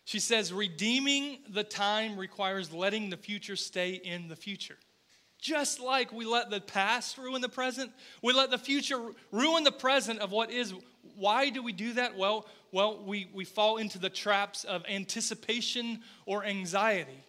She 0.05 0.21
says, 0.21 0.53
redeeming 0.53 1.39
the 1.49 1.65
time 1.65 2.15
requires 2.15 2.71
letting 2.71 3.09
the 3.09 3.17
future 3.17 3.57
stay 3.57 3.91
in 3.91 4.29
the 4.29 4.37
future. 4.37 4.77
Just 5.43 5.81
like 5.81 6.13
we 6.13 6.23
let 6.23 6.49
the 6.49 6.61
past 6.61 7.17
ruin 7.17 7.41
the 7.41 7.49
present, 7.49 7.91
we 8.21 8.31
let 8.31 8.49
the 8.49 8.57
future 8.57 8.97
ruin 9.29 9.65
the 9.65 9.73
present 9.73 10.19
of 10.19 10.31
what 10.31 10.49
is. 10.49 10.73
Why 11.17 11.49
do 11.49 11.61
we 11.61 11.73
do 11.73 11.91
that? 11.93 12.17
Well, 12.17 12.47
well, 12.71 13.03
we, 13.05 13.29
we 13.33 13.43
fall 13.43 13.75
into 13.75 13.99
the 13.99 14.09
traps 14.09 14.63
of 14.63 14.85
anticipation 14.87 15.99
or 16.25 16.45
anxiety. 16.45 17.25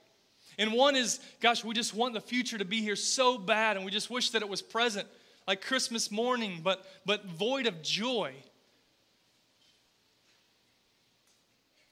And 0.59 0.73
one 0.73 0.95
is, 0.95 1.19
gosh, 1.41 1.65
we 1.65 1.75
just 1.75 1.93
want 1.93 2.15
the 2.15 2.21
future 2.21 2.57
to 2.57 2.65
be 2.65 2.81
here 2.81 2.95
so 2.95 3.37
bad, 3.37 3.77
and 3.77 3.85
we 3.85 3.91
just 3.91 4.11
wish 4.11 4.31
that 4.31 4.43
it 4.43 4.49
was 4.49 4.63
present, 4.63 5.09
like 5.49 5.61
Christmas 5.61 6.13
morning, 6.13 6.61
but, 6.63 6.87
but 7.05 7.27
void 7.27 7.67
of 7.67 7.83
joy. 7.83 8.33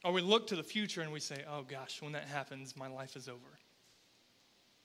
Or 0.05 0.13
we 0.13 0.21
look 0.21 0.47
to 0.47 0.57
the 0.57 0.63
future 0.63 1.01
and 1.01 1.11
we 1.11 1.19
say, 1.19 1.43
oh 1.51 1.63
gosh, 1.63 2.01
when 2.01 2.13
that 2.13 2.29
happens, 2.29 2.77
my 2.77 2.87
life 2.87 3.17
is 3.17 3.29
over. 3.29 3.59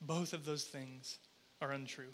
Both 0.02 0.34
of 0.34 0.44
those 0.44 0.64
things 0.64 1.20
are 1.62 1.72
untrue. 1.72 2.12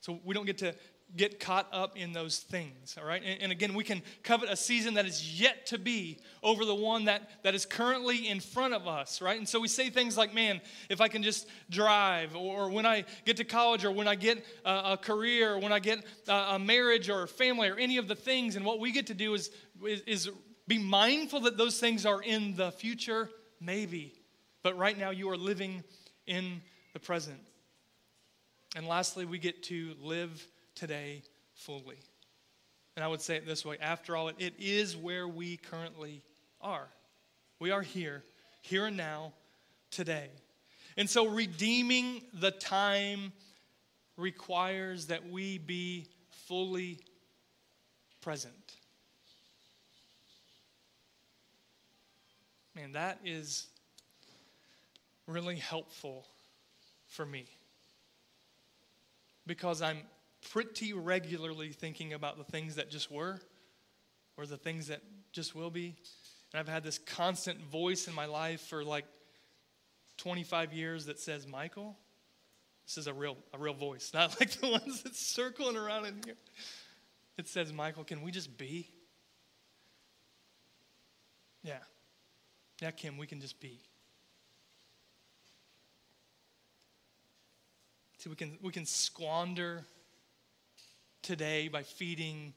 So 0.00 0.20
we 0.24 0.34
don't 0.34 0.46
get 0.46 0.58
to 0.58 0.74
get 1.14 1.38
caught 1.38 1.68
up 1.72 1.96
in 1.96 2.12
those 2.12 2.38
things, 2.38 2.96
all 3.00 3.06
right? 3.06 3.22
And, 3.24 3.40
and, 3.42 3.52
again, 3.52 3.74
we 3.74 3.84
can 3.84 4.02
covet 4.22 4.50
a 4.50 4.56
season 4.56 4.94
that 4.94 5.06
is 5.06 5.40
yet 5.40 5.66
to 5.66 5.78
be 5.78 6.18
over 6.42 6.64
the 6.64 6.74
one 6.74 7.04
that, 7.04 7.30
that 7.44 7.54
is 7.54 7.64
currently 7.64 8.28
in 8.28 8.40
front 8.40 8.74
of 8.74 8.88
us, 8.88 9.22
right? 9.22 9.38
And 9.38 9.48
so 9.48 9.60
we 9.60 9.68
say 9.68 9.88
things 9.88 10.16
like, 10.16 10.34
man, 10.34 10.60
if 10.90 11.00
I 11.00 11.08
can 11.08 11.22
just 11.22 11.46
drive, 11.70 12.34
or, 12.34 12.70
when 12.70 12.86
I 12.86 13.04
get 13.24 13.36
to 13.36 13.44
college, 13.44 13.84
or 13.84 13.92
when 13.92 14.08
I 14.08 14.16
get 14.16 14.44
a, 14.64 14.92
a 14.92 14.96
career, 14.96 15.54
or 15.54 15.58
when 15.60 15.72
I 15.72 15.78
get 15.78 16.04
a, 16.26 16.32
a, 16.32 16.58
marriage 16.58 17.08
or 17.08 17.22
a 17.22 17.28
family, 17.28 17.68
or 17.68 17.76
any 17.76 17.98
of 17.98 18.08
the 18.08 18.16
things. 18.16 18.56
And 18.56 18.64
what 18.64 18.80
we 18.80 18.90
get 18.90 19.06
to 19.06 19.14
do 19.14 19.34
is, 19.34 19.50
is, 19.84 20.00
is 20.06 20.30
be 20.66 20.78
mindful 20.78 21.40
that 21.42 21.56
those 21.56 21.78
things 21.78 22.04
are 22.04 22.20
in 22.20 22.56
the 22.56 22.72
future, 22.72 23.30
maybe. 23.60 24.12
But 24.62 24.76
right 24.76 24.98
now, 24.98 25.10
you 25.10 25.30
are 25.30 25.36
living 25.36 25.84
in 26.26 26.60
the 26.92 26.98
present. 26.98 27.38
And 28.76 28.86
lastly, 28.86 29.24
we 29.24 29.38
get 29.38 29.62
to 29.64 29.94
live 30.02 30.46
today 30.74 31.22
fully. 31.54 31.96
And 32.94 33.02
I 33.02 33.08
would 33.08 33.22
say 33.22 33.36
it 33.36 33.46
this 33.46 33.64
way 33.64 33.78
after 33.80 34.14
all, 34.14 34.28
it 34.28 34.52
is 34.58 34.94
where 34.94 35.26
we 35.26 35.56
currently 35.56 36.22
are. 36.60 36.86
We 37.58 37.70
are 37.70 37.80
here, 37.80 38.22
here 38.60 38.84
and 38.84 38.96
now, 38.96 39.32
today. 39.90 40.28
And 40.98 41.08
so, 41.08 41.26
redeeming 41.26 42.20
the 42.34 42.50
time 42.50 43.32
requires 44.18 45.06
that 45.06 45.26
we 45.26 45.56
be 45.56 46.08
fully 46.46 46.98
present. 48.20 48.74
Man, 52.74 52.92
that 52.92 53.20
is 53.24 53.68
really 55.26 55.56
helpful 55.56 56.26
for 57.08 57.24
me 57.24 57.46
because 59.46 59.82
I'm 59.82 59.98
pretty 60.52 60.92
regularly 60.92 61.70
thinking 61.70 62.12
about 62.12 62.38
the 62.38 62.44
things 62.44 62.76
that 62.76 62.90
just 62.90 63.10
were 63.10 63.40
or 64.36 64.46
the 64.46 64.56
things 64.56 64.88
that 64.88 65.00
just 65.32 65.54
will 65.54 65.70
be. 65.70 65.96
And 66.52 66.60
I've 66.60 66.68
had 66.68 66.82
this 66.82 66.98
constant 66.98 67.60
voice 67.60 68.08
in 68.08 68.14
my 68.14 68.26
life 68.26 68.60
for 68.60 68.84
like 68.84 69.06
25 70.18 70.72
years 70.72 71.06
that 71.06 71.18
says, 71.18 71.46
Michael, 71.46 71.96
this 72.86 72.98
is 72.98 73.06
a 73.06 73.14
real, 73.14 73.36
a 73.52 73.58
real 73.58 73.74
voice, 73.74 74.10
not 74.14 74.38
like 74.40 74.50
the 74.52 74.68
ones 74.68 75.02
that's 75.02 75.20
circling 75.20 75.76
around 75.76 76.06
in 76.06 76.20
here. 76.24 76.36
It 77.38 77.48
says, 77.48 77.72
Michael, 77.72 78.04
can 78.04 78.22
we 78.22 78.30
just 78.30 78.56
be? 78.56 78.88
Yeah. 81.62 81.78
Yeah, 82.80 82.92
Kim, 82.92 83.18
we 83.18 83.26
can 83.26 83.40
just 83.40 83.60
be. 83.60 83.80
See, 88.26 88.30
we 88.30 88.34
can, 88.34 88.58
we 88.60 88.72
can 88.72 88.86
squander 88.86 89.84
today 91.22 91.68
by 91.68 91.84
feeding 91.84 92.54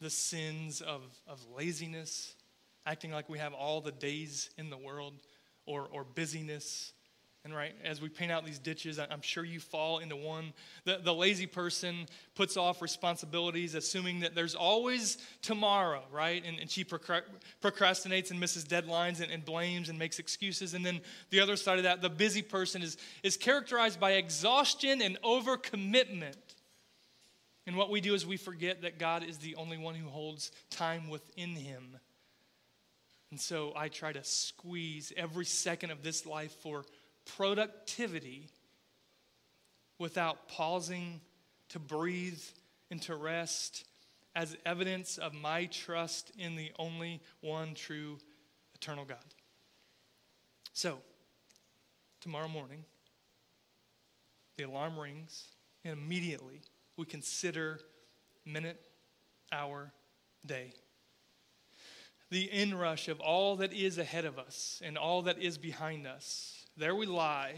the 0.00 0.10
sins 0.10 0.80
of, 0.80 1.02
of 1.28 1.38
laziness, 1.56 2.34
acting 2.84 3.12
like 3.12 3.28
we 3.28 3.38
have 3.38 3.54
all 3.54 3.80
the 3.80 3.92
days 3.92 4.50
in 4.58 4.68
the 4.68 4.76
world, 4.76 5.14
or, 5.66 5.86
or 5.92 6.02
busyness, 6.02 6.92
and 7.42 7.54
right, 7.56 7.74
as 7.84 8.02
we 8.02 8.10
paint 8.10 8.30
out 8.30 8.44
these 8.44 8.58
ditches, 8.58 8.98
I'm 8.98 9.22
sure 9.22 9.46
you 9.46 9.60
fall 9.60 10.00
into 10.00 10.14
one. 10.14 10.52
The, 10.84 11.00
the 11.02 11.14
lazy 11.14 11.46
person 11.46 12.06
puts 12.34 12.58
off 12.58 12.82
responsibilities, 12.82 13.74
assuming 13.74 14.20
that 14.20 14.34
there's 14.34 14.54
always 14.54 15.16
tomorrow, 15.40 16.02
right? 16.12 16.44
And, 16.44 16.58
and 16.58 16.70
she 16.70 16.84
procrastinates 16.84 18.30
and 18.30 18.38
misses 18.38 18.66
deadlines 18.66 19.22
and, 19.22 19.32
and 19.32 19.42
blames 19.42 19.88
and 19.88 19.98
makes 19.98 20.18
excuses. 20.18 20.74
And 20.74 20.84
then 20.84 21.00
the 21.30 21.40
other 21.40 21.56
side 21.56 21.78
of 21.78 21.84
that, 21.84 22.02
the 22.02 22.10
busy 22.10 22.42
person 22.42 22.82
is, 22.82 22.98
is 23.22 23.38
characterized 23.38 23.98
by 23.98 24.12
exhaustion 24.12 25.00
and 25.00 25.18
overcommitment. 25.22 26.36
And 27.66 27.74
what 27.74 27.88
we 27.88 28.02
do 28.02 28.12
is 28.12 28.26
we 28.26 28.36
forget 28.36 28.82
that 28.82 28.98
God 28.98 29.24
is 29.24 29.38
the 29.38 29.54
only 29.54 29.78
one 29.78 29.94
who 29.94 30.08
holds 30.08 30.52
time 30.68 31.08
within 31.08 31.50
him. 31.50 31.96
And 33.30 33.40
so 33.40 33.72
I 33.76 33.88
try 33.88 34.12
to 34.12 34.24
squeeze 34.24 35.12
every 35.16 35.44
second 35.44 35.90
of 35.90 36.02
this 36.02 36.26
life 36.26 36.52
for 36.62 36.84
productivity 37.36 38.48
without 39.98 40.48
pausing 40.48 41.20
to 41.68 41.78
breathe 41.78 42.42
and 42.90 43.00
to 43.02 43.14
rest 43.14 43.84
as 44.34 44.56
evidence 44.64 45.18
of 45.18 45.34
my 45.34 45.66
trust 45.66 46.32
in 46.38 46.56
the 46.56 46.72
only 46.78 47.20
one 47.40 47.74
true 47.74 48.18
eternal 48.74 49.04
God. 49.04 49.18
So, 50.72 50.98
tomorrow 52.20 52.48
morning, 52.48 52.84
the 54.56 54.64
alarm 54.64 54.98
rings, 54.98 55.44
and 55.84 55.98
immediately 55.98 56.62
we 56.96 57.04
consider 57.04 57.80
minute, 58.44 58.80
hour, 59.52 59.92
day. 60.46 60.72
The 62.30 62.48
inrush 62.52 63.08
of 63.08 63.20
all 63.20 63.56
that 63.56 63.72
is 63.72 63.98
ahead 63.98 64.24
of 64.24 64.38
us 64.38 64.80
and 64.84 64.96
all 64.96 65.22
that 65.22 65.38
is 65.38 65.58
behind 65.58 66.06
us 66.06 66.59
there 66.80 66.94
we 66.94 67.04
lie 67.04 67.52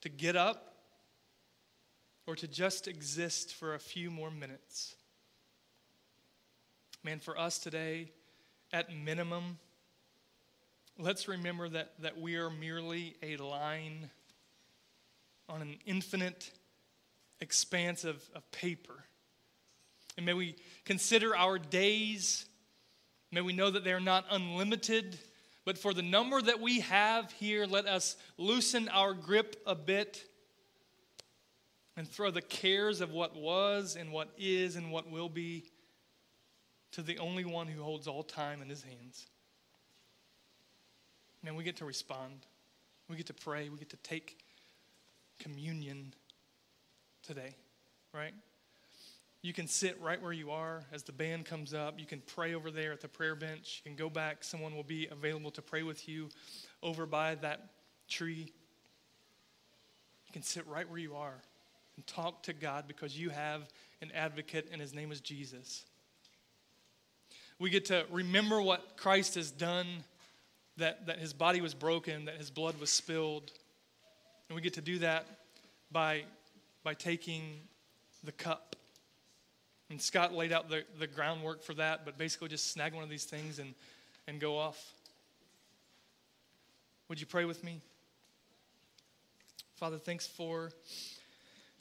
to 0.00 0.08
get 0.08 0.34
up 0.34 0.74
or 2.26 2.34
to 2.34 2.48
just 2.48 2.88
exist 2.88 3.54
for 3.54 3.74
a 3.74 3.78
few 3.78 4.10
more 4.10 4.28
minutes. 4.28 4.96
Man, 7.04 7.20
for 7.20 7.38
us 7.38 7.60
today, 7.60 8.10
at 8.72 8.92
minimum, 8.92 9.58
let's 10.98 11.28
remember 11.28 11.68
that, 11.68 11.92
that 12.00 12.20
we 12.20 12.34
are 12.34 12.50
merely 12.50 13.14
a 13.22 13.36
line 13.36 14.10
on 15.48 15.62
an 15.62 15.76
infinite 15.86 16.50
expanse 17.40 18.02
of, 18.02 18.28
of 18.34 18.50
paper. 18.50 19.04
And 20.16 20.26
may 20.26 20.34
we 20.34 20.56
consider 20.84 21.36
our 21.36 21.56
days, 21.56 22.46
may 23.30 23.42
we 23.42 23.52
know 23.52 23.70
that 23.70 23.84
they 23.84 23.92
are 23.92 24.00
not 24.00 24.24
unlimited 24.28 25.20
but 25.66 25.76
for 25.76 25.92
the 25.92 26.00
number 26.00 26.40
that 26.40 26.60
we 26.60 26.78
have 26.78 27.32
here, 27.32 27.66
let 27.66 27.86
us 27.86 28.16
loosen 28.38 28.88
our 28.88 29.12
grip 29.12 29.56
a 29.66 29.74
bit 29.74 30.24
and 31.96 32.08
throw 32.08 32.30
the 32.30 32.40
cares 32.40 33.00
of 33.00 33.10
what 33.10 33.34
was 33.34 33.96
and 33.96 34.12
what 34.12 34.28
is 34.38 34.76
and 34.76 34.92
what 34.92 35.10
will 35.10 35.28
be 35.28 35.64
to 36.92 37.02
the 37.02 37.18
only 37.18 37.44
one 37.44 37.66
who 37.66 37.82
holds 37.82 38.06
all 38.06 38.22
time 38.22 38.62
in 38.62 38.68
his 38.68 38.84
hands. 38.84 39.26
And 41.44 41.56
we 41.56 41.64
get 41.64 41.76
to 41.78 41.84
respond. 41.84 42.46
We 43.08 43.16
get 43.16 43.26
to 43.26 43.34
pray. 43.34 43.68
We 43.68 43.76
get 43.76 43.90
to 43.90 43.96
take 43.98 44.38
communion 45.40 46.14
today, 47.24 47.56
right? 48.14 48.34
You 49.46 49.52
can 49.52 49.68
sit 49.68 49.96
right 50.00 50.20
where 50.20 50.32
you 50.32 50.50
are 50.50 50.82
as 50.92 51.04
the 51.04 51.12
band 51.12 51.44
comes 51.44 51.72
up. 51.72 52.00
You 52.00 52.04
can 52.04 52.20
pray 52.34 52.54
over 52.54 52.72
there 52.72 52.90
at 52.90 53.00
the 53.00 53.06
prayer 53.06 53.36
bench. 53.36 53.80
You 53.84 53.90
can 53.90 53.96
go 53.96 54.10
back. 54.10 54.42
Someone 54.42 54.74
will 54.74 54.82
be 54.82 55.06
available 55.06 55.52
to 55.52 55.62
pray 55.62 55.84
with 55.84 56.08
you 56.08 56.30
over 56.82 57.06
by 57.06 57.36
that 57.36 57.60
tree. 58.08 58.52
You 60.26 60.32
can 60.32 60.42
sit 60.42 60.66
right 60.66 60.90
where 60.90 60.98
you 60.98 61.14
are 61.14 61.36
and 61.94 62.04
talk 62.08 62.42
to 62.42 62.52
God 62.52 62.88
because 62.88 63.16
you 63.16 63.30
have 63.30 63.62
an 64.02 64.10
advocate, 64.16 64.68
and 64.72 64.80
his 64.80 64.92
name 64.92 65.12
is 65.12 65.20
Jesus. 65.20 65.84
We 67.60 67.70
get 67.70 67.84
to 67.84 68.04
remember 68.10 68.60
what 68.60 68.96
Christ 68.96 69.36
has 69.36 69.52
done, 69.52 69.86
that, 70.78 71.06
that 71.06 71.20
his 71.20 71.32
body 71.32 71.60
was 71.60 71.72
broken, 71.72 72.24
that 72.24 72.38
his 72.38 72.50
blood 72.50 72.80
was 72.80 72.90
spilled. 72.90 73.52
And 74.48 74.56
we 74.56 74.60
get 74.60 74.74
to 74.74 74.80
do 74.80 74.98
that 74.98 75.24
by, 75.92 76.24
by 76.82 76.94
taking 76.94 77.60
the 78.24 78.32
cup. 78.32 78.75
And 79.88 80.00
Scott 80.00 80.34
laid 80.34 80.52
out 80.52 80.68
the, 80.68 80.84
the 80.98 81.06
groundwork 81.06 81.62
for 81.62 81.74
that, 81.74 82.04
but 82.04 82.18
basically 82.18 82.48
just 82.48 82.72
snag 82.72 82.92
one 82.92 83.04
of 83.04 83.10
these 83.10 83.24
things 83.24 83.58
and, 83.58 83.74
and 84.26 84.40
go 84.40 84.58
off. 84.58 84.92
Would 87.08 87.20
you 87.20 87.26
pray 87.26 87.44
with 87.44 87.62
me? 87.62 87.80
Father, 89.76 89.98
thanks 89.98 90.26
for 90.26 90.70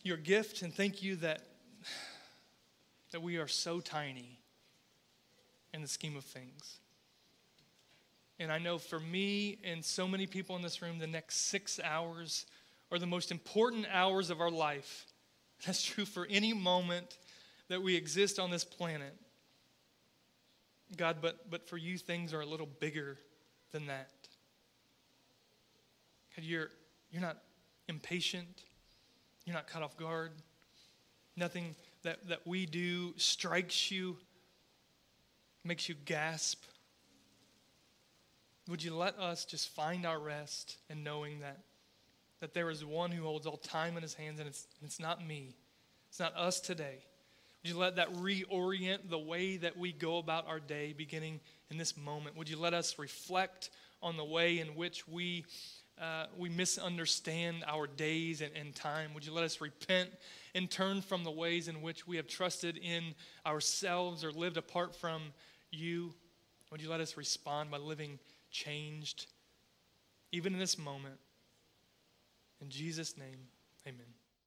your 0.03 0.17
gift, 0.17 0.61
and 0.61 0.71
thank 0.73 1.01
you 1.01 1.15
that, 1.15 1.41
that 3.11 3.23
we 3.23 3.37
are 3.37 3.47
so 3.47 3.79
tiny 3.79 4.37
in 5.73 5.81
the 5.81 5.87
scheme 5.87 6.15
of 6.15 6.23
things. 6.23 6.77
And 8.37 8.51
I 8.51 8.59
know 8.59 8.77
for 8.77 8.99
me 8.99 9.57
and 9.63 9.83
so 9.83 10.07
many 10.07 10.27
people 10.27 10.55
in 10.55 10.61
this 10.61 10.81
room, 10.81 10.99
the 10.99 11.07
next 11.07 11.47
six 11.47 11.79
hours 11.83 12.45
are 12.91 12.99
the 12.99 13.07
most 13.07 13.31
important 13.31 13.87
hours 13.91 14.29
of 14.29 14.41
our 14.41 14.51
life. 14.51 15.05
That's 15.65 15.81
true 15.81 16.05
for 16.05 16.27
any 16.29 16.53
moment 16.53 17.17
that 17.67 17.81
we 17.81 17.95
exist 17.95 18.39
on 18.39 18.51
this 18.51 18.63
planet. 18.63 19.15
God, 20.97 21.17
but, 21.21 21.49
but 21.49 21.67
for 21.67 21.77
you, 21.77 21.97
things 21.97 22.33
are 22.33 22.41
a 22.41 22.45
little 22.45 22.69
bigger 22.79 23.17
than 23.71 23.87
that. 23.87 24.09
God, 26.35 26.45
you're, 26.45 26.69
you're 27.11 27.21
not 27.21 27.37
impatient, 27.87 28.63
you're 29.45 29.55
not 29.55 29.67
caught 29.67 29.83
off 29.83 29.97
guard. 29.97 30.31
Nothing 31.37 31.75
that, 32.03 32.27
that 32.29 32.45
we 32.45 32.65
do 32.65 33.13
strikes 33.17 33.91
you, 33.91 34.17
makes 35.63 35.89
you 35.89 35.95
gasp. 36.05 36.63
Would 38.69 38.83
you 38.83 38.95
let 38.95 39.19
us 39.19 39.45
just 39.45 39.69
find 39.69 40.05
our 40.05 40.19
rest 40.19 40.77
in 40.89 41.03
knowing 41.03 41.41
that, 41.41 41.59
that 42.39 42.53
there 42.53 42.69
is 42.69 42.85
one 42.85 43.11
who 43.11 43.23
holds 43.23 43.45
all 43.45 43.57
time 43.57 43.97
in 43.97 44.03
his 44.03 44.13
hands, 44.13 44.39
and 44.39 44.47
it's, 44.47 44.67
and 44.79 44.87
it's 44.87 44.99
not 44.99 45.25
me, 45.25 45.55
it's 46.09 46.19
not 46.19 46.35
us 46.35 46.59
today. 46.59 46.99
Would 47.65 47.73
you 47.73 47.79
let 47.79 47.95
that 47.95 48.13
reorient 48.13 49.09
the 49.09 49.17
way 49.17 49.57
that 49.57 49.75
we 49.75 49.91
go 49.91 50.19
about 50.19 50.47
our 50.47 50.59
day 50.59 50.93
beginning 50.95 51.39
in 51.71 51.79
this 51.79 51.97
moment? 51.97 52.37
Would 52.37 52.47
you 52.47 52.59
let 52.59 52.75
us 52.75 52.99
reflect 52.99 53.71
on 54.03 54.17
the 54.17 54.23
way 54.23 54.59
in 54.59 54.75
which 54.75 55.07
we, 55.07 55.45
uh, 55.99 56.27
we 56.37 56.47
misunderstand 56.47 57.63
our 57.65 57.87
days 57.87 58.41
and, 58.41 58.51
and 58.55 58.75
time? 58.75 59.15
Would 59.15 59.25
you 59.25 59.33
let 59.33 59.43
us 59.43 59.61
repent 59.61 60.11
and 60.53 60.69
turn 60.69 61.01
from 61.01 61.23
the 61.23 61.31
ways 61.31 61.67
in 61.67 61.81
which 61.81 62.05
we 62.05 62.17
have 62.17 62.27
trusted 62.27 62.77
in 62.77 63.15
ourselves 63.47 64.23
or 64.23 64.31
lived 64.31 64.57
apart 64.57 64.95
from 64.95 65.33
you? 65.71 66.13
Would 66.69 66.83
you 66.83 66.89
let 66.91 66.99
us 66.99 67.17
respond 67.17 67.71
by 67.71 67.77
living 67.77 68.19
changed, 68.51 69.25
even 70.31 70.53
in 70.53 70.59
this 70.59 70.77
moment? 70.77 71.17
In 72.61 72.69
Jesus' 72.69 73.17
name, 73.17 73.47
amen. 73.87 74.05